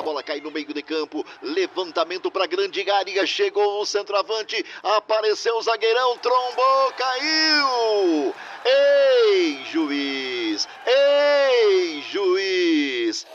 a 0.00 0.02
bola 0.02 0.22
cai 0.22 0.40
no 0.40 0.50
meio 0.50 0.72
de 0.72 0.82
campo. 0.82 1.24
Levantamento 1.42 2.30
para 2.30 2.46
grande 2.46 2.90
área. 2.90 3.26
Chegou 3.26 3.80
o 3.80 3.86
centroavante. 3.86 4.64
Apareceu 4.82 5.56
o 5.56 5.62
zagueirão. 5.62 6.16
Trombou, 6.18 6.92
caiu. 6.96 8.34
Ei, 8.64 9.58
juiz! 9.70 10.66
Ei, 10.86 12.02
juiz! 12.10 13.26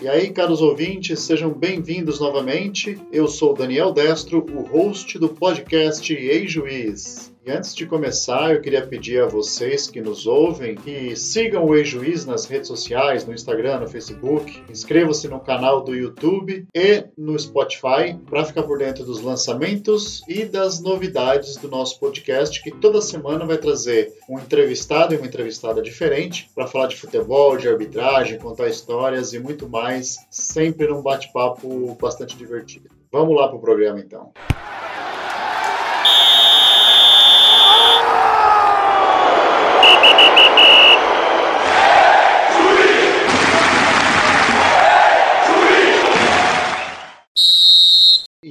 E 0.00 0.08
aí, 0.08 0.30
caros 0.30 0.60
ouvintes, 0.60 1.20
sejam 1.20 1.50
bem-vindos 1.50 2.20
novamente. 2.20 3.00
Eu 3.10 3.26
sou 3.26 3.54
Daniel 3.54 3.90
Destro, 3.92 4.44
o 4.54 4.60
host 4.60 5.18
do 5.18 5.30
podcast 5.30 6.12
Ei 6.12 6.46
Juiz. 6.46 7.33
E 7.46 7.50
antes 7.50 7.74
de 7.74 7.84
começar, 7.84 8.54
eu 8.54 8.62
queria 8.62 8.86
pedir 8.86 9.20
a 9.20 9.26
vocês 9.26 9.86
que 9.86 10.00
nos 10.00 10.26
ouvem 10.26 10.74
que 10.74 11.14
sigam 11.14 11.66
o 11.66 11.76
Ex-Juiz 11.76 12.24
nas 12.24 12.46
redes 12.46 12.68
sociais, 12.68 13.26
no 13.26 13.34
Instagram, 13.34 13.80
no 13.80 13.86
Facebook, 13.86 14.64
inscrevam-se 14.70 15.28
no 15.28 15.38
canal 15.38 15.82
do 15.82 15.94
YouTube 15.94 16.66
e 16.74 17.04
no 17.18 17.38
Spotify 17.38 18.18
para 18.30 18.46
ficar 18.46 18.62
por 18.62 18.78
dentro 18.78 19.04
dos 19.04 19.20
lançamentos 19.20 20.22
e 20.26 20.46
das 20.46 20.80
novidades 20.80 21.58
do 21.58 21.68
nosso 21.68 22.00
podcast, 22.00 22.62
que 22.62 22.70
toda 22.70 23.02
semana 23.02 23.44
vai 23.44 23.58
trazer 23.58 24.14
um 24.26 24.38
entrevistado 24.38 25.12
e 25.12 25.18
uma 25.18 25.26
entrevistada 25.26 25.82
diferente 25.82 26.48
para 26.54 26.66
falar 26.66 26.86
de 26.86 26.96
futebol, 26.96 27.58
de 27.58 27.68
arbitragem, 27.68 28.38
contar 28.38 28.68
histórias 28.68 29.34
e 29.34 29.38
muito 29.38 29.68
mais, 29.68 30.16
sempre 30.30 30.88
num 30.88 31.02
bate-papo 31.02 31.94
bastante 32.00 32.38
divertido. 32.38 32.88
Vamos 33.12 33.36
lá 33.36 33.48
para 33.48 33.58
o 33.58 33.60
programa 33.60 34.00
então. 34.00 34.32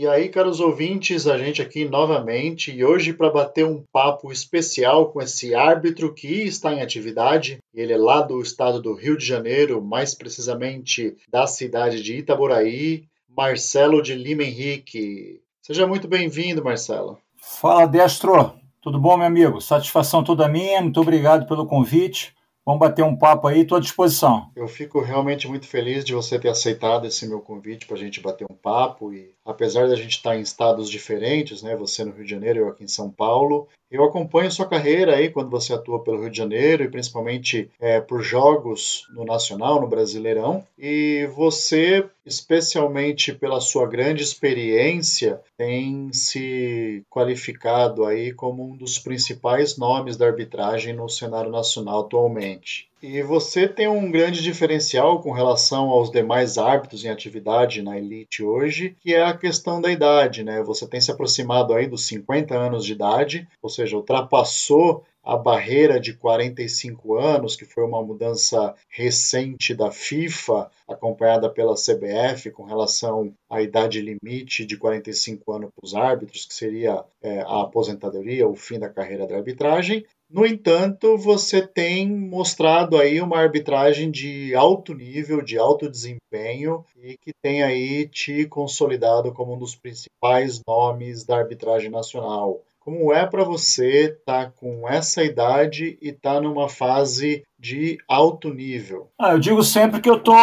E 0.04 0.08
aí, 0.08 0.28
caros 0.28 0.60
ouvintes, 0.60 1.28
a 1.28 1.38
gente 1.38 1.62
aqui 1.62 1.86
novamente 1.86 2.76
e 2.76 2.84
hoje 2.84 3.14
para 3.14 3.30
bater 3.30 3.66
um 3.66 3.86
papo 3.90 4.34
especial 4.34 5.10
com 5.14 5.22
esse 5.22 5.56
árbitro 5.56 6.14
que 6.14 6.44
está 6.44 6.74
em 6.74 6.82
atividade. 6.82 7.60
Ele 7.74 7.94
é 7.94 7.98
lá 7.98 8.22
do 8.22 8.42
estado 8.42 8.82
do 8.82 8.94
Rio 8.96 9.18
de 9.18 9.26
Janeiro, 9.26 9.82
mais 9.82 10.14
precisamente 10.14 11.16
da 11.30 11.48
cidade 11.48 12.04
de 12.04 12.18
Itaboraí, 12.18 13.06
Marcelo 13.30 14.02
de 14.02 14.14
Lima 14.14 14.44
Henrique. 14.44 15.40
Seja 15.62 15.88
muito 15.88 16.06
bem-vindo, 16.06 16.62
Marcelo. 16.62 17.18
Fala, 17.38 17.86
Destro. 17.86 18.56
Tudo 18.82 19.00
bom, 19.00 19.16
meu 19.16 19.28
amigo? 19.28 19.62
Satisfação 19.62 20.22
toda 20.22 20.50
minha. 20.50 20.82
Muito 20.82 21.00
obrigado 21.00 21.48
pelo 21.48 21.66
convite. 21.66 22.36
Vamos 22.66 22.80
bater 22.80 23.04
um 23.04 23.16
papo 23.16 23.46
aí, 23.48 23.62
estou 23.62 23.78
à 23.78 23.82
disposição. 23.82 24.50
Eu 24.56 24.70
fico 24.70 25.02
realmente 25.02 25.50
muito 25.50 25.68
feliz 25.68 26.06
de 26.06 26.14
você 26.14 26.40
ter 26.40 26.48
aceitado 26.48 27.06
esse 27.06 27.28
meu 27.28 27.42
convite 27.42 27.86
para 27.86 27.98
a 27.98 28.00
gente 28.00 28.22
bater 28.22 28.48
um 28.50 28.56
papo. 28.56 29.14
E 29.14 29.32
apesar 29.46 29.88
da 29.88 29.96
gente 29.96 30.18
estar 30.18 30.38
em 30.38 30.42
estados 30.42 30.90
diferentes, 30.90 31.62
né, 31.62 31.76
você 31.76 32.04
no 32.04 32.12
Rio 32.12 32.24
de 32.24 32.32
Janeiro, 32.32 32.60
eu 32.60 32.68
aqui 32.70 32.84
em 32.84 32.88
São 32.88 33.10
Paulo, 33.10 33.68
eu 33.94 34.04
acompanho 34.04 34.52
sua 34.52 34.66
carreira 34.66 35.16
aí 35.16 35.30
quando 35.30 35.52
você 35.52 35.72
atua 35.72 36.04
pelo 36.04 36.22
Rio 36.22 36.32
de 36.32 36.38
Janeiro 36.38 36.84
e 36.84 36.90
principalmente 36.90 37.70
é, 37.80 38.02
por 38.02 38.24
jogos 38.24 39.06
no 39.14 39.24
Nacional, 39.24 39.80
no 39.80 39.88
Brasileirão. 39.88 40.66
E 40.76 41.30
você, 41.36 42.04
especialmente 42.26 43.32
pela 43.34 43.62
sua 43.62 43.88
grande 43.88 44.24
experiência, 44.24 45.40
tem 45.56 46.12
se 46.12 47.06
qualificado 47.08 48.04
aí 48.04 48.34
como 48.34 48.72
um 48.72 48.76
dos 48.76 48.98
principais 48.98 49.78
nomes 49.78 50.18
da 50.18 50.26
arbitragem 50.26 50.96
no 50.96 51.08
cenário 51.08 51.52
nacional 51.52 52.00
atualmente. 52.00 52.90
E 53.06 53.22
você 53.22 53.68
tem 53.68 53.86
um 53.86 54.10
grande 54.10 54.42
diferencial 54.42 55.22
com 55.22 55.34
relação 55.34 55.90
aos 55.90 56.10
demais 56.10 56.58
árbitros 56.58 57.04
em 57.04 57.10
atividade 57.10 57.82
na 57.82 57.98
elite 57.98 58.42
hoje, 58.42 58.96
que 59.02 59.14
é 59.14 59.22
a 59.22 59.36
questão 59.36 59.82
da 59.82 59.92
idade, 59.92 60.42
né? 60.42 60.64
Você 60.64 60.88
tem 60.88 61.02
se 61.02 61.12
aproximado 61.12 61.74
aí 61.74 61.86
dos 61.86 62.08
50 62.08 62.56
anos 62.56 62.86
de 62.86 62.94
idade, 62.94 63.46
ou 63.62 63.70
seja, 63.70 63.98
ultrapassou 63.98 65.04
a 65.24 65.38
barreira 65.38 66.00
de 66.00 66.14
45 66.14 67.16
anos, 67.16 67.56
que 67.56 67.64
foi 67.66 67.84
uma 67.84 68.04
mudança 68.04 68.76
recente 68.90 69.74
da 69.74 69.90
FIFA, 69.90 70.70
acompanhada 70.88 71.50
pela 71.50 71.76
CBF 71.76 72.52
com 72.52 72.64
relação 72.64 73.34
à 73.50 73.62
idade 73.62 74.02
limite 74.02 74.66
de 74.66 74.78
45 74.78 75.52
anos 75.54 75.70
para 75.74 75.86
os 75.86 75.96
árbitros, 75.96 76.46
que 76.46 76.54
seria 76.54 77.06
é, 77.22 77.40
a 77.42 77.62
aposentadoria, 77.62 78.48
o 78.48 78.56
fim 78.56 78.78
da 78.78 78.90
carreira 78.90 79.26
da 79.26 79.38
arbitragem. 79.38 80.06
No 80.30 80.46
entanto, 80.46 81.16
você 81.16 81.66
tem 81.66 82.10
mostrado 82.10 82.98
aí 82.98 83.22
uma 83.22 83.38
arbitragem 83.38 84.10
de 84.10 84.56
alto 84.56 84.94
nível, 84.94 85.42
de 85.42 85.60
alto 85.60 85.90
desempenho 85.90 86.84
e 87.02 87.16
que 87.18 87.32
tem 87.42 87.62
aí 87.62 88.08
te 88.08 88.46
consolidado 88.48 89.32
como 89.32 89.54
um 89.54 89.60
dos 89.60 89.76
principais 89.76 90.60
nomes 90.68 91.24
da 91.24 91.38
arbitragem 91.38 91.92
nacional. 91.92 92.62
Como 92.84 93.14
é 93.14 93.26
para 93.26 93.46
você 93.46 94.18
estar 94.20 94.48
tá 94.48 94.52
com 94.52 94.88
essa 94.90 95.24
idade 95.24 95.98
e 96.02 96.10
estar 96.10 96.36
tá 96.36 96.42
numa 96.42 96.68
fase 96.68 97.44
de 97.58 97.98
alto 98.10 98.54
nível? 98.54 99.10
Ah, 99.18 99.32
eu 99.32 99.40
digo 99.40 99.64
sempre 99.64 100.02
que 100.02 100.10
eu 100.10 100.20
tô, 100.20 100.36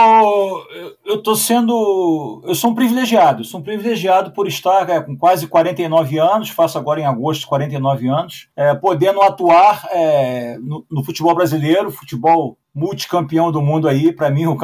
eu 1.04 1.22
tô 1.22 1.36
sendo, 1.36 2.42
eu 2.46 2.54
sou 2.54 2.70
um 2.70 2.74
privilegiado, 2.74 3.44
sou 3.44 3.60
um 3.60 3.62
privilegiado 3.62 4.32
por 4.32 4.48
estar 4.48 4.88
é, 4.88 5.00
com 5.02 5.14
quase 5.14 5.46
49 5.46 6.18
anos, 6.18 6.48
faço 6.48 6.78
agora 6.78 6.98
em 6.98 7.04
agosto 7.04 7.46
49 7.46 8.08
anos, 8.08 8.48
é, 8.56 8.74
podendo 8.74 9.20
atuar 9.20 9.86
é, 9.90 10.56
no, 10.62 10.86
no 10.90 11.04
futebol 11.04 11.34
brasileiro, 11.34 11.90
futebol 11.90 12.56
multicampeão 12.74 13.50
do 13.50 13.60
mundo 13.60 13.88
aí, 13.88 14.12
para 14.12 14.30
mim, 14.30 14.46
um, 14.46 14.56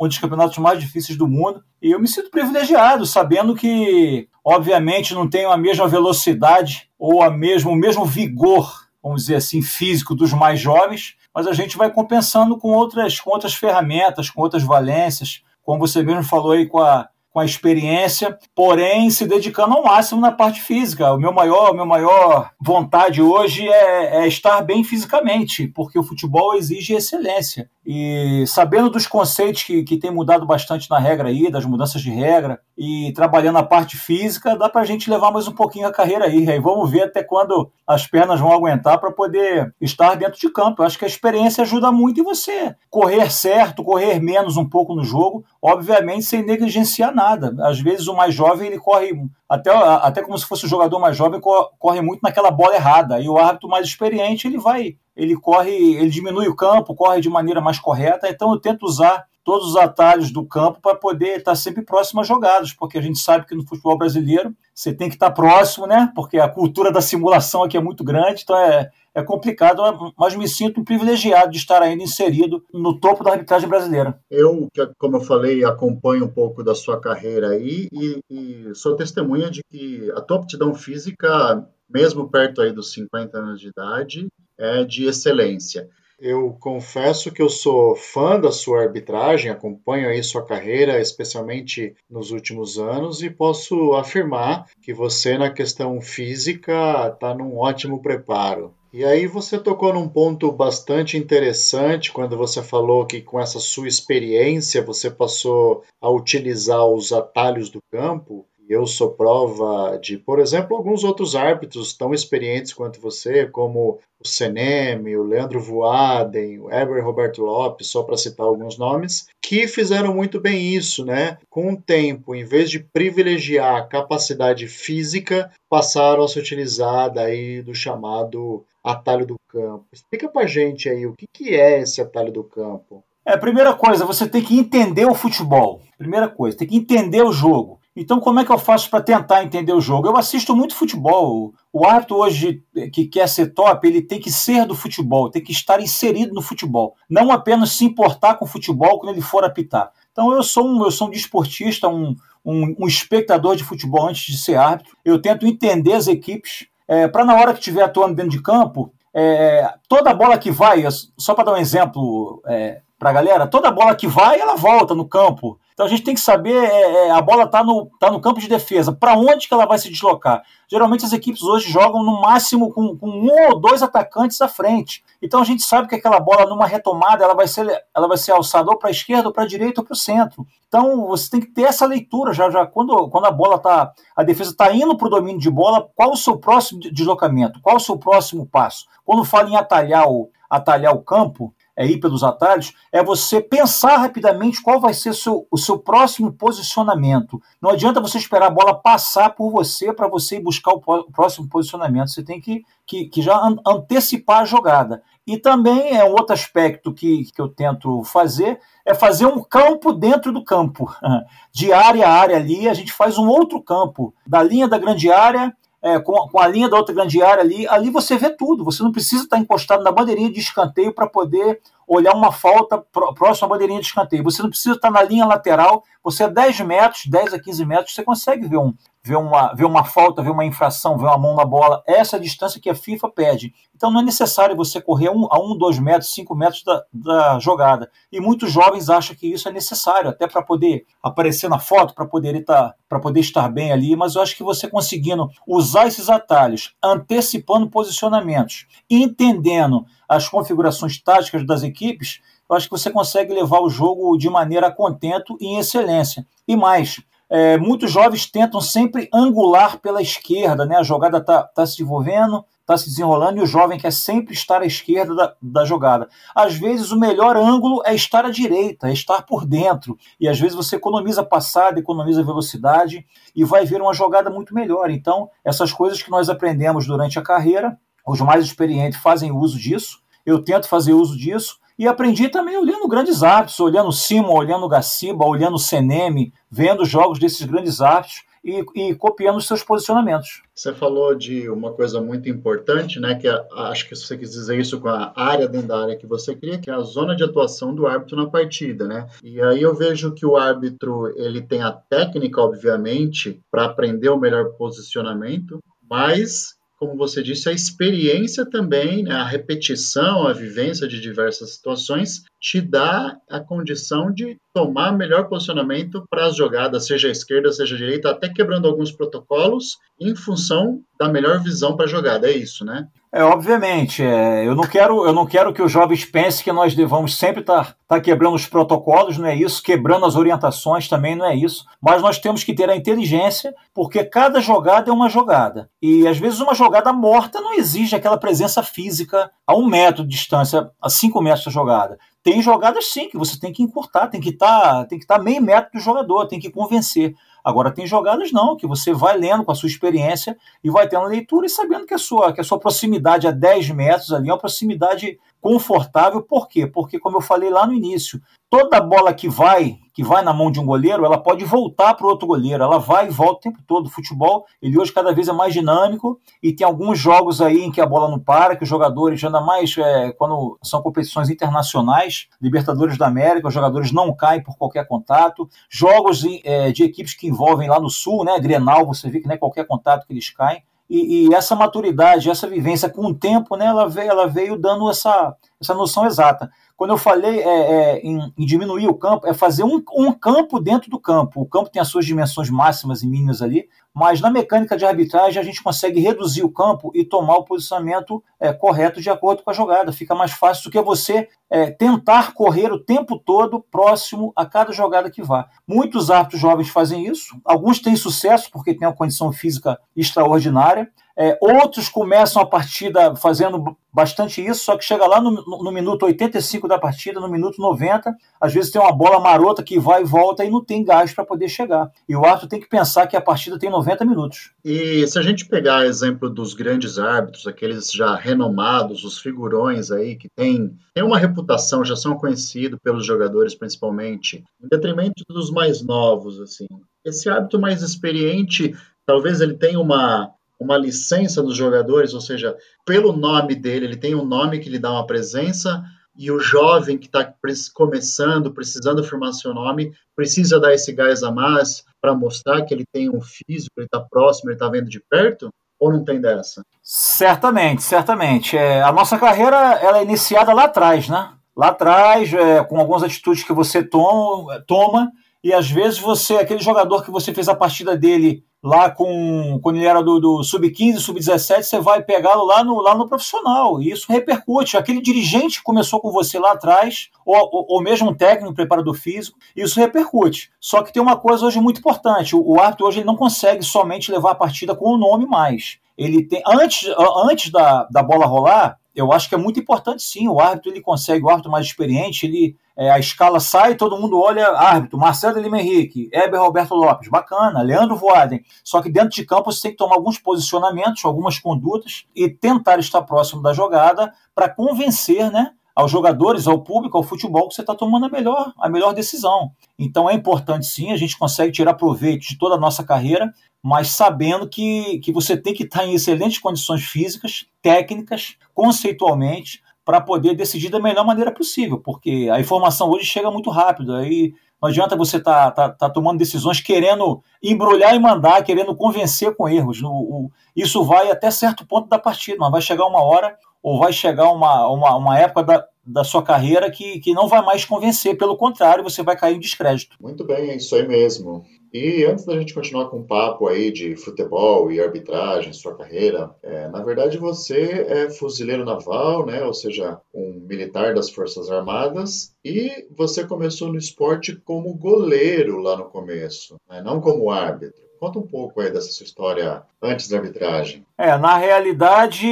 um, 0.00 0.08
dos 0.08 0.18
campeonatos 0.18 0.58
mais 0.58 0.80
difíceis 0.80 1.16
do 1.16 1.28
mundo. 1.28 1.62
E 1.80 1.90
eu 1.90 2.00
me 2.00 2.08
sinto 2.08 2.30
privilegiado, 2.30 3.06
sabendo 3.06 3.54
que, 3.54 4.28
obviamente, 4.44 5.14
não 5.14 5.28
tenho 5.28 5.50
a 5.50 5.56
mesma 5.56 5.86
velocidade 5.86 6.88
ou 6.98 7.22
a 7.22 7.30
mesmo, 7.30 7.70
o 7.70 7.76
mesmo 7.76 8.04
vigor, 8.04 8.86
vamos 9.02 9.22
dizer 9.22 9.36
assim, 9.36 9.62
físico 9.62 10.14
dos 10.14 10.32
mais 10.32 10.60
jovens, 10.60 11.16
mas 11.34 11.46
a 11.46 11.52
gente 11.52 11.76
vai 11.76 11.90
compensando 11.90 12.58
com 12.58 12.68
outras, 12.68 13.20
com 13.20 13.30
outras 13.30 13.54
ferramentas, 13.54 14.30
com 14.30 14.42
outras 14.42 14.62
valências, 14.62 15.42
como 15.62 15.78
você 15.78 16.02
mesmo 16.02 16.24
falou 16.24 16.52
aí 16.52 16.66
com 16.66 16.78
a, 16.78 17.08
com 17.30 17.38
a 17.38 17.44
experiência, 17.44 18.36
porém 18.54 19.08
se 19.08 19.26
dedicando 19.26 19.74
ao 19.74 19.84
máximo 19.84 20.20
na 20.20 20.32
parte 20.32 20.60
física. 20.60 21.12
O 21.12 21.18
meu 21.18 21.32
maior, 21.32 21.72
meu 21.72 21.86
maior 21.86 22.50
vontade 22.60 23.22
hoje 23.22 23.68
é, 23.68 24.22
é 24.22 24.26
estar 24.26 24.60
bem 24.62 24.82
fisicamente, 24.82 25.68
porque 25.68 25.98
o 25.98 26.02
futebol 26.02 26.54
exige 26.54 26.94
excelência. 26.94 27.70
E 27.92 28.46
sabendo 28.46 28.88
dos 28.88 29.08
conceitos 29.08 29.64
que, 29.64 29.82
que 29.82 29.98
tem 29.98 30.12
mudado 30.12 30.46
bastante 30.46 30.88
na 30.88 31.00
regra 31.00 31.28
aí, 31.28 31.50
das 31.50 31.64
mudanças 31.64 32.00
de 32.00 32.08
regra, 32.08 32.60
e 32.78 33.12
trabalhando 33.16 33.58
a 33.58 33.64
parte 33.64 33.96
física, 33.96 34.56
dá 34.56 34.68
para 34.68 34.82
a 34.82 34.84
gente 34.84 35.10
levar 35.10 35.32
mais 35.32 35.48
um 35.48 35.52
pouquinho 35.52 35.88
a 35.88 35.92
carreira 35.92 36.26
aí. 36.26 36.48
Aí 36.48 36.60
vamos 36.60 36.88
ver 36.88 37.02
até 37.02 37.24
quando 37.24 37.68
as 37.84 38.06
pernas 38.06 38.38
vão 38.38 38.52
aguentar 38.52 39.00
para 39.00 39.10
poder 39.10 39.74
estar 39.80 40.14
dentro 40.14 40.38
de 40.38 40.48
campo. 40.50 40.80
Eu 40.80 40.86
acho 40.86 40.96
que 40.96 41.04
a 41.04 41.08
experiência 41.08 41.62
ajuda 41.62 41.90
muito 41.90 42.20
em 42.20 42.22
você 42.22 42.76
correr 42.88 43.28
certo, 43.28 43.82
correr 43.82 44.20
menos 44.20 44.56
um 44.56 44.68
pouco 44.68 44.94
no 44.94 45.02
jogo, 45.02 45.44
obviamente 45.60 46.26
sem 46.26 46.46
negligenciar 46.46 47.12
nada. 47.12 47.56
Às 47.66 47.80
vezes 47.80 48.06
o 48.06 48.14
mais 48.14 48.32
jovem 48.32 48.68
ele 48.68 48.78
corre 48.78 49.10
até, 49.50 49.70
até 49.70 50.22
como 50.22 50.38
se 50.38 50.46
fosse 50.46 50.64
o 50.64 50.68
jogador 50.68 50.98
mais 51.00 51.16
jovem, 51.16 51.40
corre 51.40 52.00
muito 52.00 52.20
naquela 52.22 52.50
bola 52.50 52.76
errada. 52.76 53.20
E 53.20 53.28
o 53.28 53.36
árbitro 53.36 53.68
mais 53.68 53.86
experiente 53.86 54.46
ele 54.46 54.58
vai 54.58 54.96
ele 55.16 55.36
corre, 55.36 55.96
ele 55.96 56.08
diminui 56.08 56.48
o 56.48 56.56
campo, 56.56 56.94
corre 56.94 57.20
de 57.20 57.28
maneira 57.28 57.60
mais 57.60 57.78
correta. 57.78 58.28
Então 58.28 58.52
eu 58.52 58.60
tento 58.60 58.84
usar 58.84 59.26
todos 59.44 59.68
os 59.68 59.76
atalhos 59.76 60.30
do 60.30 60.46
campo 60.46 60.80
para 60.80 60.94
poder 60.94 61.38
estar 61.38 61.54
sempre 61.54 61.82
próximo 61.82 62.20
a 62.20 62.24
jogadas, 62.24 62.72
porque 62.72 62.96
a 62.96 63.02
gente 63.02 63.18
sabe 63.18 63.46
que 63.46 63.54
no 63.54 63.66
futebol 63.66 63.98
brasileiro 63.98 64.54
você 64.74 64.94
tem 64.94 65.08
que 65.08 65.16
estar 65.16 65.30
próximo, 65.30 65.86
né? 65.86 66.10
Porque 66.14 66.38
a 66.38 66.48
cultura 66.48 66.92
da 66.92 67.00
simulação 67.00 67.62
aqui 67.62 67.76
é 67.76 67.80
muito 67.80 68.04
grande, 68.04 68.42
então 68.42 68.56
é, 68.56 68.88
é 69.14 69.22
complicado, 69.22 69.82
mas 70.16 70.36
me 70.36 70.48
sinto 70.48 70.84
privilegiado 70.84 71.50
de 71.50 71.58
estar 71.58 71.82
ainda 71.82 72.02
inserido 72.02 72.62
no 72.72 72.98
topo 72.98 73.24
da 73.24 73.32
arbitragem 73.32 73.68
brasileira. 73.68 74.18
Eu, 74.30 74.68
como 74.98 75.16
eu 75.16 75.20
falei, 75.20 75.64
acompanho 75.64 76.24
um 76.24 76.30
pouco 76.30 76.62
da 76.62 76.74
sua 76.74 77.00
carreira 77.00 77.50
aí 77.50 77.88
e, 77.92 78.20
e 78.30 78.74
sou 78.74 78.96
testemunha 78.96 79.50
de 79.50 79.62
que 79.68 80.10
a 80.12 80.20
tua 80.20 80.38
aptidão 80.38 80.74
física, 80.74 81.66
mesmo 81.88 82.28
perto 82.28 82.60
aí 82.60 82.72
dos 82.72 82.92
50 82.92 83.38
anos 83.38 83.60
de 83.60 83.68
idade, 83.68 84.28
é 84.58 84.84
de 84.84 85.06
excelência. 85.06 85.88
Eu 86.20 86.54
confesso 86.60 87.32
que 87.32 87.40
eu 87.40 87.48
sou 87.48 87.96
fã 87.96 88.38
da 88.38 88.52
sua 88.52 88.82
arbitragem, 88.82 89.50
acompanho 89.50 90.10
aí 90.10 90.22
sua 90.22 90.44
carreira, 90.44 91.00
especialmente 91.00 91.94
nos 92.10 92.30
últimos 92.30 92.78
anos, 92.78 93.22
e 93.22 93.30
posso 93.30 93.94
afirmar 93.94 94.66
que 94.82 94.92
você, 94.92 95.38
na 95.38 95.50
questão 95.50 95.98
física, 95.98 97.08
está 97.08 97.34
num 97.34 97.56
ótimo 97.56 98.02
preparo. 98.02 98.74
E 98.92 99.04
aí 99.04 99.26
você 99.28 99.56
tocou 99.58 99.92
num 99.92 100.08
ponto 100.08 100.50
bastante 100.50 101.16
interessante 101.16 102.10
quando 102.10 102.36
você 102.36 102.60
falou 102.60 103.06
que 103.06 103.20
com 103.20 103.38
essa 103.38 103.60
sua 103.60 103.86
experiência 103.86 104.84
você 104.84 105.08
passou 105.08 105.84
a 106.00 106.10
utilizar 106.10 106.84
os 106.84 107.12
atalhos 107.12 107.70
do 107.70 107.80
campo 107.90 108.44
Eu 108.70 108.86
sou 108.86 109.10
prova 109.10 109.98
de, 109.98 110.16
por 110.16 110.38
exemplo, 110.38 110.76
alguns 110.76 111.02
outros 111.02 111.34
árbitros 111.34 111.92
tão 111.92 112.14
experientes 112.14 112.72
quanto 112.72 113.00
você, 113.00 113.44
como 113.44 113.98
o 114.22 114.28
Seneme, 114.28 115.16
o 115.16 115.24
Leandro 115.24 115.58
Voaden, 115.58 116.60
o 116.60 116.72
Eber 116.72 117.04
Roberto 117.04 117.42
Lopes, 117.42 117.88
só 117.88 118.04
para 118.04 118.16
citar 118.16 118.46
alguns 118.46 118.78
nomes, 118.78 119.26
que 119.42 119.66
fizeram 119.66 120.14
muito 120.14 120.38
bem 120.38 120.72
isso, 120.72 121.04
né? 121.04 121.36
Com 121.50 121.72
o 121.72 121.76
tempo, 121.76 122.32
em 122.32 122.44
vez 122.44 122.70
de 122.70 122.78
privilegiar 122.78 123.74
a 123.74 123.84
capacidade 123.84 124.68
física, 124.68 125.50
passaram 125.68 126.22
a 126.22 126.28
se 126.28 126.38
utilizar 126.38 127.12
daí 127.12 127.62
do 127.62 127.74
chamado 127.74 128.64
atalho 128.84 129.26
do 129.26 129.34
campo. 129.48 129.84
Explica 129.92 130.28
para 130.28 130.46
gente 130.46 130.88
aí 130.88 131.04
o 131.06 131.14
que, 131.14 131.26
que 131.26 131.56
é 131.56 131.80
esse 131.80 132.00
atalho 132.00 132.30
do 132.30 132.44
campo. 132.44 133.02
É, 133.24 133.36
primeira 133.36 133.74
coisa, 133.74 134.04
você 134.04 134.28
tem 134.28 134.42
que 134.42 134.56
entender 134.56 135.06
o 135.06 135.14
futebol. 135.14 135.82
Primeira 135.98 136.28
coisa, 136.28 136.56
tem 136.56 136.68
que 136.68 136.76
entender 136.76 137.22
o 137.22 137.32
jogo. 137.32 137.79
Então, 137.96 138.20
como 138.20 138.38
é 138.38 138.44
que 138.44 138.52
eu 138.52 138.58
faço 138.58 138.88
para 138.88 139.02
tentar 139.02 139.42
entender 139.42 139.72
o 139.72 139.80
jogo? 139.80 140.06
Eu 140.06 140.16
assisto 140.16 140.54
muito 140.54 140.76
futebol. 140.76 141.52
O 141.72 141.86
árbitro 141.86 142.16
hoje 142.16 142.62
que 142.92 143.06
quer 143.06 143.28
ser 143.28 143.48
top, 143.48 143.86
ele 143.86 144.00
tem 144.00 144.20
que 144.20 144.30
ser 144.30 144.64
do 144.64 144.74
futebol, 144.74 145.30
tem 145.30 145.42
que 145.42 145.52
estar 145.52 145.80
inserido 145.80 146.32
no 146.32 146.42
futebol, 146.42 146.96
não 147.08 147.30
apenas 147.30 147.72
se 147.72 147.84
importar 147.84 148.36
com 148.36 148.44
o 148.44 148.48
futebol 148.48 148.98
quando 148.98 149.12
ele 149.12 149.20
for 149.20 149.44
apitar. 149.44 149.90
Então, 150.12 150.32
eu 150.32 150.42
sou 150.42 150.66
um, 150.66 150.84
eu 150.84 150.90
sou 150.90 151.08
um 151.08 151.10
desportista, 151.10 151.88
um, 151.88 152.14
um, 152.44 152.76
um 152.80 152.86
espectador 152.86 153.56
de 153.56 153.64
futebol 153.64 154.08
antes 154.08 154.22
de 154.22 154.38
ser 154.38 154.54
árbitro. 154.54 154.96
Eu 155.04 155.20
tento 155.20 155.46
entender 155.46 155.94
as 155.94 156.06
equipes 156.06 156.66
é, 156.90 157.06
para 157.06 157.24
na 157.24 157.34
hora 157.34 157.52
que 157.52 157.60
estiver 157.60 157.82
atuando 157.82 158.16
dentro 158.16 158.32
de 158.32 158.42
campo, 158.42 158.92
é, 159.14 159.74
toda 159.88 160.14
bola 160.14 160.38
que 160.38 160.50
vai, 160.50 160.84
só 161.16 161.34
para 161.34 161.44
dar 161.44 161.52
um 161.52 161.56
exemplo 161.56 162.42
é, 162.46 162.80
para 162.98 163.10
a 163.10 163.12
galera, 163.12 163.46
toda 163.46 163.70
bola 163.70 163.94
que 163.94 164.06
vai, 164.06 164.40
ela 164.40 164.56
volta 164.56 164.94
no 164.94 165.08
campo. 165.08 165.58
Então 165.80 165.86
a 165.86 165.90
gente 165.90 166.02
tem 166.02 166.14
que 166.14 166.20
saber, 166.20 166.52
é, 166.52 167.06
é, 167.06 167.10
a 167.10 167.22
bola 167.22 167.44
está 167.44 167.64
no, 167.64 167.90
tá 167.98 168.10
no 168.10 168.20
campo 168.20 168.38
de 168.38 168.46
defesa, 168.46 168.92
para 168.92 169.14
onde 169.14 169.48
que 169.48 169.54
ela 169.54 169.64
vai 169.64 169.78
se 169.78 169.88
deslocar? 169.88 170.42
Geralmente 170.68 171.06
as 171.06 171.14
equipes 171.14 171.42
hoje 171.42 171.72
jogam 171.72 172.04
no 172.04 172.20
máximo 172.20 172.70
com, 172.70 172.94
com, 172.98 173.08
um 173.08 173.48
ou 173.48 173.58
dois 173.58 173.82
atacantes 173.82 174.42
à 174.42 174.46
frente. 174.46 175.02
Então 175.22 175.40
a 175.40 175.44
gente 175.44 175.62
sabe 175.62 175.88
que 175.88 175.94
aquela 175.94 176.20
bola 176.20 176.44
numa 176.44 176.66
retomada 176.66 177.24
ela 177.24 177.34
vai 177.34 177.48
ser, 177.48 177.66
ela 177.96 178.06
vai 178.06 178.18
ser 178.18 178.32
alçada 178.32 178.70
ou 178.70 178.76
para 178.76 178.88
a 178.88 178.90
esquerda, 178.90 179.28
ou 179.28 179.32
para 179.32 179.44
a 179.44 179.46
direita, 179.46 179.80
ou 179.80 179.84
para 179.86 179.94
o 179.94 179.96
centro. 179.96 180.46
Então 180.68 181.06
você 181.06 181.30
tem 181.30 181.40
que 181.40 181.46
ter 181.46 181.62
essa 181.62 181.86
leitura 181.86 182.34
já, 182.34 182.50
já 182.50 182.66
quando, 182.66 183.08
quando 183.08 183.24
a 183.24 183.30
bola 183.30 183.58
tá, 183.58 183.90
a 184.14 184.22
defesa 184.22 184.50
está 184.50 184.70
indo 184.70 184.94
para 184.98 185.06
o 185.06 185.10
domínio 185.10 185.40
de 185.40 185.48
bola, 185.48 185.88
qual 185.96 186.12
o 186.12 186.16
seu 186.16 186.36
próximo 186.36 186.78
deslocamento? 186.78 187.58
Qual 187.62 187.76
o 187.76 187.80
seu 187.80 187.96
próximo 187.96 188.44
passo? 188.44 188.84
Quando 189.02 189.24
fala 189.24 189.48
em 189.48 189.56
atalhar 189.56 190.06
o, 190.06 190.28
atalhar 190.50 190.94
o 190.94 191.00
campo, 191.00 191.54
é 191.80 191.86
ir 191.86 191.96
pelos 191.96 192.22
atalhos, 192.22 192.74
é 192.92 193.02
você 193.02 193.40
pensar 193.40 193.96
rapidamente 193.96 194.60
qual 194.60 194.78
vai 194.78 194.92
ser 194.92 195.14
seu, 195.14 195.46
o 195.50 195.56
seu 195.56 195.78
próximo 195.78 196.30
posicionamento. 196.30 197.40
Não 197.58 197.70
adianta 197.70 198.02
você 198.02 198.18
esperar 198.18 198.48
a 198.48 198.50
bola 198.50 198.74
passar 198.74 199.30
por 199.30 199.50
você 199.50 199.90
para 199.90 200.06
você 200.06 200.36
ir 200.36 200.42
buscar 200.42 200.72
o, 200.74 200.80
próximo 201.10 201.48
posicionamento. 201.48 202.08
Você 202.08 202.22
tem 202.22 202.38
que, 202.38 202.66
que, 202.86 203.06
que 203.06 203.22
já 203.22 203.34
an 203.34 203.56
antecipar 203.66 204.42
a 204.42 204.44
jogada. 204.44 205.02
E 205.26 205.38
também 205.38 205.96
é 205.96 206.04
um 206.04 206.10
outro 206.10 206.34
aspecto 206.34 206.92
que, 206.92 207.24
que 207.32 207.40
eu 207.40 207.48
tento 207.48 208.04
fazer, 208.04 208.60
é 208.84 208.92
fazer 208.92 209.24
um 209.24 209.42
campo 209.42 209.90
dentro 209.90 210.34
do 210.34 210.44
campo. 210.44 210.94
De 211.50 211.72
área 211.72 212.06
a 212.06 212.12
área 212.12 212.36
ali, 212.36 212.68
a 212.68 212.74
gente 212.74 212.92
faz 212.92 213.16
um 213.16 213.26
outro 213.26 213.62
campo. 213.62 214.12
Da 214.26 214.42
linha 214.42 214.68
da 214.68 214.76
grande 214.76 215.10
área 215.10 215.56
é, 215.82 215.98
com, 215.98 216.12
com, 216.28 216.38
a 216.38 216.46
linha 216.46 216.68
da 216.68 216.76
outra 216.76 216.94
grande 216.94 217.22
área 217.22 217.42
ali, 217.42 217.66
ali 217.68 217.90
você 217.90 218.16
vê 218.16 218.30
tudo. 218.30 218.64
Você 218.64 218.82
não 218.82 218.92
precisa 218.92 219.24
estar 219.24 219.38
encostado 219.38 219.82
na 219.82 219.90
bandeirinha 219.92 220.30
de 220.30 220.40
escanteio 220.40 220.92
para 220.92 221.06
poder 221.06 221.60
olhar 221.90 222.14
uma 222.14 222.30
falta 222.30 222.78
próxima 222.78 223.48
à 223.48 223.50
bandeirinha 223.50 223.80
de 223.80 223.86
escanteio. 223.86 224.22
Você 224.22 224.40
não 224.42 224.48
precisa 224.48 224.76
estar 224.76 224.92
na 224.92 225.02
linha 225.02 225.26
lateral. 225.26 225.82
Você 226.04 226.22
a 226.22 226.28
10 226.28 226.60
metros, 226.60 227.02
10 227.06 227.34
a 227.34 227.40
15 227.40 227.66
metros, 227.66 227.94
você 227.94 228.04
consegue 228.04 228.46
ver, 228.46 228.58
um, 228.58 228.72
ver, 229.02 229.16
uma, 229.16 229.52
ver 229.54 229.64
uma 229.64 229.84
falta, 229.84 230.22
ver 230.22 230.30
uma 230.30 230.44
infração, 230.44 230.96
ver 230.96 231.06
uma 231.06 231.18
mão 231.18 231.34
na 231.34 231.44
bola. 231.44 231.82
Essa 231.88 232.14
é 232.14 232.18
a 232.18 232.22
distância 232.22 232.60
que 232.60 232.70
a 232.70 232.76
FIFA 232.76 233.10
pede. 233.10 233.52
Então 233.74 233.90
não 233.90 234.00
é 234.00 234.04
necessário 234.04 234.56
você 234.56 234.80
correr 234.80 235.08
a 235.08 235.10
1, 235.10 235.26
a 235.32 235.40
1 235.40 235.58
2 235.58 235.78
metros, 235.80 236.14
5 236.14 236.32
metros 236.36 236.62
da, 236.62 236.84
da 236.92 237.38
jogada. 237.40 237.90
E 238.12 238.20
muitos 238.20 238.52
jovens 238.52 238.88
acham 238.88 239.16
que 239.16 239.26
isso 239.26 239.48
é 239.48 239.52
necessário, 239.52 240.10
até 240.10 240.28
para 240.28 240.42
poder 240.42 240.86
aparecer 241.02 241.50
na 241.50 241.58
foto, 241.58 241.92
para 241.92 242.06
poder, 242.06 242.36
estar, 242.36 242.72
poder 243.02 243.20
estar 243.20 243.48
bem 243.48 243.72
ali. 243.72 243.96
Mas 243.96 244.14
eu 244.14 244.22
acho 244.22 244.36
que 244.36 244.44
você 244.44 244.68
conseguindo 244.68 245.28
usar 245.44 245.88
esses 245.88 246.08
atalhos, 246.08 246.72
antecipando 246.82 247.68
posicionamentos, 247.68 248.66
entendendo 248.88 249.84
as 250.10 250.28
configurações 250.28 251.00
táticas 251.00 251.46
das 251.46 251.62
equipes, 251.62 252.20
eu 252.48 252.56
acho 252.56 252.66
que 252.66 252.76
você 252.76 252.90
consegue 252.90 253.32
levar 253.32 253.60
o 253.60 253.70
jogo 253.70 254.16
de 254.18 254.28
maneira 254.28 254.68
contento 254.68 255.36
e 255.40 255.46
em 255.46 255.58
excelência. 255.60 256.26
E 256.48 256.56
mais, 256.56 257.00
é, 257.28 257.56
muitos 257.56 257.92
jovens 257.92 258.26
tentam 258.26 258.60
sempre 258.60 259.08
angular 259.14 259.78
pela 259.78 260.02
esquerda, 260.02 260.66
né? 260.66 260.78
A 260.78 260.82
jogada 260.82 261.18
está 261.18 261.44
tá 261.44 261.64
se 261.64 261.76
desenvolvendo, 261.76 262.44
está 262.60 262.76
se 262.76 262.88
desenrolando 262.88 263.38
e 263.38 263.42
o 263.42 263.46
jovem 263.46 263.78
quer 263.78 263.92
sempre 263.92 264.34
estar 264.34 264.62
à 264.62 264.66
esquerda 264.66 265.14
da, 265.14 265.34
da, 265.40 265.64
jogada. 265.64 266.08
Às 266.34 266.54
vezes 266.54 266.90
o 266.90 266.98
melhor 266.98 267.36
ângulo 267.36 267.80
é 267.86 267.94
estar 267.94 268.24
à 268.24 268.30
direita, 268.30 268.88
é 268.88 268.92
estar 268.92 269.22
por 269.22 269.46
dentro. 269.46 269.96
E 270.18 270.28
às 270.28 270.40
vezes 270.40 270.56
você 270.56 270.74
economiza 270.74 271.22
passada, 271.22 271.78
economiza 271.78 272.24
velocidade 272.24 273.06
e 273.34 273.44
vai 273.44 273.64
ver 273.64 273.80
uma 273.80 273.94
jogada 273.94 274.28
muito 274.28 274.52
melhor. 274.52 274.90
Então, 274.90 275.30
essas 275.44 275.72
coisas 275.72 276.02
que 276.02 276.10
nós 276.10 276.28
aprendemos 276.28 276.84
durante 276.84 277.16
a 277.16 277.22
carreira, 277.22 277.78
os 278.10 278.20
mais 278.20 278.44
experientes 278.44 279.00
fazem 279.00 279.32
uso 279.32 279.58
disso, 279.58 280.00
eu 280.26 280.42
tento 280.42 280.68
fazer 280.68 280.92
uso 280.92 281.16
disso, 281.16 281.58
e 281.78 281.88
aprendi 281.88 282.28
também 282.28 282.58
olhando 282.58 282.86
grandes 282.86 283.22
árbitros, 283.22 283.58
olhando 283.58 283.90
Simon, 283.90 284.34
olhando 284.34 284.68
Gaciba, 284.68 285.24
olhando 285.24 285.58
Seneme, 285.58 286.32
vendo 286.50 286.84
jogos 286.84 287.18
desses 287.18 287.46
grandes 287.46 287.80
árbitros 287.80 288.22
e, 288.44 288.64
e, 288.74 288.94
copiando 288.94 289.36
os 289.36 289.46
seus 289.46 289.62
posicionamentos. 289.62 290.42
Você 290.54 290.74
falou 290.74 291.14
de 291.14 291.48
uma 291.48 291.72
coisa 291.72 292.00
muito 292.00 292.28
importante, 292.28 292.98
né? 292.98 293.14
Que 293.14 293.28
a, 293.28 293.46
acho 293.70 293.88
que 293.88 293.94
você 293.94 294.16
quis 294.16 294.30
dizer 294.30 294.58
isso 294.58 294.80
com 294.80 294.88
a 294.88 295.12
área 295.16 295.48
dentro 295.48 295.68
da 295.68 295.80
área 295.82 295.96
que 295.96 296.06
você 296.06 296.34
cria, 296.34 296.58
que 296.58 296.70
é 296.70 296.74
a 296.74 296.80
zona 296.80 297.14
de 297.14 297.24
atuação 297.24 297.74
do 297.74 297.86
árbitro 297.86 298.16
na 298.16 298.28
partida, 298.28 298.86
né? 298.86 299.06
E 299.22 299.40
aí 299.40 299.62
eu 299.62 299.74
vejo 299.74 300.12
que 300.12 300.26
o 300.26 300.36
árbitro 300.36 301.12
ele 301.16 301.40
tem 301.40 301.62
a 301.62 301.72
técnica, 301.72 302.40
obviamente, 302.40 303.40
para 303.50 303.64
aprender 303.64 304.08
o 304.08 304.18
melhor 304.18 304.50
posicionamento, 304.50 305.60
mas 305.88 306.59
como 306.80 306.96
você 306.96 307.22
disse, 307.22 307.46
a 307.46 307.52
experiência 307.52 308.46
também, 308.46 309.02
né, 309.02 309.12
a 309.12 309.22
repetição, 309.22 310.26
a 310.26 310.32
vivência 310.32 310.88
de 310.88 310.98
diversas 310.98 311.52
situações 311.52 312.22
te 312.40 312.58
dá 312.58 313.20
a 313.28 313.38
condição 313.38 314.10
de 314.10 314.38
tomar 314.52 314.92
melhor 314.92 315.28
posicionamento 315.28 316.04
para 316.10 316.26
as 316.26 316.36
jogadas, 316.36 316.86
seja 316.86 317.08
à 317.08 317.10
esquerda, 317.10 317.52
seja 317.52 317.74
à 317.74 317.78
direita, 317.78 318.10
até 318.10 318.28
quebrando 318.28 318.66
alguns 318.66 318.90
protocolos 318.90 319.78
em 320.00 320.14
função 320.14 320.80
da 320.98 321.08
melhor 321.08 321.42
visão 321.42 321.76
para 321.76 321.86
a 321.86 321.88
jogada. 321.88 322.28
É 322.28 322.36
isso, 322.36 322.64
né? 322.64 322.88
É, 323.12 323.24
obviamente. 323.24 324.02
É, 324.02 324.46
eu, 324.46 324.54
não 324.54 324.64
quero, 324.64 325.04
eu 325.04 325.12
não 325.12 325.26
quero 325.26 325.52
que 325.52 325.62
os 325.62 325.70
jovens 325.70 326.04
pensem 326.04 326.44
que 326.44 326.52
nós 326.52 326.74
devamos 326.74 327.16
sempre 327.16 327.40
estar 327.40 327.64
tá, 327.64 327.74
tá 327.88 328.00
quebrando 328.00 328.34
os 328.34 328.46
protocolos, 328.46 329.18
não 329.18 329.26
é 329.26 329.34
isso, 329.34 329.62
quebrando 329.62 330.06
as 330.06 330.14
orientações 330.14 330.88
também 330.88 331.16
não 331.16 331.26
é 331.26 331.34
isso. 331.34 331.64
Mas 331.80 332.02
nós 332.02 332.18
temos 332.18 332.44
que 332.44 332.54
ter 332.54 332.70
a 332.70 332.76
inteligência, 332.76 333.52
porque 333.74 334.04
cada 334.04 334.40
jogada 334.40 334.90
é 334.90 334.92
uma 334.92 335.08
jogada. 335.08 335.68
E 335.82 336.06
às 336.06 336.18
vezes 336.18 336.40
uma 336.40 336.54
jogada 336.54 336.92
morta 336.92 337.40
não 337.40 337.54
exige 337.54 337.96
aquela 337.96 338.18
presença 338.18 338.62
física 338.62 339.30
a 339.46 339.56
um 339.56 339.66
metro 339.66 340.04
de 340.04 340.10
distância, 340.10 340.70
a 340.80 340.88
cinco 340.88 341.20
metros 341.20 341.46
da 341.46 341.50
jogada. 341.50 341.98
Tem 342.22 342.42
jogadas 342.42 342.92
sim 342.92 343.08
que 343.08 343.16
você 343.16 343.38
tem 343.38 343.52
que 343.52 343.62
encurtar, 343.62 344.08
tem 344.08 344.20
que 344.20 344.32
tá, 344.32 344.86
estar 344.90 345.16
tá 345.16 345.22
meio 345.22 345.42
metro 345.42 345.72
do 345.72 345.80
jogador, 345.80 346.26
tem 346.26 346.38
que 346.38 346.50
convencer. 346.50 347.14
Agora 347.42 347.72
tem 347.72 347.86
jogadas 347.86 348.30
não, 348.30 348.56
que 348.56 348.66
você 348.66 348.92
vai 348.92 349.16
lendo 349.16 349.44
com 349.44 349.52
a 349.52 349.54
sua 349.54 349.68
experiência 349.68 350.36
e 350.62 350.70
vai 350.70 350.86
tendo 350.86 351.04
leitura 351.04 351.46
e 351.46 351.48
sabendo 351.48 351.86
que 351.86 351.94
a 351.94 351.98
sua, 351.98 352.32
que 352.32 352.40
a 352.40 352.44
sua 352.44 352.58
proximidade 352.58 353.26
a 353.26 353.30
10 353.30 353.70
metros 353.70 354.12
ali 354.12 354.28
é 354.28 354.32
uma 354.32 354.38
proximidade 354.38 355.18
confortável. 355.40 356.22
Por 356.22 356.48
quê? 356.48 356.66
Porque, 356.66 356.98
como 356.98 357.16
eu 357.16 357.20
falei 357.20 357.50
lá 357.50 357.66
no 357.66 357.72
início, 357.72 358.20
toda 358.50 358.80
bola 358.80 359.14
que 359.14 359.28
vai, 359.28 359.78
que 359.94 360.02
vai 360.02 360.22
na 360.22 360.32
mão 360.32 360.50
de 360.50 360.58
um 360.58 360.66
goleiro, 360.66 361.04
ela 361.04 361.16
pode 361.16 361.44
voltar 361.44 361.94
para 361.94 362.04
o 362.04 362.10
outro 362.10 362.26
goleiro, 362.26 362.62
ela 362.62 362.78
vai 362.78 363.06
e 363.06 363.10
volta 363.10 363.34
o 363.34 363.40
tempo 363.40 363.58
todo. 363.66 363.86
O 363.86 363.90
futebol, 363.90 364.44
ele 364.60 364.78
hoje 364.78 364.92
cada 364.92 365.12
vez 365.12 365.28
é 365.28 365.32
mais 365.32 365.52
dinâmico 365.54 366.20
e 366.42 366.52
tem 366.52 366.66
alguns 366.66 366.98
jogos 366.98 367.40
aí 367.40 367.62
em 367.62 367.70
que 367.70 367.80
a 367.80 367.86
bola 367.86 368.10
não 368.10 368.18
para, 368.18 368.56
que 368.56 368.64
os 368.64 368.68
jogadores, 368.68 369.22
ainda 369.22 369.40
mais 369.40 369.76
é, 369.78 370.12
quando 370.12 370.58
são 370.62 370.82
competições 370.82 371.30
internacionais, 371.30 372.28
Libertadores 372.40 372.98
da 372.98 373.06
América, 373.06 373.48
os 373.48 373.54
jogadores 373.54 373.92
não 373.92 374.14
caem 374.14 374.42
por 374.42 374.56
qualquer 374.56 374.86
contato. 374.86 375.48
Jogos 375.68 376.24
é, 376.44 376.72
de 376.72 376.82
equipes 376.82 377.14
que 377.14 377.28
envolvem 377.28 377.68
lá 377.68 377.78
no 377.78 377.88
sul, 377.88 378.24
né, 378.24 378.38
Grenal, 378.40 378.84
você 378.84 379.08
vê 379.08 379.20
que 379.20 379.28
não 379.28 379.34
é 379.34 379.38
qualquer 379.38 379.66
contato 379.66 380.06
que 380.06 380.12
eles 380.12 380.28
caem. 380.30 380.62
E, 380.90 381.28
e, 381.28 381.34
essa 381.34 381.54
maturidade, 381.54 382.28
essa 382.28 382.48
vivência 382.48 382.90
com 382.90 383.06
o 383.06 383.14
tempo, 383.14 383.54
né, 383.54 383.66
ela 383.66 383.88
veio, 383.88 384.10
ela 384.10 384.26
veio 384.26 384.58
dando 384.58 384.90
essa, 384.90 385.36
essa 385.60 385.72
noção 385.72 386.04
exata. 386.04 386.50
Quando 386.76 386.90
eu 386.90 386.98
falei 386.98 387.38
é, 387.38 387.44
é, 387.44 388.00
em, 388.00 388.34
em, 388.36 388.44
diminuir 388.44 388.88
o 388.88 388.94
campo, 388.94 389.24
é 389.24 389.32
fazer 389.32 389.62
um, 389.62 389.80
um, 389.94 390.12
campo 390.12 390.58
dentro 390.58 390.90
do 390.90 390.98
campo. 390.98 391.42
O 391.42 391.46
campo 391.46 391.70
tem 391.70 391.80
as 391.80 391.86
suas 391.86 392.04
dimensões 392.04 392.50
máximas 392.50 393.04
e 393.04 393.06
mínimas 393.06 393.40
ali, 393.40 393.68
mas 393.94 394.20
na 394.20 394.30
mecânica 394.30 394.76
de 394.76 394.84
arbitragem 394.84 395.40
a 395.40 395.44
gente 395.44 395.62
consegue 395.62 396.00
reduzir 396.00 396.42
o 396.42 396.52
campo 396.52 396.90
e 396.94 397.04
tomar 397.04 397.36
o 397.36 397.44
posicionamento 397.44 398.22
é, 398.38 398.52
correto 398.52 399.00
de 399.00 399.10
acordo 399.10 399.42
com 399.42 399.50
a 399.50 399.54
jogada. 399.54 399.92
Fica 399.92 400.14
mais 400.14 400.32
fácil 400.32 400.64
do 400.64 400.70
que 400.70 400.80
você 400.80 401.28
é, 401.50 401.70
tentar 401.70 402.32
correr 402.32 402.72
o 402.72 402.78
tempo 402.78 403.18
todo 403.18 403.60
próximo 403.60 404.32
a 404.36 404.46
cada 404.46 404.72
jogada 404.72 405.10
que 405.10 405.22
vá. 405.22 405.48
Muitos 405.66 406.10
árbitros 406.10 406.40
jovens 406.40 406.68
fazem 406.68 407.06
isso, 407.06 407.40
alguns 407.44 407.80
têm 407.80 407.96
sucesso 407.96 408.50
porque 408.52 408.74
têm 408.74 408.86
uma 408.86 408.94
condição 408.94 409.32
física 409.32 409.78
extraordinária. 409.96 410.88
É, 411.16 411.36
outros 411.40 411.88
começam 411.88 412.40
a 412.40 412.46
partida 412.46 413.14
fazendo 413.14 413.76
bastante 413.92 414.44
isso, 414.44 414.64
só 414.64 414.76
que 414.76 414.84
chega 414.84 415.06
lá 415.06 415.20
no, 415.20 415.30
no, 415.30 415.64
no, 415.64 415.72
minuto 415.72 416.06
85 416.06 416.66
da 416.66 416.78
partida, 416.78 417.20
no 417.20 417.28
minuto 417.28 417.60
90, 417.60 418.14
às 418.40 418.54
vezes 418.54 418.70
tem 418.70 418.80
uma 418.80 418.92
bola 418.92 419.20
marota 419.20 419.62
que 419.62 419.78
vai 419.78 420.00
e 420.00 420.04
volta 420.04 420.44
e 420.44 420.50
não 420.50 420.64
tem 420.64 420.84
gás 420.84 421.12
para 421.12 421.24
poder 421.24 421.48
chegar. 421.48 421.90
E 422.08 422.16
o 422.16 422.24
árbitro 422.24 422.48
tem 422.48 422.60
que 422.60 422.68
pensar 422.68 423.06
que 423.06 423.16
a 423.16 423.20
partida 423.20 423.58
tem 423.58 423.68
90 423.68 423.79
minutos. 424.04 424.50
E 424.64 425.06
se 425.06 425.18
a 425.18 425.22
gente 425.22 425.46
pegar 425.46 425.86
exemplo 425.86 426.28
dos 426.28 426.54
grandes 426.54 426.98
árbitros, 426.98 427.46
aqueles 427.46 427.90
já 427.92 428.14
renomados, 428.14 429.04
os 429.04 429.18
figurões 429.18 429.90
aí 429.90 430.16
que 430.16 430.28
têm, 430.34 430.76
têm 430.94 431.04
uma 431.04 431.18
reputação, 431.18 431.84
já 431.84 431.96
são 431.96 432.16
conhecidos 432.16 432.78
pelos 432.82 433.06
jogadores 433.06 433.54
principalmente, 433.54 434.44
em 434.62 434.68
detrimento 434.68 435.22
dos 435.28 435.50
mais 435.50 435.82
novos, 435.82 436.40
assim. 436.40 436.66
Esse 437.04 437.28
árbitro 437.28 437.60
mais 437.60 437.82
experiente, 437.82 438.74
talvez 439.06 439.40
ele 439.40 439.54
tenha 439.54 439.80
uma 439.80 440.32
uma 440.60 440.76
licença 440.76 441.42
dos 441.42 441.56
jogadores, 441.56 442.12
ou 442.12 442.20
seja, 442.20 442.54
pelo 442.84 443.14
nome 443.16 443.54
dele, 443.54 443.86
ele 443.86 443.96
tem 443.96 444.14
um 444.14 444.26
nome 444.26 444.58
que 444.58 444.68
lhe 444.68 444.78
dá 444.78 444.92
uma 444.92 445.06
presença, 445.06 445.82
e 446.14 446.30
o 446.30 446.38
jovem 446.38 446.98
que 446.98 447.06
está 447.06 447.32
começando, 447.72 448.52
precisando 448.52 449.02
firmar 449.02 449.32
seu 449.32 449.54
nome, 449.54 449.94
precisa 450.14 450.60
dar 450.60 450.74
esse 450.74 450.92
gás 450.92 451.22
a 451.22 451.32
mais 451.32 451.82
para 452.00 452.14
mostrar 452.14 452.62
que 452.64 452.72
ele 452.72 452.84
tem 452.92 453.10
um 453.10 453.20
físico, 453.20 453.74
ele 453.78 453.86
está 453.86 454.00
próximo, 454.00 454.50
ele 454.50 454.56
está 454.56 454.68
vendo 454.68 454.88
de 454.88 455.00
perto? 455.08 455.50
Ou 455.78 455.92
não 455.92 456.04
tem 456.04 456.20
dessa? 456.20 456.62
Certamente, 456.82 457.82
certamente. 457.82 458.56
É, 458.56 458.82
a 458.82 458.92
nossa 458.92 459.18
carreira 459.18 459.56
ela 459.56 459.98
é 459.98 460.02
iniciada 460.02 460.52
lá 460.52 460.64
atrás, 460.64 461.08
né? 461.08 461.32
Lá 461.56 461.68
atrás, 461.68 462.32
é, 462.32 462.62
com 462.64 462.78
algumas 462.78 463.02
atitudes 463.02 463.42
que 463.42 463.52
você 463.52 463.82
toma, 463.82 464.62
toma, 464.66 465.10
e 465.42 465.52
às 465.54 465.70
vezes 465.70 465.98
você, 465.98 466.36
aquele 466.36 466.60
jogador 466.60 467.02
que 467.02 467.10
você 467.10 467.32
fez 467.32 467.48
a 467.48 467.54
partida 467.54 467.96
dele 467.96 468.44
lá 468.62 468.90
com 468.90 469.58
quando 469.62 469.76
ele 469.76 469.86
era 469.86 470.02
do, 470.02 470.20
do 470.20 470.42
sub-15, 470.42 470.98
sub-17, 470.98 471.62
você 471.62 471.80
vai 471.80 472.02
pegá-lo 472.02 472.44
lá 472.44 472.62
no, 472.62 472.80
lá 472.80 472.94
no 472.94 473.08
profissional. 473.08 473.80
E 473.80 473.90
isso 473.90 474.10
repercute. 474.10 474.76
Aquele 474.76 475.00
dirigente 475.00 475.58
que 475.58 475.64
começou 475.64 476.00
com 476.00 476.10
você 476.10 476.38
lá 476.38 476.52
atrás, 476.52 477.10
ou, 477.24 477.36
ou, 477.36 477.66
ou 477.68 477.82
mesmo 477.82 478.10
um 478.10 478.14
técnico, 478.14 478.54
preparador 478.54 478.94
físico, 478.94 479.38
isso 479.56 479.80
repercute. 479.80 480.50
Só 480.60 480.82
que 480.82 480.92
tem 480.92 481.02
uma 481.02 481.16
coisa 481.16 481.46
hoje 481.46 481.60
muito 481.60 481.78
importante: 481.78 482.36
o, 482.36 482.42
o 482.42 482.60
árbitro 482.60 482.86
hoje 482.86 482.98
ele 482.98 483.06
não 483.06 483.16
consegue 483.16 483.62
somente 483.62 484.12
levar 484.12 484.32
a 484.32 484.36
partida 484.36 484.74
com 484.74 484.90
o 484.90 484.98
nome 484.98 485.26
mais. 485.26 485.78
Ele 485.96 486.24
tem 486.24 486.42
antes, 486.46 486.88
antes 487.28 487.50
da, 487.50 487.84
da 487.90 488.02
bola 488.02 488.24
rolar, 488.24 488.79
eu 488.94 489.12
acho 489.12 489.28
que 489.28 489.34
é 489.34 489.38
muito 489.38 489.60
importante 489.60 490.02
sim. 490.02 490.28
O 490.28 490.40
árbitro 490.40 490.70
ele 490.70 490.80
consegue, 490.80 491.24
o 491.24 491.28
árbitro 491.28 491.50
mais 491.50 491.66
experiente, 491.66 492.26
ele 492.26 492.56
é, 492.76 492.90
a 492.90 492.98
escala 492.98 493.40
sai, 493.40 493.74
todo 493.74 493.98
mundo 493.98 494.18
olha, 494.18 494.48
árbitro, 494.48 494.98
Marcelo 494.98 495.38
Lima 495.38 495.60
Henrique, 495.60 496.08
Heber 496.12 496.40
Roberto 496.40 496.74
Lopes, 496.74 497.10
bacana, 497.10 497.60
Leandro 497.62 497.94
Voaden. 497.96 498.42
Só 498.64 498.80
que 498.80 498.90
dentro 498.90 499.10
de 499.10 499.24
campo 499.24 499.52
você 499.52 499.62
tem 499.62 499.70
que 499.72 499.76
tomar 499.76 499.96
alguns 499.96 500.18
posicionamentos, 500.18 501.04
algumas 501.04 501.38
condutas 501.38 502.06
e 502.16 502.28
tentar 502.28 502.78
estar 502.78 503.02
próximo 503.02 503.42
da 503.42 503.52
jogada 503.52 504.12
para 504.34 504.48
convencer, 504.48 505.30
né? 505.30 505.52
Aos 505.74 505.90
jogadores, 505.90 506.46
ao 506.46 506.62
público, 506.62 506.96
ao 506.96 507.02
futebol, 507.02 507.48
que 507.48 507.54
você 507.54 507.60
está 507.60 507.74
tomando 507.74 508.06
a 508.06 508.08
melhor, 508.08 508.52
a 508.58 508.68
melhor 508.68 508.92
decisão. 508.92 509.50
Então 509.78 510.08
é 510.08 510.14
importante 510.14 510.66
sim, 510.66 510.92
a 510.92 510.96
gente 510.96 511.18
consegue 511.18 511.52
tirar 511.52 511.74
proveito 511.74 512.26
de 512.26 512.38
toda 512.38 512.54
a 512.54 512.60
nossa 512.60 512.84
carreira, 512.84 513.32
mas 513.62 513.88
sabendo 513.88 514.48
que, 514.48 514.98
que 515.00 515.12
você 515.12 515.36
tem 515.36 515.54
que 515.54 515.64
estar 515.64 515.84
em 515.86 515.94
excelentes 515.94 516.38
condições 516.38 516.82
físicas, 516.82 517.46
técnicas, 517.62 518.36
conceitualmente, 518.54 519.62
para 519.84 520.00
poder 520.00 520.34
decidir 520.34 520.68
da 520.68 520.80
melhor 520.80 521.04
maneira 521.04 521.32
possível, 521.32 521.78
porque 521.78 522.28
a 522.32 522.38
informação 522.38 522.90
hoje 522.90 523.06
chega 523.06 523.30
muito 523.30 523.50
rápido, 523.50 523.94
aí 523.94 524.32
não 524.60 524.68
adianta 524.68 524.94
você 524.94 525.16
estar 525.16 525.50
tá, 525.52 525.68
tá, 525.68 525.74
tá 525.74 525.90
tomando 525.90 526.18
decisões 526.18 526.60
querendo 526.60 527.22
embrulhar 527.42 527.94
e 527.94 527.98
mandar, 527.98 528.44
querendo 528.44 528.76
convencer 528.76 529.34
com 529.34 529.48
erros. 529.48 529.82
O, 529.82 529.88
o, 529.88 530.30
isso 530.54 530.84
vai 530.84 531.10
até 531.10 531.30
certo 531.30 531.66
ponto 531.66 531.88
da 531.88 531.98
partida, 531.98 532.36
mas 532.38 532.50
vai 532.50 532.60
chegar 532.60 532.86
uma 532.86 533.02
hora 533.02 533.34
ou 533.62 533.78
vai 533.78 533.92
chegar 533.92 534.30
uma, 534.30 534.68
uma, 534.70 534.96
uma 534.96 535.18
época 535.18 535.42
da, 535.42 535.66
da 535.84 536.04
sua 536.04 536.22
carreira 536.22 536.70
que, 536.70 537.00
que 537.00 537.12
não 537.12 537.28
vai 537.28 537.44
mais 537.44 537.64
convencer, 537.64 538.16
pelo 538.16 538.36
contrário, 538.36 538.84
você 538.84 539.02
vai 539.02 539.16
cair 539.16 539.36
em 539.36 539.40
descrédito. 539.40 539.96
Muito 540.00 540.24
bem, 540.24 540.50
é 540.50 540.56
isso 540.56 540.74
aí 540.74 540.86
mesmo. 540.86 541.44
E 541.72 542.04
antes 542.04 542.24
da 542.24 542.36
gente 542.36 542.52
continuar 542.52 542.88
com 542.88 542.98
o 542.98 543.06
papo 543.06 543.46
aí 543.46 543.70
de 543.70 543.94
futebol 543.94 544.72
e 544.72 544.80
arbitragem, 544.80 545.52
sua 545.52 545.76
carreira, 545.76 546.34
é, 546.42 546.68
na 546.68 546.82
verdade 546.82 547.16
você 547.16 547.86
é 547.88 548.10
fuzileiro 548.10 548.64
naval, 548.64 549.24
né? 549.24 549.44
Ou 549.44 549.54
seja, 549.54 550.00
um 550.12 550.40
militar 550.48 550.94
das 550.94 551.10
Forças 551.10 551.48
Armadas, 551.50 552.34
e 552.44 552.88
você 552.96 553.24
começou 553.24 553.68
no 553.68 553.78
esporte 553.78 554.34
como 554.34 554.74
goleiro 554.74 555.58
lá 555.58 555.76
no 555.76 555.84
começo, 555.84 556.56
né? 556.68 556.82
não 556.82 557.00
como 557.00 557.30
árbitro. 557.30 557.89
Conta 558.00 558.18
um 558.18 558.26
pouco 558.26 558.62
aí 558.62 558.72
dessa 558.72 558.90
sua 558.90 559.04
história 559.04 559.62
antes 559.82 560.08
da 560.08 560.16
arbitragem. 560.16 560.86
É, 560.96 561.18
na 561.18 561.36
realidade, 561.36 562.26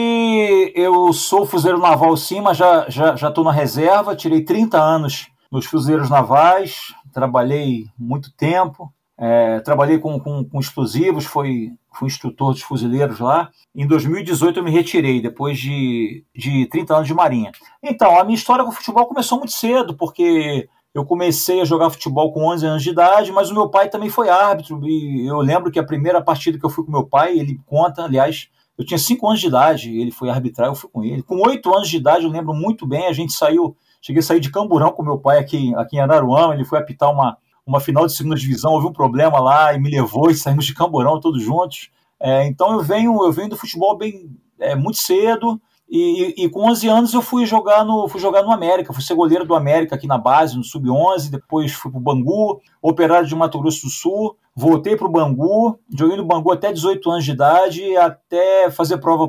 eu 0.75 1.13
sou 1.13 1.45
fuzileiro 1.45 1.79
naval 1.79 2.17
sim, 2.17 2.41
mas 2.41 2.57
já 2.57 2.89
estou 2.89 2.91
já, 2.91 3.17
já 3.17 3.31
na 3.45 3.53
reserva, 3.53 4.17
tirei 4.17 4.43
30 4.43 4.81
anos 4.81 5.29
nos 5.53 5.67
fuzileiros 5.67 6.09
navais, 6.09 6.95
trabalhei 7.13 7.85
muito 7.99 8.33
tempo, 8.35 8.91
é, 9.19 9.61
trabalhei 9.61 9.99
com, 9.99 10.19
com, 10.19 10.43
com, 10.43 10.59
explosivos, 10.59 11.27
fui, 11.27 11.73
fui 11.93 12.07
instrutor 12.07 12.53
dos 12.53 12.63
fuzileiros 12.63 13.21
lá. 13.21 13.51
Em 13.75 13.87
2018 13.87 14.61
eu 14.61 14.65
me 14.65 14.71
retirei, 14.71 15.21
depois 15.21 15.59
de, 15.59 16.25
de 16.35 16.65
30 16.67 16.95
anos 16.95 17.09
de 17.09 17.13
marinha. 17.13 17.53
Então, 17.83 18.19
a 18.19 18.25
minha 18.25 18.39
história 18.39 18.65
com 18.65 18.71
o 18.71 18.75
futebol 18.75 19.05
começou 19.05 19.37
muito 19.37 19.53
cedo, 19.53 19.95
porque 19.95 20.67
eu 20.95 21.05
comecei 21.05 21.61
a 21.61 21.65
jogar 21.65 21.91
futebol 21.91 22.33
com 22.33 22.47
11 22.47 22.67
anos 22.67 22.83
de 22.83 22.91
idade, 22.91 23.31
mas 23.31 23.51
o 23.51 23.55
meu 23.55 23.69
pai 23.69 23.89
também 23.89 24.09
foi 24.09 24.29
árbitro. 24.29 24.81
E 24.89 25.27
eu 25.27 25.39
lembro 25.39 25.71
que 25.71 25.79
a 25.79 25.85
primeira 25.85 26.23
partida 26.23 26.59
que 26.59 26.65
eu 26.65 26.71
fui 26.71 26.85
com 26.85 26.91
meu 26.91 27.07
pai, 27.07 27.39
ele 27.39 27.61
conta, 27.67 28.05
aliás, 28.05 28.49
eu 28.77 28.85
tinha 28.85 28.99
5 28.99 29.27
anos 29.27 29.41
de 29.41 29.47
idade, 29.49 30.01
ele 30.01 30.11
foi 30.11 30.31
arbitrar, 30.31 30.69
eu 30.69 30.75
fui 30.75 30.91
com 30.91 31.05
ele. 31.05 31.23
Com 31.23 31.37
8 31.47 31.75
anos 31.75 31.89
de 31.89 31.97
idade, 31.97 32.25
eu 32.25 32.31
lembro 32.31 32.55
muito 32.55 32.87
bem, 32.87 33.07
a 33.07 33.13
gente 33.13 33.33
saiu, 33.33 33.77
cheguei 34.01 34.21
a 34.21 34.23
sair 34.23 34.41
de 34.41 34.51
Camburão 34.51 34.93
com 34.93 35.03
meu 35.03 35.19
pai 35.19 35.39
aqui, 35.39 35.75
aqui 35.77 35.97
em 35.97 36.01
Araruama, 36.01 36.55
ele 36.55 36.65
foi 36.65 36.79
apitar 36.79 37.11
uma, 37.11 37.37
uma 37.67 37.81
final 37.81 38.07
de 38.07 38.13
segunda 38.13 38.37
divisão, 38.37 38.73
houve 38.73 38.87
um 38.87 38.93
problema 38.93 39.41
lá 39.41 39.75
e 39.75 39.81
me 39.81 39.91
levou 39.91 40.31
e 40.31 40.35
saímos 40.35 40.65
de 40.65 40.75
Camburão 40.75 41.21
todos 41.21 41.43
juntos. 41.43 41.91
É, 42.21 42.47
então 42.47 42.73
eu 42.73 42.81
venho, 42.81 43.25
eu 43.25 43.33
venho 43.33 43.51
do 43.51 43.57
futebol 43.57 43.97
bem 43.97 44.31
é, 44.59 44.75
muito 44.75 44.99
cedo 44.99 45.61
e, 45.91 46.45
e, 46.45 46.49
com 46.51 46.69
11 46.69 46.87
anos 46.87 47.15
eu 47.15 47.23
fui 47.23 47.47
jogar 47.47 47.83
no 47.83 48.07
fui 48.09 48.21
jogar 48.21 48.43
no 48.43 48.53
América, 48.53 48.93
fui 48.93 49.03
ser 49.03 49.15
goleiro 49.15 49.47
do 49.47 49.55
América 49.55 49.95
aqui 49.95 50.07
na 50.07 50.19
base, 50.19 50.55
no 50.55 50.63
sub-11, 50.63 51.31
depois 51.31 51.73
fui 51.73 51.91
para 51.91 51.99
o 51.99 52.03
Bangu, 52.03 52.61
operário 52.83 53.27
de 53.27 53.35
Mato 53.35 53.59
Grosso 53.59 53.87
do 53.87 53.91
Sul, 53.91 54.37
voltei 54.55 54.97
para 54.97 55.07
o 55.07 55.11
Bangu, 55.11 55.79
joguei 55.97 56.19
no 56.19 56.27
Bangu 56.27 56.53
até 56.53 56.71
18 56.73 57.11
anos 57.11 57.25
de 57.25 57.31
idade, 57.31 57.97
até 57.97 58.71
fazer 58.71 58.99
prova 58.99 59.27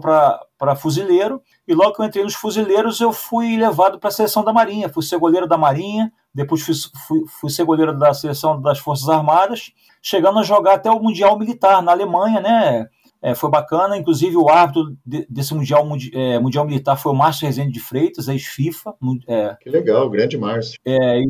para 0.57 0.75
fuzileiro, 0.75 1.41
e 1.65 1.73
logo 1.73 1.93
que 1.93 2.01
eu 2.01 2.05
entrei 2.05 2.25
nos 2.25 2.35
fuzileiros 2.35 2.99
eu 2.99 3.13
fui 3.13 3.55
levado 3.55 3.97
para 3.97 4.09
a 4.09 4.11
seleção 4.11 4.43
da 4.43 4.51
Marinha, 4.51 4.89
fui 4.89 5.03
ser 5.03 5.17
goleiro 5.17 5.47
da 5.47 5.57
Marinha, 5.57 6.11
depois 6.35 6.61
fui, 6.61 6.73
fui, 7.07 7.23
fui 7.39 7.49
ser 7.49 7.63
goleiro 7.63 7.97
da 7.97 8.13
seleção 8.13 8.61
das 8.61 8.79
Forças 8.79 9.07
Armadas, 9.07 9.71
chegando 10.01 10.39
a 10.39 10.43
jogar 10.43 10.73
até 10.73 10.91
o 10.91 10.99
Mundial 10.99 11.39
Militar 11.39 11.81
na 11.81 11.93
Alemanha, 11.93 12.41
né? 12.41 12.87
É, 13.21 13.35
foi 13.35 13.49
bacana, 13.49 13.97
inclusive 13.97 14.37
o 14.37 14.49
árbitro 14.49 14.95
de, 15.05 15.25
desse 15.29 15.53
mundial, 15.53 15.85
é, 16.13 16.39
mundial 16.39 16.65
Militar 16.65 16.95
foi 16.95 17.11
o 17.11 17.15
Márcio 17.15 17.45
Rezende 17.45 17.73
de 17.73 17.79
Freitas, 17.79 18.27
ex-FIFA. 18.27 18.93
É, 19.27 19.57
que 19.59 19.69
legal, 19.69 20.09
grande 20.09 20.37
Márcio. 20.37 20.79
É, 20.85 21.21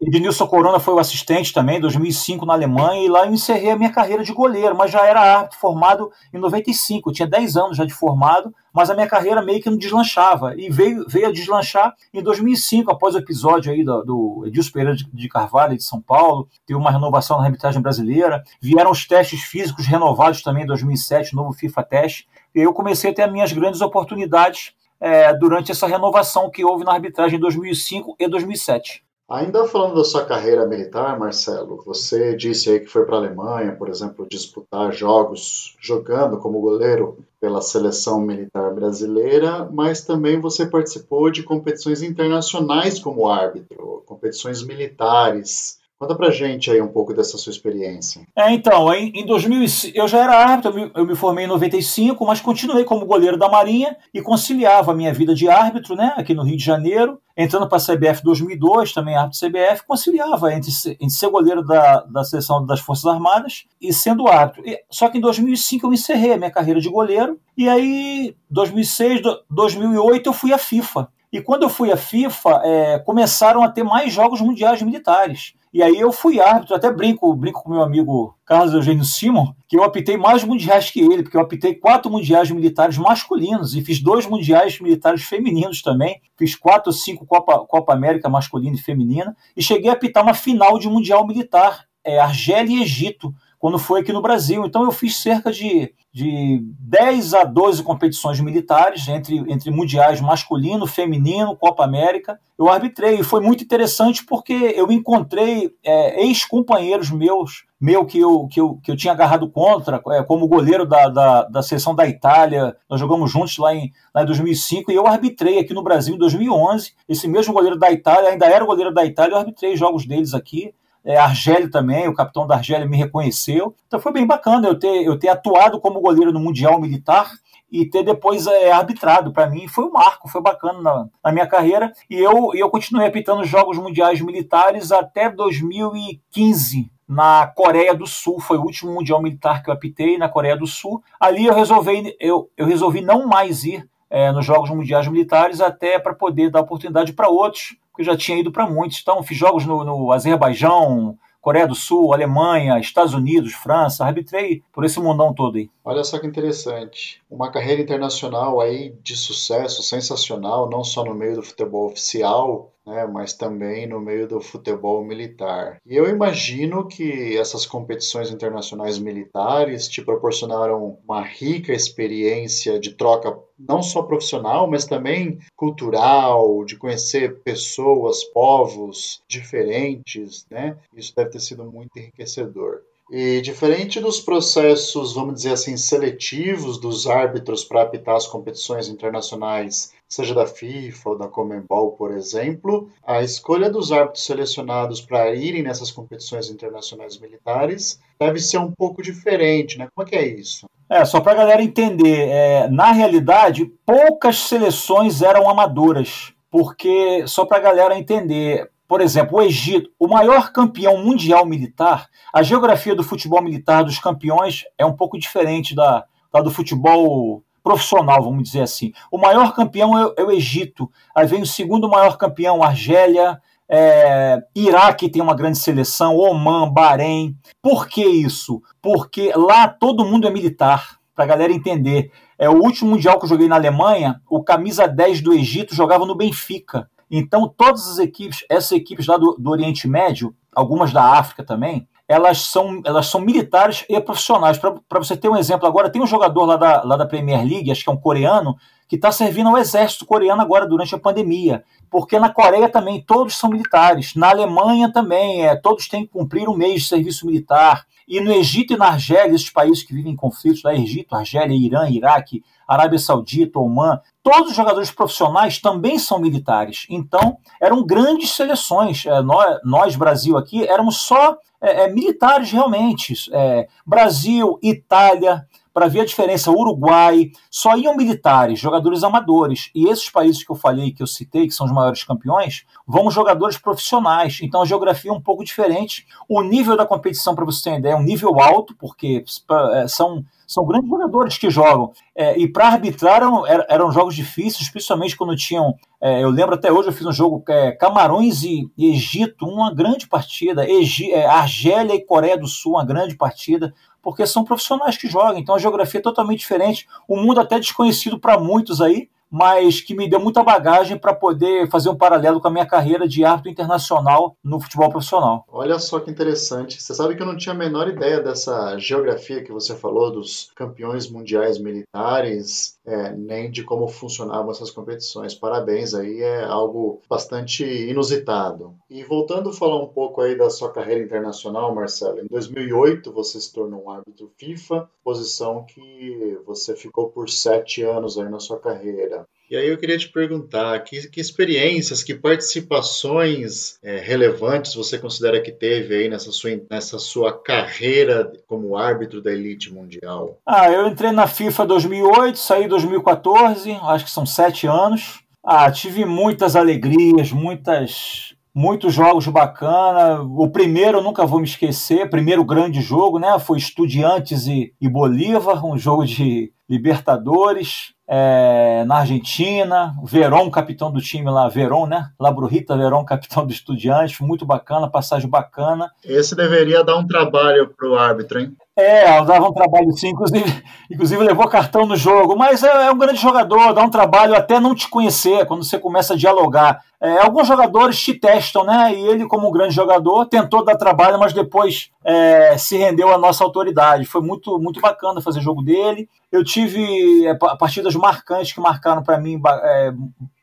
Ednilson 0.00 0.46
Corona 0.46 0.78
foi 0.78 0.94
o 0.94 0.98
assistente 0.98 1.52
também, 1.52 1.78
em 1.78 1.80
2005 1.80 2.46
na 2.46 2.52
Alemanha, 2.52 3.04
e 3.04 3.08
lá 3.08 3.26
eu 3.26 3.32
encerrei 3.32 3.70
a 3.70 3.76
minha 3.76 3.90
carreira 3.90 4.22
de 4.22 4.32
goleiro, 4.32 4.76
mas 4.76 4.92
já 4.92 5.04
era 5.04 5.20
árbitro 5.20 5.58
formado 5.58 6.10
em 6.32 6.38
95, 6.38 7.10
eu 7.10 7.14
tinha 7.14 7.28
10 7.28 7.56
anos 7.56 7.76
já 7.76 7.84
de 7.84 7.92
formado, 7.92 8.54
mas 8.74 8.90
a 8.90 8.94
minha 8.94 9.06
carreira 9.06 9.40
meio 9.40 9.62
que 9.62 9.70
não 9.70 9.78
deslanchava. 9.78 10.54
E 10.56 10.68
veio, 10.68 11.04
veio 11.08 11.28
a 11.28 11.32
deslanchar 11.32 11.94
em 12.12 12.20
2005, 12.20 12.90
após 12.90 13.14
o 13.14 13.18
episódio 13.18 13.72
aí 13.72 13.84
do, 13.84 14.02
do 14.02 14.44
Edilson 14.46 14.72
Pereira 14.72 14.96
de, 14.96 15.08
de 15.12 15.28
Carvalho, 15.28 15.76
de 15.76 15.84
São 15.84 16.00
Paulo, 16.00 16.48
teve 16.66 16.78
uma 16.78 16.90
renovação 16.90 17.38
na 17.38 17.44
arbitragem 17.44 17.80
brasileira, 17.80 18.42
vieram 18.60 18.90
os 18.90 19.06
testes 19.06 19.42
físicos 19.42 19.86
renovados 19.86 20.42
também 20.42 20.64
em 20.64 20.66
2007, 20.66 21.36
novo 21.36 21.52
FIFA 21.52 21.82
Teste, 21.84 22.28
e 22.52 22.60
eu 22.60 22.72
comecei 22.72 23.12
a 23.12 23.14
ter 23.14 23.22
as 23.22 23.32
minhas 23.32 23.52
grandes 23.52 23.80
oportunidades 23.80 24.72
é, 25.00 25.32
durante 25.34 25.70
essa 25.70 25.86
renovação 25.86 26.50
que 26.50 26.64
houve 26.64 26.84
na 26.84 26.92
arbitragem 26.92 27.36
em 27.36 27.40
2005 27.40 28.16
e 28.18 28.28
2007. 28.28 29.04
Ainda 29.26 29.66
falando 29.66 29.94
da 29.94 30.04
sua 30.04 30.26
carreira 30.26 30.66
militar, 30.66 31.18
Marcelo, 31.18 31.82
você 31.82 32.36
disse 32.36 32.68
aí 32.68 32.80
que 32.80 32.86
foi 32.86 33.06
para 33.06 33.16
a 33.16 33.18
Alemanha, 33.20 33.74
por 33.74 33.88
exemplo, 33.88 34.28
disputar 34.28 34.92
jogos 34.92 35.74
jogando 35.80 36.36
como 36.38 36.60
goleiro 36.60 37.16
pela 37.40 37.62
seleção 37.62 38.20
militar 38.20 38.74
brasileira, 38.74 39.66
mas 39.72 40.04
também 40.04 40.38
você 40.38 40.66
participou 40.66 41.30
de 41.30 41.42
competições 41.42 42.02
internacionais 42.02 42.98
como 42.98 43.26
árbitro, 43.26 44.02
competições 44.04 44.62
militares. 44.62 45.80
Conta 45.98 46.14
pra 46.16 46.30
gente 46.30 46.70
aí 46.70 46.82
um 46.82 46.88
pouco 46.88 47.14
dessa 47.14 47.38
sua 47.38 47.52
experiência. 47.52 48.22
É, 48.36 48.52
então, 48.52 48.92
em, 48.92 49.12
em 49.14 49.24
2005, 49.24 49.96
eu 49.96 50.08
já 50.08 50.18
era 50.24 50.36
árbitro, 50.36 50.90
eu 50.94 51.06
me, 51.06 51.14
formei 51.14 51.44
em 51.44 51.48
95, 51.48 52.26
mas 52.26 52.40
continuei 52.40 52.84
como 52.84 53.06
goleiro 53.06 53.38
da 53.38 53.48
Marinha 53.48 53.96
e 54.12 54.20
conciliava 54.20 54.90
a 54.90 54.94
minha 54.94 55.14
vida 55.14 55.34
de 55.34 55.48
árbitro, 55.48 55.94
né, 55.94 56.12
aqui 56.16 56.34
no 56.34 56.42
Rio 56.42 56.56
de 56.56 56.64
Janeiro, 56.64 57.20
entrando 57.36 57.68
para 57.68 57.78
a 57.78 57.80
CBF 57.80 58.24
2002, 58.24 58.92
também 58.92 59.16
árbitro 59.16 59.38
CBF, 59.38 59.86
conciliava 59.86 60.52
entre, 60.52 60.70
entre 60.88 61.10
ser 61.10 61.30
goleiro 61.30 61.64
da, 61.64 62.00
da 62.00 62.24
seleção 62.24 62.66
das 62.66 62.80
Forças 62.80 63.06
Armadas 63.06 63.64
e 63.80 63.92
sendo 63.92 64.26
árbitro. 64.26 64.68
E, 64.68 64.78
só 64.90 65.08
que 65.08 65.18
em 65.18 65.20
2005 65.20 65.86
eu 65.86 65.92
encerrei 65.92 66.32
a 66.32 66.38
minha 66.38 66.50
carreira 66.50 66.80
de 66.80 66.88
goleiro, 66.88 67.38
e 67.56 67.68
aí, 67.68 68.34
2006, 68.50 69.22
2008, 69.48 70.26
eu 70.26 70.32
fui 70.32 70.52
à 70.52 70.58
FIFA. 70.58 71.08
E 71.32 71.40
quando 71.40 71.64
eu 71.64 71.68
fui 71.68 71.90
à 71.90 71.96
FIFA, 71.96 72.60
é, 72.64 72.98
começaram 73.00 73.62
a 73.62 73.68
ter 73.68 73.82
mais 73.82 74.12
jogos 74.12 74.40
mundiais 74.40 74.82
militares. 74.82 75.54
E 75.74 75.82
aí 75.82 75.98
eu 75.98 76.12
fui 76.12 76.38
árbitro, 76.38 76.76
até 76.76 76.88
brinco, 76.88 77.34
brinco 77.34 77.64
com 77.64 77.70
meu 77.70 77.82
amigo 77.82 78.38
Carlos 78.46 78.72
Eugênio 78.72 79.04
Simon, 79.04 79.52
que 79.66 79.76
eu 79.76 79.82
apitei 79.82 80.16
mais 80.16 80.44
mundiais 80.44 80.88
que 80.88 81.00
ele, 81.00 81.24
porque 81.24 81.36
eu 81.36 81.40
apitei 81.40 81.74
quatro 81.74 82.08
mundiais 82.08 82.48
militares 82.48 82.96
masculinos 82.96 83.74
e 83.74 83.82
fiz 83.82 84.00
dois 84.00 84.24
mundiais 84.24 84.78
militares 84.78 85.24
femininos 85.24 85.82
também. 85.82 86.20
Fiz 86.38 86.54
quatro 86.54 86.90
ou 86.90 86.92
cinco 86.92 87.26
Copa, 87.26 87.58
Copa 87.66 87.92
América 87.92 88.28
masculina 88.28 88.76
e 88.76 88.78
feminina. 88.78 89.36
E 89.56 89.60
cheguei 89.60 89.90
a 89.90 89.94
apitar 89.94 90.22
uma 90.22 90.32
final 90.32 90.78
de 90.78 90.88
mundial 90.88 91.26
militar, 91.26 91.84
é, 92.04 92.20
Argélia 92.20 92.78
e 92.78 92.82
Egito, 92.82 93.34
quando 93.64 93.78
foi 93.78 94.02
aqui 94.02 94.12
no 94.12 94.20
Brasil. 94.20 94.66
Então 94.66 94.84
eu 94.84 94.92
fiz 94.92 95.16
cerca 95.22 95.50
de, 95.50 95.90
de 96.12 96.60
10 96.78 97.32
a 97.32 97.44
12 97.44 97.82
competições 97.82 98.38
militares, 98.38 99.08
entre, 99.08 99.38
entre 99.50 99.70
mundiais 99.70 100.20
masculino, 100.20 100.86
feminino, 100.86 101.56
Copa 101.56 101.82
América. 101.82 102.38
Eu 102.58 102.68
arbitrei 102.68 103.20
e 103.20 103.24
foi 103.24 103.40
muito 103.40 103.64
interessante 103.64 104.22
porque 104.22 104.52
eu 104.52 104.92
encontrei 104.92 105.72
é, 105.82 106.26
ex-companheiros 106.26 107.10
meus, 107.10 107.64
meu 107.80 108.04
que 108.04 108.18
eu, 108.18 108.46
que, 108.48 108.60
eu, 108.60 108.78
que 108.82 108.90
eu 108.90 108.96
tinha 108.98 109.14
agarrado 109.14 109.48
contra, 109.48 109.98
é, 110.10 110.22
como 110.22 110.46
goleiro 110.46 110.84
da, 110.84 111.08
da, 111.08 111.44
da 111.44 111.62
seleção 111.62 111.94
da 111.94 112.06
Itália. 112.06 112.76
Nós 112.86 113.00
jogamos 113.00 113.32
juntos 113.32 113.56
lá 113.56 113.74
em, 113.74 113.90
lá 114.14 114.24
em 114.24 114.26
2005 114.26 114.92
e 114.92 114.94
eu 114.94 115.06
arbitrei 115.06 115.58
aqui 115.58 115.72
no 115.72 115.82
Brasil 115.82 116.14
em 116.14 116.18
2011. 116.18 116.92
Esse 117.08 117.26
mesmo 117.26 117.54
goleiro 117.54 117.78
da 117.78 117.90
Itália, 117.90 118.28
ainda 118.28 118.44
era 118.44 118.66
goleiro 118.66 118.92
da 118.92 119.06
Itália, 119.06 119.32
eu 119.32 119.38
arbitrei 119.38 119.74
jogos 119.74 120.04
deles 120.04 120.34
aqui 120.34 120.74
é, 121.04 121.16
Argélio 121.16 121.70
também, 121.70 122.08
o 122.08 122.14
capitão 122.14 122.46
da 122.46 122.56
Argélia 122.56 122.86
me 122.86 122.96
reconheceu. 122.96 123.74
Então 123.86 124.00
foi 124.00 124.12
bem 124.12 124.26
bacana 124.26 124.66
eu 124.66 124.78
ter, 124.78 125.04
eu 125.04 125.18
ter 125.18 125.28
atuado 125.28 125.80
como 125.80 126.00
goleiro 126.00 126.32
no 126.32 126.40
Mundial 126.40 126.80
Militar 126.80 127.30
e 127.70 127.84
ter 127.84 128.02
depois 128.02 128.46
é, 128.46 128.72
arbitrado. 128.72 129.32
Para 129.32 129.48
mim 129.48 129.68
foi 129.68 129.84
um 129.84 129.90
marco, 129.90 130.28
foi 130.28 130.40
bacana 130.40 130.80
na, 130.80 131.06
na, 131.22 131.32
minha 131.32 131.46
carreira. 131.46 131.92
E 132.08 132.14
eu, 132.14 132.52
eu 132.54 132.70
continuei 132.70 133.06
apitando 133.06 133.44
Jogos 133.44 133.76
Mundiais 133.76 134.20
Militares 134.20 134.92
até 134.92 135.28
2015, 135.28 136.90
na 137.06 137.46
Coreia 137.48 137.94
do 137.94 138.06
Sul. 138.06 138.40
Foi 138.40 138.56
o 138.56 138.62
último 138.62 138.94
Mundial 138.94 139.20
Militar 139.20 139.62
que 139.62 139.68
eu 139.68 139.74
apitei 139.74 140.16
na 140.16 140.28
Coreia 140.28 140.56
do 140.56 140.66
Sul. 140.66 141.02
Ali 141.20 141.44
eu 141.46 141.54
resolvi, 141.54 142.16
eu, 142.18 142.48
eu 142.56 142.64
resolvi 142.64 143.00
não 143.02 143.26
mais 143.26 143.64
ir 143.64 143.86
é, 144.14 144.30
nos 144.30 144.46
Jogos 144.46 144.70
Mundiais 144.70 145.08
Militares 145.08 145.60
até 145.60 145.98
para 145.98 146.14
poder 146.14 146.48
dar 146.48 146.60
oportunidade 146.60 147.12
para 147.12 147.28
outros 147.28 147.76
eu 147.98 148.04
já 148.04 148.16
tinha 148.16 148.38
ido 148.38 148.50
para 148.50 148.66
muitos. 148.66 148.98
Então, 149.00 149.22
fiz 149.22 149.36
jogos 149.38 149.64
no, 149.64 149.84
no 149.84 150.12
Azerbaijão, 150.12 151.16
Coreia 151.40 151.66
do 151.66 151.74
Sul, 151.74 152.12
Alemanha, 152.12 152.78
Estados 152.78 153.14
Unidos, 153.14 153.52
França, 153.52 154.04
arbitrei 154.04 154.62
por 154.72 154.84
esse 154.84 154.98
mundão 154.98 155.32
todo 155.32 155.58
aí. 155.58 155.70
Olha 155.84 156.02
só 156.02 156.18
que 156.18 156.26
interessante. 156.26 157.22
Uma 157.30 157.52
carreira 157.52 157.82
internacional 157.82 158.60
aí 158.60 158.94
de 159.02 159.16
sucesso, 159.16 159.82
sensacional, 159.82 160.68
não 160.68 160.82
só 160.82 161.04
no 161.04 161.14
meio 161.14 161.36
do 161.36 161.42
futebol 161.42 161.86
oficial, 161.86 162.72
né, 162.86 163.06
mas 163.06 163.32
também 163.32 163.86
no 163.86 164.00
meio 164.00 164.28
do 164.28 164.40
futebol 164.40 165.04
militar. 165.04 165.78
E 165.86 165.94
eu 165.94 166.08
imagino 166.08 166.86
que 166.86 167.36
essas 167.36 167.66
competições 167.66 168.30
internacionais 168.30 168.98
militares 168.98 169.88
te 169.88 170.02
proporcionaram 170.02 170.98
uma 171.06 171.22
rica 171.22 171.72
experiência 171.72 172.78
de 172.78 172.94
troca, 172.94 173.36
não 173.58 173.82
só 173.82 174.02
profissional, 174.02 174.68
mas 174.68 174.84
também 174.84 175.38
cultural, 175.56 176.64
de 176.64 176.76
conhecer 176.76 177.42
pessoas, 177.42 178.24
povos 178.24 179.22
diferentes, 179.28 180.46
né? 180.50 180.76
Isso 180.94 181.14
deve 181.14 181.30
ter 181.30 181.40
sido 181.40 181.64
muito 181.64 181.96
enriquecedor. 181.96 182.82
E 183.10 183.42
diferente 183.42 184.00
dos 184.00 184.18
processos, 184.18 185.14
vamos 185.14 185.34
dizer 185.34 185.52
assim, 185.52 185.76
seletivos 185.76 186.78
dos 186.78 187.06
árbitros 187.06 187.62
para 187.62 187.82
apitar 187.82 188.16
as 188.16 188.26
competições 188.26 188.88
internacionais, 188.88 189.92
seja 190.08 190.34
da 190.34 190.46
FIFA 190.46 191.10
ou 191.10 191.18
da 191.18 191.28
Comembol, 191.28 191.92
por 191.92 192.12
exemplo, 192.12 192.88
a 193.06 193.22
escolha 193.22 193.68
dos 193.68 193.92
árbitros 193.92 194.24
selecionados 194.24 195.00
para 195.02 195.34
irem 195.34 195.62
nessas 195.62 195.90
competições 195.90 196.48
internacionais 196.48 197.18
militares 197.18 198.00
deve 198.18 198.40
ser 198.40 198.58
um 198.58 198.72
pouco 198.72 199.02
diferente, 199.02 199.78
né? 199.78 199.88
Como 199.94 200.06
é 200.06 200.10
que 200.10 200.16
é 200.16 200.26
isso? 200.26 200.66
É, 200.88 201.04
só 201.04 201.20
para 201.20 201.32
a 201.32 201.36
galera 201.36 201.62
entender, 201.62 202.28
é, 202.28 202.68
na 202.68 202.92
realidade, 202.92 203.66
poucas 203.84 204.38
seleções 204.38 205.20
eram 205.20 205.48
amadoras, 205.48 206.32
porque, 206.50 207.26
só 207.26 207.44
para 207.44 207.58
a 207.58 207.60
galera 207.62 207.98
entender, 207.98 208.70
por 208.94 209.00
exemplo, 209.00 209.38
o 209.38 209.42
Egito, 209.42 209.90
o 209.98 210.06
maior 210.06 210.52
campeão 210.52 211.02
mundial 211.02 211.44
militar, 211.44 212.06
a 212.32 212.44
geografia 212.44 212.94
do 212.94 213.02
futebol 213.02 213.42
militar 213.42 213.82
dos 213.82 213.98
campeões 213.98 214.62
é 214.78 214.86
um 214.86 214.92
pouco 214.92 215.18
diferente 215.18 215.74
da, 215.74 216.04
da 216.32 216.40
do 216.40 216.48
futebol 216.48 217.42
profissional, 217.60 218.22
vamos 218.22 218.44
dizer 218.44 218.60
assim. 218.60 218.92
O 219.10 219.18
maior 219.18 219.52
campeão 219.52 219.98
é, 219.98 220.14
é 220.16 220.22
o 220.22 220.30
Egito, 220.30 220.88
aí 221.12 221.26
vem 221.26 221.42
o 221.42 221.46
segundo 221.46 221.88
maior 221.88 222.16
campeão, 222.16 222.62
Argélia, 222.62 223.42
é, 223.68 224.40
Iraque 224.54 225.08
tem 225.08 225.20
uma 225.20 225.34
grande 225.34 225.58
seleção, 225.58 226.16
Oman, 226.16 226.72
Bahrein. 226.72 227.36
Por 227.60 227.88
que 227.88 228.06
isso? 228.06 228.62
Porque 228.80 229.32
lá 229.34 229.66
todo 229.66 230.04
mundo 230.04 230.28
é 230.28 230.30
militar, 230.30 231.00
para 231.16 231.24
a 231.24 231.28
galera 231.28 231.52
entender. 231.52 232.12
É 232.38 232.48
o 232.48 232.62
último 232.62 232.90
mundial 232.90 233.18
que 233.18 233.24
eu 233.24 233.28
joguei 233.28 233.48
na 233.48 233.56
Alemanha, 233.56 234.20
o 234.30 234.40
camisa 234.40 234.86
10 234.86 235.20
do 235.20 235.32
Egito 235.32 235.74
jogava 235.74 236.06
no 236.06 236.14
Benfica. 236.14 236.88
Então, 237.16 237.48
todas 237.48 237.88
as 237.88 237.98
equipes, 237.98 238.44
essas 238.48 238.72
equipes 238.72 239.06
lá 239.06 239.16
do, 239.16 239.36
do 239.38 239.50
Oriente 239.50 239.86
Médio, 239.86 240.34
algumas 240.52 240.92
da 240.92 241.02
África 241.02 241.44
também, 241.44 241.86
elas 242.08 242.40
são, 242.40 242.82
elas 242.84 243.06
são 243.06 243.20
militares 243.20 243.84
e 243.88 243.98
profissionais. 244.00 244.58
Para 244.58 244.98
você 244.98 245.16
ter 245.16 245.28
um 245.28 245.36
exemplo 245.36 245.66
agora, 245.66 245.88
tem 245.88 246.02
um 246.02 246.06
jogador 246.06 246.44
lá 246.44 246.56
da, 246.56 246.82
lá 246.82 246.96
da 246.96 247.06
Premier 247.06 247.44
League, 247.46 247.70
acho 247.70 247.84
que 247.84 247.88
é 247.88 247.92
um 247.92 247.96
coreano, 247.96 248.56
que 248.88 248.96
está 248.96 249.12
servindo 249.12 249.48
ao 249.48 249.56
exército 249.56 250.04
coreano 250.04 250.42
agora 250.42 250.66
durante 250.66 250.94
a 250.94 250.98
pandemia. 250.98 251.62
Porque 251.88 252.18
na 252.18 252.28
Coreia 252.28 252.68
também 252.68 253.00
todos 253.00 253.36
são 253.36 253.48
militares. 253.48 254.14
Na 254.16 254.30
Alemanha 254.30 254.92
também, 254.92 255.46
é, 255.46 255.54
todos 255.54 255.88
têm 255.88 256.04
que 256.04 256.12
cumprir 256.12 256.48
um 256.48 256.56
mês 256.56 256.82
de 256.82 256.88
serviço 256.88 257.26
militar. 257.26 257.86
E 258.06 258.20
no 258.20 258.32
Egito 258.32 258.74
e 258.74 258.76
na 258.76 258.88
Argélia, 258.88 259.34
esses 259.34 259.50
países 259.50 259.82
que 259.82 259.94
vivem 259.94 260.12
em 260.12 260.16
conflitos, 260.16 260.62
lá 260.62 260.74
Egito, 260.74 261.14
Argélia, 261.14 261.56
Irã, 261.56 261.88
Iraque, 261.88 262.42
Arábia 262.66 262.98
Saudita, 262.98 263.58
Oman, 263.58 264.00
todos 264.22 264.50
os 264.50 264.56
jogadores 264.56 264.90
profissionais 264.90 265.58
também 265.58 265.98
são 265.98 266.18
militares. 266.18 266.86
Então, 266.88 267.38
eram 267.60 267.84
grandes 267.84 268.30
seleções. 268.30 269.04
É, 269.06 269.22
nós, 269.22 269.58
nós, 269.64 269.96
Brasil, 269.96 270.36
aqui, 270.36 270.66
éramos 270.66 270.98
só 270.98 271.36
é, 271.60 271.84
é, 271.84 271.88
militares 271.88 272.50
realmente. 272.50 273.14
É, 273.32 273.68
Brasil, 273.86 274.58
Itália, 274.62 275.46
para 275.74 275.88
ver 275.88 276.02
a 276.02 276.04
diferença, 276.04 276.52
Uruguai, 276.52 277.32
só 277.50 277.76
iam 277.76 277.96
militares, 277.96 278.60
jogadores 278.60 279.02
amadores. 279.02 279.70
E 279.74 279.88
esses 279.88 280.08
países 280.08 280.44
que 280.44 280.52
eu 280.52 280.54
falei, 280.54 280.92
que 280.92 281.02
eu 281.02 281.06
citei, 281.06 281.48
que 281.48 281.52
são 281.52 281.66
os 281.66 281.72
maiores 281.72 282.04
campeões, 282.04 282.64
vão 282.86 283.10
jogadores 283.10 283.58
profissionais. 283.58 284.38
Então 284.40 284.62
a 284.62 284.64
geografia 284.64 285.10
é 285.10 285.14
um 285.14 285.20
pouco 285.20 285.44
diferente. 285.44 286.06
O 286.28 286.42
nível 286.42 286.76
da 286.76 286.86
competição, 286.86 287.34
para 287.34 287.44
você 287.44 287.64
ter 287.64 287.70
uma 287.70 287.78
ideia, 287.80 287.92
é 287.94 287.96
um 287.96 288.04
nível 288.04 288.40
alto, 288.40 288.76
porque 288.78 289.24
é, 289.72 289.88
são 289.88 290.24
são 290.46 290.64
grandes 290.64 290.88
jogadores 290.88 291.38
que 291.38 291.50
jogam. 291.50 291.92
É, 292.14 292.38
e 292.38 292.46
para 292.46 292.68
arbitrar 292.68 293.16
eram, 293.16 293.46
eram, 293.46 293.90
jogos 293.90 294.14
difíceis, 294.14 294.62
especialmente 294.62 295.16
quando 295.16 295.34
tinham. 295.36 295.74
É, 296.00 296.22
eu 296.22 296.28
lembro 296.28 296.54
até 296.54 296.70
hoje, 296.70 296.88
eu 296.88 296.92
fiz 296.92 297.06
um 297.06 297.12
jogo 297.12 297.42
é, 297.48 297.72
Camarões 297.72 298.42
e, 298.42 298.70
e, 298.76 298.92
Egito, 298.92 299.46
uma 299.46 299.74
grande 299.74 300.06
partida. 300.06 300.68
Egi, 300.68 301.12
é, 301.12 301.26
Argélia 301.26 301.94
e 301.94 302.04
Coreia 302.04 302.38
do 302.38 302.46
Sul, 302.46 302.72
uma 302.72 302.84
grande 302.84 303.16
partida 303.16 303.74
porque 304.04 304.26
são 304.26 304.44
profissionais 304.44 304.96
que 304.96 305.08
jogam, 305.08 305.38
então 305.38 305.54
a 305.54 305.58
geografia 305.58 305.98
é 305.98 306.02
totalmente 306.02 306.40
diferente. 306.40 306.86
O 307.08 307.16
mundo 307.16 307.40
até 307.40 307.58
desconhecido 307.58 308.20
para 308.20 308.38
muitos 308.38 308.80
aí, 308.80 309.08
mas 309.36 309.80
que 309.80 309.96
me 309.96 310.08
deu 310.08 310.20
muita 310.20 310.44
bagagem 310.44 310.96
para 310.96 311.12
poder 311.12 311.68
fazer 311.68 311.88
um 311.88 311.96
paralelo 311.96 312.40
com 312.40 312.46
a 312.46 312.50
minha 312.52 312.64
carreira 312.64 313.08
de 313.08 313.24
árbitro 313.24 313.50
internacional 313.50 314.36
no 314.44 314.60
futebol 314.60 314.88
profissional. 314.88 315.44
Olha 315.50 315.76
só 315.80 315.98
que 315.98 316.08
interessante. 316.08 316.80
Você 316.80 316.94
sabe 316.94 317.16
que 317.16 317.22
eu 317.22 317.26
não 317.26 317.36
tinha 317.36 317.52
a 317.52 317.58
menor 317.58 317.88
ideia 317.88 318.20
dessa 318.20 318.78
geografia 318.78 319.42
que 319.42 319.50
você 319.50 319.74
falou 319.74 320.12
dos 320.12 320.52
campeões 320.54 321.10
mundiais 321.10 321.58
militares, 321.58 322.78
é, 322.86 323.10
nem 323.10 323.50
de 323.50 323.64
como 323.64 323.88
funcionavam 323.88 324.52
essas 324.52 324.70
competições. 324.70 325.34
Parabéns 325.34 325.94
aí, 325.94 326.22
é 326.22 326.44
algo 326.44 327.00
bastante 327.10 327.64
inusitado. 327.64 328.76
E 328.94 329.02
voltando 329.02 329.50
a 329.50 329.52
falar 329.52 329.82
um 329.82 329.88
pouco 329.88 330.20
aí 330.20 330.38
da 330.38 330.48
sua 330.48 330.72
carreira 330.72 331.02
internacional, 331.02 331.74
Marcelo, 331.74 332.20
em 332.20 332.28
2008 332.30 333.10
você 333.12 333.40
se 333.40 333.52
tornou 333.52 333.86
um 333.86 333.90
árbitro 333.90 334.30
FIFA, 334.38 334.88
posição 335.02 335.66
que 335.66 336.38
você 336.46 336.76
ficou 336.76 337.08
por 337.08 337.28
sete 337.28 337.82
anos 337.82 338.16
aí 338.16 338.28
na 338.28 338.38
sua 338.38 338.56
carreira. 338.56 339.26
E 339.50 339.56
aí 339.56 339.68
eu 339.68 339.76
queria 339.76 339.98
te 339.98 340.08
perguntar, 340.08 340.78
que, 340.84 341.08
que 341.08 341.20
experiências, 341.20 342.04
que 342.04 342.14
participações 342.14 343.80
é, 343.82 343.98
relevantes 343.98 344.76
você 344.76 344.96
considera 344.96 345.42
que 345.42 345.50
teve 345.50 345.96
aí 345.96 346.08
nessa 346.08 346.30
sua, 346.30 346.50
nessa 346.70 346.96
sua 347.00 347.36
carreira 347.36 348.32
como 348.46 348.76
árbitro 348.76 349.20
da 349.20 349.32
elite 349.32 349.72
mundial? 349.72 350.38
Ah, 350.46 350.70
eu 350.70 350.86
entrei 350.86 351.10
na 351.10 351.26
FIFA 351.26 351.66
2008, 351.66 352.38
saí 352.38 352.66
em 352.66 352.68
2014, 352.68 353.72
acho 353.72 354.04
que 354.04 354.10
são 354.12 354.24
sete 354.24 354.68
anos. 354.68 355.24
Ah, 355.42 355.68
tive 355.68 356.04
muitas 356.04 356.54
alegrias, 356.54 357.32
muitas 357.32 358.33
muitos 358.54 358.94
jogos 358.94 359.26
bacana. 359.26 360.22
O 360.22 360.48
primeiro 360.48 360.98
eu 360.98 361.02
nunca 361.02 361.26
vou 361.26 361.40
me 361.40 361.46
esquecer, 361.46 362.08
primeiro 362.08 362.44
grande 362.44 362.80
jogo, 362.80 363.18
né? 363.18 363.38
Foi 363.38 363.58
Estudiantes 363.58 364.46
e, 364.46 364.72
e 364.80 364.88
Bolívar, 364.88 365.66
um 365.66 365.76
jogo 365.76 366.06
de 366.06 366.52
Libertadores 366.68 367.92
é, 368.08 368.84
na 368.86 368.98
Argentina, 368.98 369.94
Verón, 370.04 370.50
capitão 370.50 370.90
do 370.90 371.00
time 371.00 371.30
lá, 371.30 371.48
Verón, 371.48 371.86
né? 371.86 372.10
Labrurita 372.18 372.76
Verón, 372.76 373.04
capitão 373.06 373.46
do 373.46 373.52
Estudiantes, 373.52 374.20
muito 374.20 374.46
bacana, 374.46 374.90
passagem 374.90 375.28
bacana. 375.28 375.90
Esse 376.04 376.36
deveria 376.36 376.84
dar 376.84 376.96
um 376.96 377.06
trabalho 377.06 377.68
para 377.76 377.88
o 377.88 377.98
árbitro, 377.98 378.40
hein? 378.40 378.56
É, 378.76 379.22
dava 379.24 379.48
um 379.48 379.52
trabalho 379.52 379.92
sim, 379.92 380.08
inclusive, 380.08 380.64
inclusive 380.90 381.22
levou 381.22 381.46
cartão 381.46 381.86
no 381.86 381.96
jogo, 381.96 382.36
mas 382.36 382.64
é, 382.64 382.86
é, 382.86 382.90
um 382.90 382.98
grande 382.98 383.20
jogador, 383.20 383.72
dá 383.72 383.84
um 383.84 383.90
trabalho 383.90 384.34
até 384.34 384.58
não 384.58 384.74
te 384.74 384.88
conhecer, 384.88 385.46
quando 385.46 385.62
você 385.62 385.78
começa 385.78 386.14
a 386.14 386.16
dialogar. 386.16 386.82
É, 387.00 387.20
alguns 387.20 387.46
jogadores 387.46 388.02
te 388.02 388.14
testam, 388.14 388.64
né? 388.64 388.92
E 388.92 389.06
ele, 389.06 389.28
como 389.28 389.48
um 389.48 389.52
grande 389.52 389.72
jogador, 389.72 390.26
tentou 390.26 390.64
dar 390.64 390.74
trabalho, 390.74 391.20
mas 391.20 391.32
depois 391.32 391.90
é, 392.04 392.58
se 392.58 392.76
rendeu 392.76 393.14
à 393.14 393.18
nossa 393.18 393.44
autoridade. 393.44 394.06
Foi 394.06 394.20
muito, 394.20 394.58
muito 394.58 394.80
bacana 394.80 395.20
fazer 395.20 395.40
jogo 395.40 395.62
dele. 395.62 396.08
Eu 396.32 396.42
tive 396.42 397.26
é, 397.26 397.34
partidas 397.34 397.94
marcantes 397.94 398.52
que 398.52 398.60
marcaram 398.60 399.04
para 399.04 399.20
mim 399.20 399.40
é, 399.62 399.92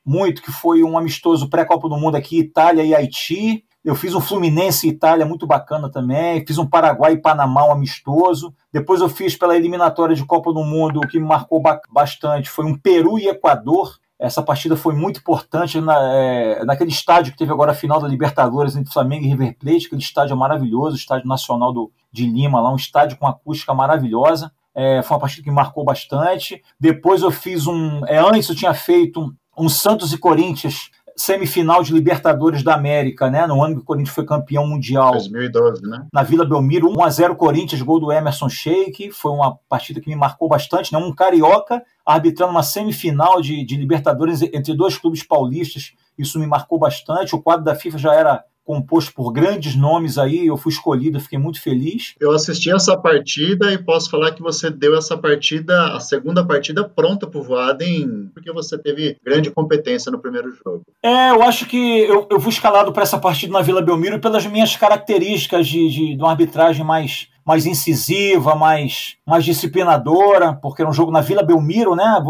muito, 0.05 0.41
que 0.41 0.51
foi 0.51 0.83
um 0.83 0.97
amistoso 0.97 1.49
pré-Copa 1.49 1.89
do 1.89 1.97
Mundo 1.97 2.15
aqui, 2.15 2.39
Itália 2.39 2.83
e 2.83 2.95
Haiti. 2.95 3.65
Eu 3.83 3.95
fiz 3.95 4.13
um 4.13 4.21
Fluminense 4.21 4.87
e 4.87 4.91
Itália 4.91 5.25
muito 5.25 5.47
bacana 5.47 5.89
também. 5.89 6.45
Fiz 6.45 6.57
um 6.59 6.67
Paraguai 6.67 7.13
e 7.13 7.17
Panamá 7.17 7.65
um 7.65 7.71
amistoso. 7.71 8.53
Depois 8.71 9.01
eu 9.01 9.09
fiz 9.09 9.35
pela 9.35 9.55
eliminatória 9.55 10.15
de 10.15 10.23
Copa 10.23 10.53
do 10.53 10.63
Mundo, 10.63 10.99
o 10.99 11.07
que 11.07 11.19
me 11.19 11.25
marcou 11.25 11.61
bastante 11.89 12.49
foi 12.49 12.65
um 12.65 12.77
Peru 12.77 13.17
e 13.17 13.27
Equador. 13.27 13.99
Essa 14.19 14.43
partida 14.43 14.77
foi 14.77 14.93
muito 14.93 15.19
importante 15.19 15.81
na, 15.81 15.97
é, 16.13 16.63
naquele 16.63 16.91
estádio 16.91 17.31
que 17.31 17.39
teve 17.39 17.51
agora 17.51 17.71
a 17.71 17.75
final 17.75 17.99
da 17.99 18.07
Libertadores 18.07 18.75
entre 18.75 18.93
Flamengo 18.93 19.25
e 19.25 19.29
River 19.29 19.57
Plate. 19.57 19.87
Aquele 19.87 20.01
estádio 20.01 20.33
é 20.33 20.37
maravilhoso, 20.37 20.95
Estádio 20.95 21.27
Nacional 21.27 21.73
do, 21.73 21.91
de 22.11 22.27
Lima, 22.27 22.61
lá 22.61 22.71
um 22.71 22.75
estádio 22.75 23.17
com 23.17 23.25
acústica 23.25 23.73
maravilhosa. 23.73 24.51
É, 24.75 25.01
foi 25.01 25.15
uma 25.15 25.21
partida 25.21 25.43
que 25.43 25.49
me 25.49 25.55
marcou 25.55 25.83
bastante. 25.83 26.61
Depois 26.79 27.23
eu 27.23 27.31
fiz 27.31 27.65
um. 27.65 28.05
É, 28.05 28.19
antes 28.19 28.47
eu 28.47 28.55
tinha 28.55 28.75
feito 28.75 29.19
um, 29.19 29.33
um 29.57 29.67
Santos 29.67 30.13
e 30.13 30.19
Corinthians 30.19 30.91
semifinal 31.15 31.83
de 31.83 31.93
Libertadores 31.93 32.63
da 32.63 32.73
América, 32.73 33.29
né? 33.29 33.45
No 33.47 33.63
ano 33.63 33.75
que 33.75 33.81
o 33.81 33.85
Corinthians 33.85 34.13
foi 34.13 34.25
campeão 34.25 34.67
mundial. 34.67 35.11
2012, 35.11 35.81
né? 35.83 36.05
Na 36.13 36.23
Vila 36.23 36.45
Belmiro, 36.45 36.89
1 36.89 37.03
a 37.03 37.09
0 37.09 37.35
Corinthians, 37.35 37.81
gol 37.81 37.99
do 37.99 38.11
Emerson 38.11 38.49
Sheik, 38.49 39.11
foi 39.11 39.31
uma 39.31 39.57
partida 39.69 39.99
que 39.99 40.09
me 40.09 40.15
marcou 40.15 40.47
bastante, 40.47 40.91
né? 40.93 40.99
Um 40.99 41.13
carioca 41.13 41.81
arbitrando 42.05 42.51
uma 42.51 42.63
semifinal 42.63 43.41
de, 43.41 43.63
de 43.63 43.75
Libertadores 43.75 44.41
entre 44.41 44.73
dois 44.73 44.97
clubes 44.97 45.23
paulistas, 45.23 45.93
isso 46.21 46.39
me 46.39 46.47
marcou 46.47 46.79
bastante. 46.79 47.35
O 47.35 47.41
quadro 47.41 47.65
da 47.65 47.75
FIFA 47.75 47.97
já 47.97 48.13
era 48.13 48.43
composto 48.63 49.13
por 49.13 49.31
grandes 49.31 49.75
nomes 49.75 50.17
aí, 50.17 50.47
eu 50.47 50.55
fui 50.55 50.71
escolhido, 50.71 51.19
fiquei 51.19 51.37
muito 51.37 51.61
feliz. 51.61 52.13
Eu 52.19 52.31
assisti 52.31 52.71
essa 52.71 52.95
partida 52.95 53.73
e 53.73 53.77
posso 53.77 54.09
falar 54.09 54.31
que 54.31 54.41
você 54.41 54.69
deu 54.69 54.95
essa 54.95 55.17
partida, 55.17 55.93
a 55.93 55.99
segunda 55.99 56.45
partida 56.45 56.87
pronta 56.87 57.27
para 57.27 57.39
o 57.39 57.43
Voaden, 57.43 58.29
porque 58.33 58.51
você 58.51 58.77
teve 58.77 59.17
grande 59.23 59.51
competência 59.51 60.11
no 60.11 60.19
primeiro 60.19 60.51
jogo. 60.51 60.83
É, 61.03 61.31
eu 61.31 61.41
acho 61.43 61.65
que 61.65 62.01
eu, 62.01 62.27
eu 62.29 62.39
fui 62.39 62.51
escalado 62.51 62.93
para 62.93 63.03
essa 63.03 63.17
partida 63.17 63.51
na 63.51 63.61
Vila 63.61 63.81
Belmiro 63.81 64.19
pelas 64.19 64.45
minhas 64.45 64.75
características 64.75 65.67
de, 65.67 65.89
de, 65.89 66.15
de 66.15 66.21
uma 66.21 66.31
arbitragem 66.31 66.85
mais 66.85 67.30
mais 67.45 67.65
incisiva, 67.65 68.55
mais, 68.55 69.17
mais 69.25 69.43
disciplinadora, 69.43 70.53
porque 70.53 70.81
era 70.81 70.89
um 70.89 70.93
jogo 70.93 71.11
na 71.11 71.21
Vila 71.21 71.43
Belmiro, 71.43 71.95
né? 71.95 72.23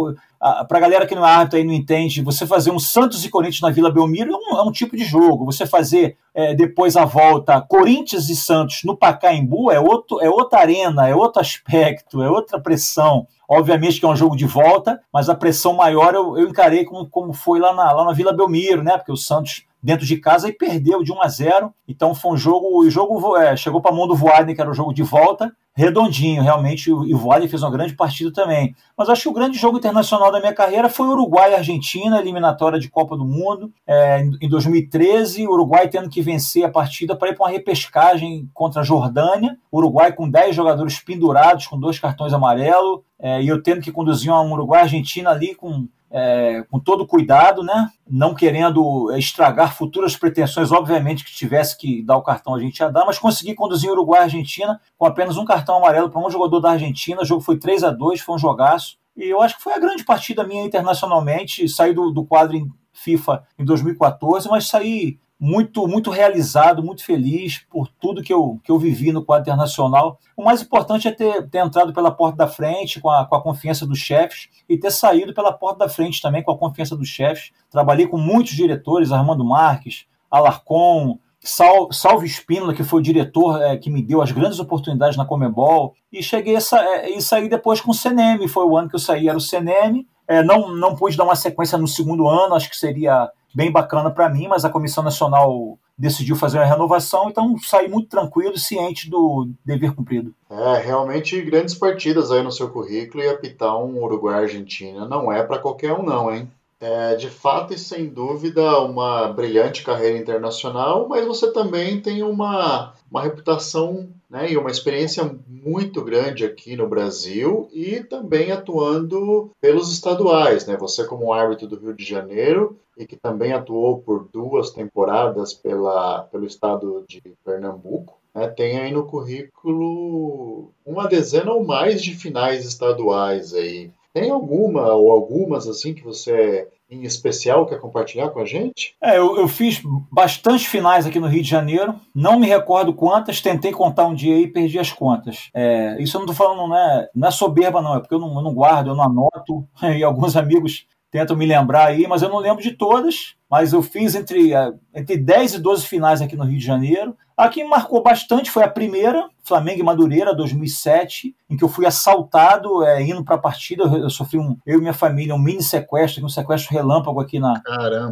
Para 0.67 0.77
a 0.77 0.81
galera 0.81 1.05
que 1.05 1.13
não 1.13 1.25
é 1.25 1.29
árbitro 1.29 1.57
aí 1.57 1.63
não 1.63 1.73
entende, 1.73 2.23
você 2.23 2.47
fazer 2.47 2.71
um 2.71 2.79
Santos 2.79 3.23
e 3.23 3.29
Corinthians 3.29 3.61
na 3.61 3.69
Vila 3.69 3.91
Belmiro 3.91 4.31
é 4.31 4.35
um, 4.35 4.57
é 4.57 4.61
um 4.63 4.71
tipo 4.71 4.95
de 4.95 5.03
jogo. 5.03 5.45
Você 5.45 5.65
fazer 5.65 6.17
é, 6.33 6.53
depois 6.53 6.95
a 6.95 7.05
volta 7.05 7.61
Corinthians 7.61 8.29
e 8.29 8.35
Santos 8.35 8.81
no 8.83 8.97
Pacaembu 8.97 9.71
é, 9.71 9.79
outro, 9.79 10.21
é 10.21 10.29
outra 10.29 10.59
arena, 10.59 11.07
é 11.07 11.15
outro 11.15 11.41
aspecto, 11.41 12.23
é 12.23 12.29
outra 12.29 12.59
pressão. 12.59 13.27
Obviamente 13.47 13.99
que 13.99 14.05
é 14.05 14.09
um 14.09 14.15
jogo 14.15 14.35
de 14.37 14.45
volta, 14.45 15.01
mas 15.13 15.27
a 15.27 15.35
pressão 15.35 15.73
maior 15.73 16.15
eu, 16.15 16.37
eu 16.37 16.47
encarei 16.47 16.85
como, 16.85 17.05
como 17.09 17.33
foi 17.33 17.59
lá 17.59 17.73
na, 17.73 17.91
lá 17.91 18.05
na 18.05 18.13
Vila 18.13 18.31
Belmiro, 18.31 18.81
né? 18.81 18.97
Porque 18.97 19.11
o 19.11 19.17
Santos 19.17 19.65
dentro 19.81 20.05
de 20.05 20.17
casa 20.17 20.47
e 20.47 20.53
perdeu 20.53 21.03
de 21.03 21.11
1 21.11 21.21
a 21.21 21.27
0. 21.27 21.73
Então 21.87 22.13
foi 22.13 22.31
um 22.33 22.37
jogo, 22.37 22.79
o 22.79 22.89
jogo 22.89 23.37
é, 23.37 23.55
chegou 23.55 23.81
para 23.81 23.91
a 23.91 23.95
mão 23.95 24.07
do 24.07 24.15
Voaden, 24.15 24.53
que 24.53 24.61
era 24.61 24.69
o 24.69 24.73
jogo 24.73 24.93
de 24.93 25.03
volta, 25.03 25.51
redondinho, 25.73 26.43
realmente, 26.43 26.89
e 26.89 27.13
o 27.13 27.17
Voaden 27.17 27.47
fez 27.47 27.63
uma 27.63 27.71
grande 27.71 27.95
partida 27.95 28.31
também. 28.31 28.75
Mas 28.97 29.09
acho 29.09 29.23
que 29.23 29.29
o 29.29 29.33
grande 29.33 29.57
jogo 29.57 29.77
internacional 29.77 30.31
da 30.31 30.39
minha 30.39 30.53
carreira 30.53 30.89
foi 30.89 31.07
Uruguai 31.07 31.51
e 31.51 31.55
Argentina, 31.55 32.19
eliminatória 32.19 32.79
de 32.79 32.89
Copa 32.89 33.15
do 33.15 33.25
Mundo, 33.25 33.71
é, 33.87 34.21
em 34.41 34.49
2013, 34.49 35.47
o 35.47 35.51
Uruguai 35.51 35.87
tendo 35.87 36.09
que 36.09 36.21
vencer 36.21 36.63
a 36.63 36.69
partida 36.69 37.15
para 37.15 37.29
ir 37.29 37.35
para 37.35 37.45
uma 37.45 37.51
repescagem 37.51 38.49
contra 38.53 38.81
a 38.81 38.85
Jordânia, 38.85 39.57
Uruguai 39.71 40.11
com 40.11 40.29
10 40.29 40.55
jogadores 40.55 40.99
pendurados, 40.99 41.67
com 41.67 41.79
dois 41.79 41.97
cartões 41.97 42.33
amarelos, 42.33 43.01
é, 43.19 43.41
e 43.41 43.47
eu 43.47 43.61
tendo 43.61 43.81
que 43.81 43.91
conduzir 43.91 44.31
um 44.31 44.51
Uruguai-Argentina 44.51 45.29
ali 45.29 45.55
com 45.55 45.87
é, 46.11 46.63
com 46.69 46.77
todo 46.77 47.07
cuidado, 47.07 47.63
né? 47.63 47.89
não 48.09 48.35
querendo 48.35 49.15
estragar 49.15 49.73
futuras 49.73 50.17
pretensões, 50.17 50.71
obviamente 50.71 51.23
que 51.23 51.33
tivesse 51.33 51.77
que 51.77 52.03
dar 52.03 52.17
o 52.17 52.21
cartão 52.21 52.53
a 52.53 52.59
gente 52.59 52.77
ia 52.79 52.89
dar, 52.89 53.05
mas 53.05 53.17
consegui 53.17 53.55
conduzir 53.55 53.89
o 53.89 53.93
Uruguai 53.93 54.19
e 54.19 54.23
Argentina 54.23 54.79
com 54.97 55.05
apenas 55.05 55.37
um 55.37 55.45
cartão 55.61 55.77
amarelo 55.77 56.09
para 56.09 56.25
um 56.25 56.29
jogador 56.29 56.59
da 56.59 56.71
Argentina, 56.71 57.21
o 57.21 57.25
jogo 57.25 57.41
foi 57.41 57.57
3 57.57 57.83
a 57.83 57.91
2 57.91 58.21
foi 58.21 58.35
um 58.35 58.39
jogaço, 58.39 58.97
e 59.15 59.25
eu 59.25 59.41
acho 59.41 59.57
que 59.57 59.63
foi 59.63 59.73
a 59.73 59.79
grande 59.79 60.03
partida 60.03 60.43
minha 60.43 60.63
internacionalmente, 60.63 61.67
saí 61.69 61.93
do, 61.93 62.11
do 62.11 62.25
quadro 62.25 62.57
em 62.57 62.69
FIFA 62.93 63.43
em 63.57 63.63
2014, 63.63 64.49
mas 64.49 64.67
saí 64.67 65.19
muito 65.39 65.87
muito 65.87 66.11
realizado, 66.11 66.83
muito 66.83 67.03
feliz 67.03 67.65
por 67.69 67.87
tudo 67.87 68.21
que 68.21 68.31
eu, 68.31 68.59
que 68.63 68.71
eu 68.71 68.77
vivi 68.77 69.11
no 69.11 69.25
quadro 69.25 69.49
internacional. 69.49 70.19
O 70.37 70.43
mais 70.43 70.61
importante 70.61 71.07
é 71.07 71.11
ter, 71.11 71.49
ter 71.49 71.65
entrado 71.65 71.91
pela 71.93 72.11
porta 72.11 72.37
da 72.37 72.47
frente 72.47 72.99
com 72.99 73.09
a, 73.09 73.25
com 73.25 73.35
a 73.35 73.41
confiança 73.41 73.85
dos 73.85 73.97
chefes 73.97 74.49
e 74.69 74.77
ter 74.77 74.91
saído 74.91 75.33
pela 75.33 75.51
porta 75.51 75.79
da 75.79 75.89
frente 75.89 76.21
também 76.21 76.43
com 76.43 76.51
a 76.51 76.57
confiança 76.57 76.95
dos 76.95 77.07
chefes. 77.07 77.51
Trabalhei 77.71 78.07
com 78.07 78.17
muitos 78.17 78.53
diretores, 78.53 79.11
Armando 79.11 79.43
Marques, 79.43 80.05
Alarcon, 80.29 81.17
Sal, 81.43 81.91
Salve 81.91 82.27
Espínola, 82.27 82.73
que 82.73 82.83
foi 82.83 82.99
o 82.99 83.03
diretor 83.03 83.61
é, 83.61 83.75
que 83.75 83.89
me 83.89 84.01
deu 84.01 84.21
as 84.21 84.31
grandes 84.31 84.59
oportunidades 84.59 85.17
na 85.17 85.25
Comebol, 85.25 85.95
e 86.11 86.21
cheguei 86.21 86.55
a, 86.55 86.59
é, 86.59 87.09
e 87.09 87.21
saí 87.21 87.49
depois 87.49 87.81
com 87.81 87.91
o 87.91 87.95
CNM, 87.95 88.47
foi 88.47 88.65
o 88.65 88.77
ano 88.77 88.87
que 88.87 88.95
eu 88.95 88.99
saí, 88.99 89.27
era 89.27 89.37
o 89.37 89.41
CNM, 89.41 90.07
é, 90.27 90.43
não, 90.43 90.73
não 90.75 90.95
pude 90.95 91.17
dar 91.17 91.23
uma 91.23 91.35
sequência 91.35 91.77
no 91.77 91.87
segundo 91.87 92.27
ano, 92.27 92.53
acho 92.53 92.69
que 92.69 92.77
seria 92.77 93.29
bem 93.53 93.71
bacana 93.71 94.09
para 94.11 94.29
mim, 94.29 94.47
mas 94.47 94.63
a 94.63 94.69
Comissão 94.69 95.03
Nacional 95.03 95.77
decidiu 95.97 96.35
fazer 96.35 96.57
uma 96.57 96.65
renovação, 96.65 97.29
então 97.29 97.55
saí 97.59 97.87
muito 97.87 98.09
tranquilo, 98.09 98.57
ciente 98.57 99.09
do 99.09 99.49
dever 99.65 99.93
cumprido. 99.93 100.33
É, 100.49 100.77
realmente 100.79 101.39
grandes 101.41 101.75
partidas 101.75 102.31
aí 102.31 102.41
no 102.41 102.51
seu 102.51 102.69
currículo 102.69 103.23
e 103.23 103.29
apitar 103.29 103.77
um 103.77 104.03
Uruguai-Argentina 104.03 105.07
não 105.07 105.31
é 105.31 105.43
para 105.43 105.59
qualquer 105.59 105.93
um 105.93 106.03
não, 106.03 106.33
hein? 106.33 106.49
É, 106.81 107.15
de 107.15 107.29
fato 107.29 107.75
e 107.75 107.77
sem 107.77 108.09
dúvida 108.09 108.79
uma 108.79 109.27
brilhante 109.27 109.83
carreira 109.83 110.17
internacional, 110.17 111.07
mas 111.07 111.27
você 111.27 111.53
também 111.53 112.01
tem 112.01 112.23
uma, 112.23 112.95
uma 113.09 113.21
reputação 113.21 114.09
né, 114.27 114.51
e 114.51 114.57
uma 114.57 114.71
experiência 114.71 115.29
muito 115.47 116.03
grande 116.03 116.43
aqui 116.43 116.75
no 116.75 116.89
Brasil 116.89 117.69
e 117.71 118.03
também 118.03 118.51
atuando 118.51 119.51
pelos 119.61 119.93
estaduais. 119.93 120.65
Né? 120.65 120.75
Você 120.77 121.05
como 121.05 121.31
árbitro 121.31 121.67
do 121.67 121.77
Rio 121.77 121.93
de 121.93 122.03
Janeiro 122.03 122.75
e 122.97 123.05
que 123.05 123.15
também 123.15 123.53
atuou 123.53 123.99
por 123.99 124.27
duas 124.33 124.71
temporadas 124.71 125.53
pela, 125.53 126.23
pelo 126.31 126.47
estado 126.47 127.05
de 127.07 127.21
Pernambuco, 127.45 128.17
né, 128.33 128.47
tem 128.47 128.79
aí 128.79 128.91
no 128.91 129.05
currículo 129.05 130.71
uma 130.83 131.07
dezena 131.07 131.51
ou 131.51 131.63
mais 131.63 132.01
de 132.01 132.15
finais 132.15 132.65
estaduais 132.65 133.53
aí. 133.53 133.91
Tem 134.13 134.29
alguma 134.29 134.93
ou 134.93 135.11
algumas 135.11 135.67
assim 135.67 135.93
que 135.93 136.03
você 136.03 136.67
em 136.89 137.03
especial 137.03 137.65
quer 137.65 137.79
compartilhar 137.79 138.29
com 138.29 138.39
a 138.41 138.45
gente? 138.45 138.93
É, 139.01 139.17
eu, 139.17 139.37
eu, 139.37 139.47
fiz 139.47 139.81
bastante 140.11 140.67
finais 140.67 141.07
aqui 141.07 141.21
no 141.21 141.27
Rio 141.27 141.41
de 141.41 141.49
Janeiro, 141.49 141.95
não 142.13 142.37
me 142.37 142.47
recordo 142.47 142.93
quantas, 142.93 143.39
tentei 143.39 143.71
contar 143.71 144.05
um 144.05 144.13
dia 144.13 144.37
e 144.37 144.47
perdi 144.47 144.77
as 144.77 144.91
contas. 144.91 145.49
É, 145.53 145.95
isso 146.01 146.17
eu 146.17 146.19
não 146.19 146.29
estou 146.29 146.35
falando, 146.35 146.67
não 146.67 146.75
é, 146.75 147.09
não 147.15 147.27
é 147.29 147.31
soberba, 147.31 147.81
não, 147.81 147.95
é 147.95 147.99
porque 148.01 148.13
eu 148.13 148.19
não, 148.19 148.35
eu 148.35 148.41
não 148.41 148.53
guardo, 148.53 148.87
eu 148.87 148.95
não 148.95 149.05
anoto, 149.05 149.65
e 149.97 150.03
alguns 150.03 150.35
amigos 150.35 150.85
tentam 151.11 151.35
me 151.35 151.45
lembrar 151.45 151.87
aí, 151.87 152.07
mas 152.07 152.21
eu 152.21 152.29
não 152.29 152.39
lembro 152.39 152.63
de 152.63 152.71
todas. 152.71 153.35
Mas 153.49 153.73
eu 153.73 153.83
fiz 153.83 154.15
entre, 154.15 154.53
é, 154.53 154.71
entre 154.95 155.17
10 155.17 155.55
e 155.55 155.59
12 155.59 155.85
finais 155.85 156.21
aqui 156.21 156.37
no 156.37 156.45
Rio 156.45 156.57
de 156.57 156.65
Janeiro. 156.65 157.15
A 157.35 157.49
que 157.49 157.63
marcou 157.63 158.01
bastante 158.01 158.49
foi 158.49 158.63
a 158.63 158.69
primeira, 158.69 159.27
Flamengo 159.43 159.79
e 159.79 159.83
Madureira, 159.83 160.33
2007, 160.33 161.35
em 161.49 161.57
que 161.57 161.63
eu 161.63 161.67
fui 161.67 161.85
assaltado 161.85 162.85
é, 162.85 163.01
indo 163.01 163.25
para 163.25 163.35
a 163.35 163.39
partida. 163.39 163.83
Eu, 163.83 164.03
eu, 164.03 164.09
sofri 164.09 164.39
um, 164.39 164.55
eu 164.65 164.77
e 164.77 164.81
minha 164.81 164.93
família, 164.93 165.35
um 165.35 165.39
mini 165.39 165.61
sequestro, 165.61 166.23
um 166.23 166.29
sequestro 166.29 166.73
relâmpago 166.73 167.19
aqui 167.19 167.39
na, 167.39 167.61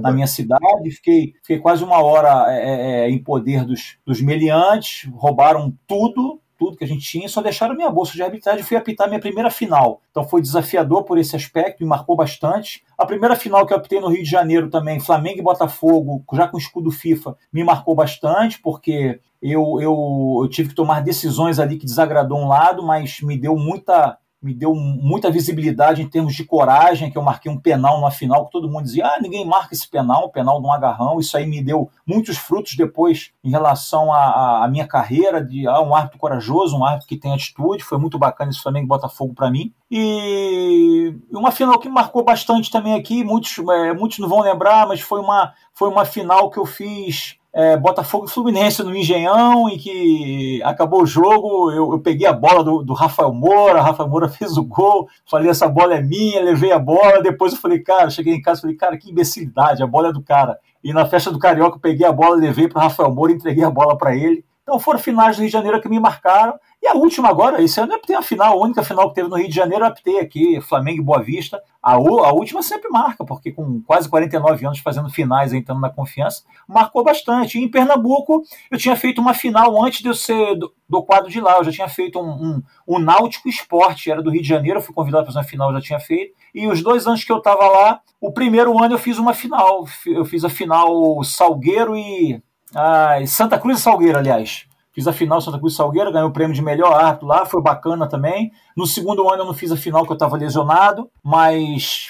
na 0.01 0.11
minha 0.11 0.27
cidade. 0.27 0.91
Fiquei, 0.91 1.33
fiquei 1.41 1.59
quase 1.59 1.83
uma 1.83 2.03
hora 2.03 2.47
é, 2.49 3.05
é 3.05 3.09
em 3.09 3.23
poder 3.23 3.63
dos, 3.63 3.97
dos 4.05 4.19
meliantes, 4.19 5.09
roubaram 5.13 5.73
tudo 5.87 6.41
tudo 6.59 6.75
que 6.75 6.83
a 6.83 6.87
gente 6.87 7.01
tinha, 7.01 7.29
só 7.29 7.41
deixaram 7.41 7.73
minha 7.73 7.89
bolsa 7.89 8.11
de 8.11 8.21
arbitragem 8.21 8.59
e 8.59 8.63
fui 8.63 8.75
apitar 8.75 9.07
minha 9.07 9.19
primeira 9.19 9.49
final. 9.49 10.01
Então 10.11 10.27
foi 10.27 10.41
desafiador 10.41 11.05
por 11.05 11.17
esse 11.17 11.35
aspecto, 11.35 11.81
me 11.81 11.87
marcou 11.87 12.17
bastante. 12.17 12.83
A 12.97 13.05
primeira 13.05 13.35
final 13.35 13.65
que 13.65 13.73
eu 13.73 13.77
apitei 13.77 14.01
no 14.01 14.09
Rio 14.09 14.21
de 14.21 14.29
Janeiro 14.29 14.69
também, 14.69 14.99
Flamengo 14.99 15.39
e 15.39 15.41
Botafogo, 15.41 16.21
já 16.33 16.47
com 16.47 16.57
escudo 16.57 16.91
FIFA, 16.91 17.37
me 17.51 17.63
marcou 17.63 17.95
bastante, 17.95 18.61
porque 18.61 19.21
eu, 19.41 19.79
eu, 19.79 20.41
eu 20.43 20.49
tive 20.49 20.69
que 20.69 20.75
tomar 20.75 21.01
decisões 21.01 21.59
ali 21.59 21.77
que 21.77 21.85
desagradou 21.85 22.37
um 22.37 22.47
lado, 22.49 22.83
mas 22.83 23.21
me 23.21 23.37
deu 23.37 23.55
muita 23.55 24.17
me 24.41 24.53
deu 24.53 24.73
muita 24.73 25.29
visibilidade 25.29 26.01
em 26.01 26.07
termos 26.07 26.33
de 26.33 26.45
coragem, 26.45 27.11
que 27.11 27.17
eu 27.17 27.21
marquei 27.21 27.51
um 27.51 27.59
penal 27.59 27.97
numa 27.97 28.11
final 28.11 28.45
que 28.45 28.51
todo 28.51 28.69
mundo 28.69 28.83
dizia, 28.83 29.05
ah, 29.05 29.19
ninguém 29.21 29.45
marca 29.45 29.73
esse 29.73 29.87
penal, 29.87 30.29
penal 30.29 30.61
de 30.61 30.67
um 30.67 30.71
agarrão, 30.71 31.19
isso 31.19 31.35
aí 31.35 31.45
me 31.45 31.61
deu 31.61 31.89
muitos 32.05 32.37
frutos 32.37 32.75
depois 32.75 33.31
em 33.43 33.49
relação 33.49 34.13
à, 34.13 34.63
à 34.63 34.67
minha 34.67 34.87
carreira, 34.87 35.43
de 35.43 35.67
ah, 35.67 35.81
um 35.81 35.93
árbitro 35.93 36.19
corajoso, 36.19 36.77
um 36.77 36.85
árbitro 36.85 37.07
que 37.07 37.17
tem 37.17 37.33
atitude, 37.33 37.83
foi 37.83 37.97
muito 37.97 38.17
bacana 38.17 38.51
esse 38.51 38.61
Flamengo 38.61 38.87
Botafogo 38.87 39.33
para 39.33 39.51
mim. 39.51 39.73
E 39.91 41.15
uma 41.31 41.51
final 41.51 41.79
que 41.79 41.89
marcou 41.89 42.23
bastante 42.23 42.71
também 42.71 42.93
aqui, 42.93 43.23
muitos, 43.23 43.57
é, 43.57 43.93
muitos 43.93 44.19
não 44.19 44.29
vão 44.29 44.41
lembrar, 44.41 44.87
mas 44.87 45.01
foi 45.01 45.19
uma, 45.19 45.53
foi 45.73 45.89
uma 45.89 46.05
final 46.05 46.49
que 46.49 46.59
eu 46.59 46.65
fiz 46.65 47.38
é, 47.59 47.75
Botafogo 47.75 48.25
e 48.25 48.29
Fluminense 48.29 48.81
no 48.81 48.95
Engenhão, 48.95 49.67
em 49.67 49.77
que 49.77 50.61
acabou 50.63 51.03
o 51.03 51.05
jogo, 51.05 51.69
eu, 51.71 51.91
eu 51.91 51.99
peguei 51.99 52.25
a 52.25 52.31
bola 52.31 52.63
do, 52.63 52.81
do, 52.83 52.93
Rafael 52.93 53.33
Moura, 53.33 53.81
Rafael 53.81 54.07
Moura 54.07 54.29
fez 54.31 54.55
o 54.55 54.63
gol, 54.63 55.09
falei, 55.29 55.49
essa 55.49 55.67
bola 55.67 55.95
é 55.95 56.01
minha, 56.01 56.41
levei 56.41 56.71
a 56.71 56.79
bola, 56.79 57.21
depois 57.21 57.51
eu 57.51 57.59
falei, 57.59 57.79
cara, 57.79 58.09
cheguei 58.09 58.33
em 58.33 58.41
casa 58.41 58.59
e 58.59 58.61
falei, 58.61 58.75
cara, 58.77 58.97
que 58.97 59.11
imbecilidade, 59.11 59.83
a 59.83 59.87
bola 59.87 60.07
é 60.07 60.13
do 60.13 60.23
cara. 60.23 60.57
E 60.81 60.93
na 60.93 61.05
festa 61.05 61.31
do 61.31 61.37
Carioca 61.37 61.75
eu 61.75 61.81
peguei 61.81 62.07
a 62.07 62.13
bola, 62.13 62.37
levei 62.37 62.69
para 62.69 62.83
Rafael 62.83 63.13
Moura, 63.13 63.33
entreguei 63.33 63.65
a 63.65 63.69
bola 63.69 63.97
para 63.97 64.15
ele. 64.15 64.45
Então 64.63 64.79
foram 64.79 64.99
finais 64.99 65.35
do 65.35 65.41
Rio 65.41 65.49
de 65.49 65.53
Janeiro 65.53 65.81
que 65.81 65.89
me 65.89 65.99
marcaram. 65.99 66.53
E 66.81 66.87
a 66.87 66.93
última 66.93 67.27
agora, 67.27 67.61
esse 67.61 67.79
ano 67.79 67.91
eu 67.91 67.97
aptei 67.97 68.15
a 68.15 68.21
final, 68.21 68.53
a 68.53 68.63
única 68.63 68.81
final 68.83 69.09
que 69.09 69.15
teve 69.15 69.27
no 69.27 69.35
Rio 69.35 69.49
de 69.49 69.55
Janeiro, 69.55 69.83
eu 69.83 69.89
aptei 69.89 70.17
aqui, 70.17 70.61
Flamengo 70.61 71.01
e 71.01 71.03
Boa 71.03 71.21
Vista. 71.21 71.61
A, 71.83 71.93
a 71.93 72.31
última 72.31 72.63
sempre 72.63 72.89
marca, 72.89 73.25
porque 73.25 73.51
com 73.51 73.81
quase 73.81 74.07
49 74.07 74.65
anos 74.65 74.79
fazendo 74.79 75.09
finais, 75.09 75.51
entrando 75.51 75.81
na 75.81 75.89
confiança, 75.89 76.43
marcou 76.65 77.03
bastante. 77.03 77.57
E 77.57 77.63
em 77.63 77.69
Pernambuco, 77.69 78.43
eu 78.71 78.77
tinha 78.77 78.95
feito 78.95 79.19
uma 79.19 79.33
final 79.33 79.83
antes 79.83 80.01
de 80.01 80.07
eu 80.07 80.13
ser 80.13 80.55
do, 80.55 80.73
do 80.87 81.03
quadro 81.03 81.29
de 81.29 81.41
lá. 81.41 81.57
Eu 81.57 81.65
já 81.65 81.71
tinha 81.71 81.89
feito 81.89 82.17
um, 82.17 82.29
um, 82.29 82.63
um 82.87 82.99
Náutico 82.99 83.49
Esporte, 83.49 84.09
era 84.09 84.21
do 84.21 84.29
Rio 84.29 84.41
de 84.41 84.47
Janeiro, 84.47 84.79
eu 84.79 84.83
fui 84.83 84.95
convidado 84.95 85.25
para 85.25 85.33
fazer 85.33 85.43
uma 85.43 85.49
final, 85.49 85.73
já 85.73 85.81
tinha 85.81 85.99
feito. 85.99 86.33
E 86.55 86.65
os 86.65 86.81
dois 86.81 87.05
anos 87.05 87.25
que 87.25 87.31
eu 87.31 87.39
estava 87.39 87.67
lá, 87.67 87.99
o 88.21 88.31
primeiro 88.31 88.81
ano 88.81 88.93
eu 88.95 88.99
fiz 88.99 89.17
uma 89.17 89.33
final. 89.33 89.85
Eu 90.05 90.23
fiz 90.23 90.45
a 90.45 90.49
final 90.49 91.21
Salgueiro 91.25 91.97
e 91.97 92.41
ah, 92.73 93.17
Santa 93.27 93.59
Cruz 93.59 93.79
e 93.79 93.81
Salgueiro, 93.81 94.17
aliás. 94.17 94.68
Fiz 94.91 95.07
a 95.07 95.13
final 95.13 95.39
Santa 95.39 95.59
Cruz 95.59 95.75
Salgueiro, 95.75 96.11
ganhei 96.11 96.27
o 96.27 96.33
prêmio 96.33 96.55
de 96.55 96.61
melhor 96.61 96.93
árbitro 96.93 97.27
lá, 97.27 97.45
foi 97.45 97.61
bacana 97.61 98.07
também. 98.07 98.51
No 98.75 98.87
segundo 98.87 99.29
ano 99.29 99.43
eu 99.43 99.45
não 99.45 99.53
fiz 99.53 99.71
a 99.71 99.77
final 99.77 100.03
que 100.05 100.11
eu 100.11 100.15
estava 100.15 100.35
lesionado, 100.35 101.09
mas 101.23 102.09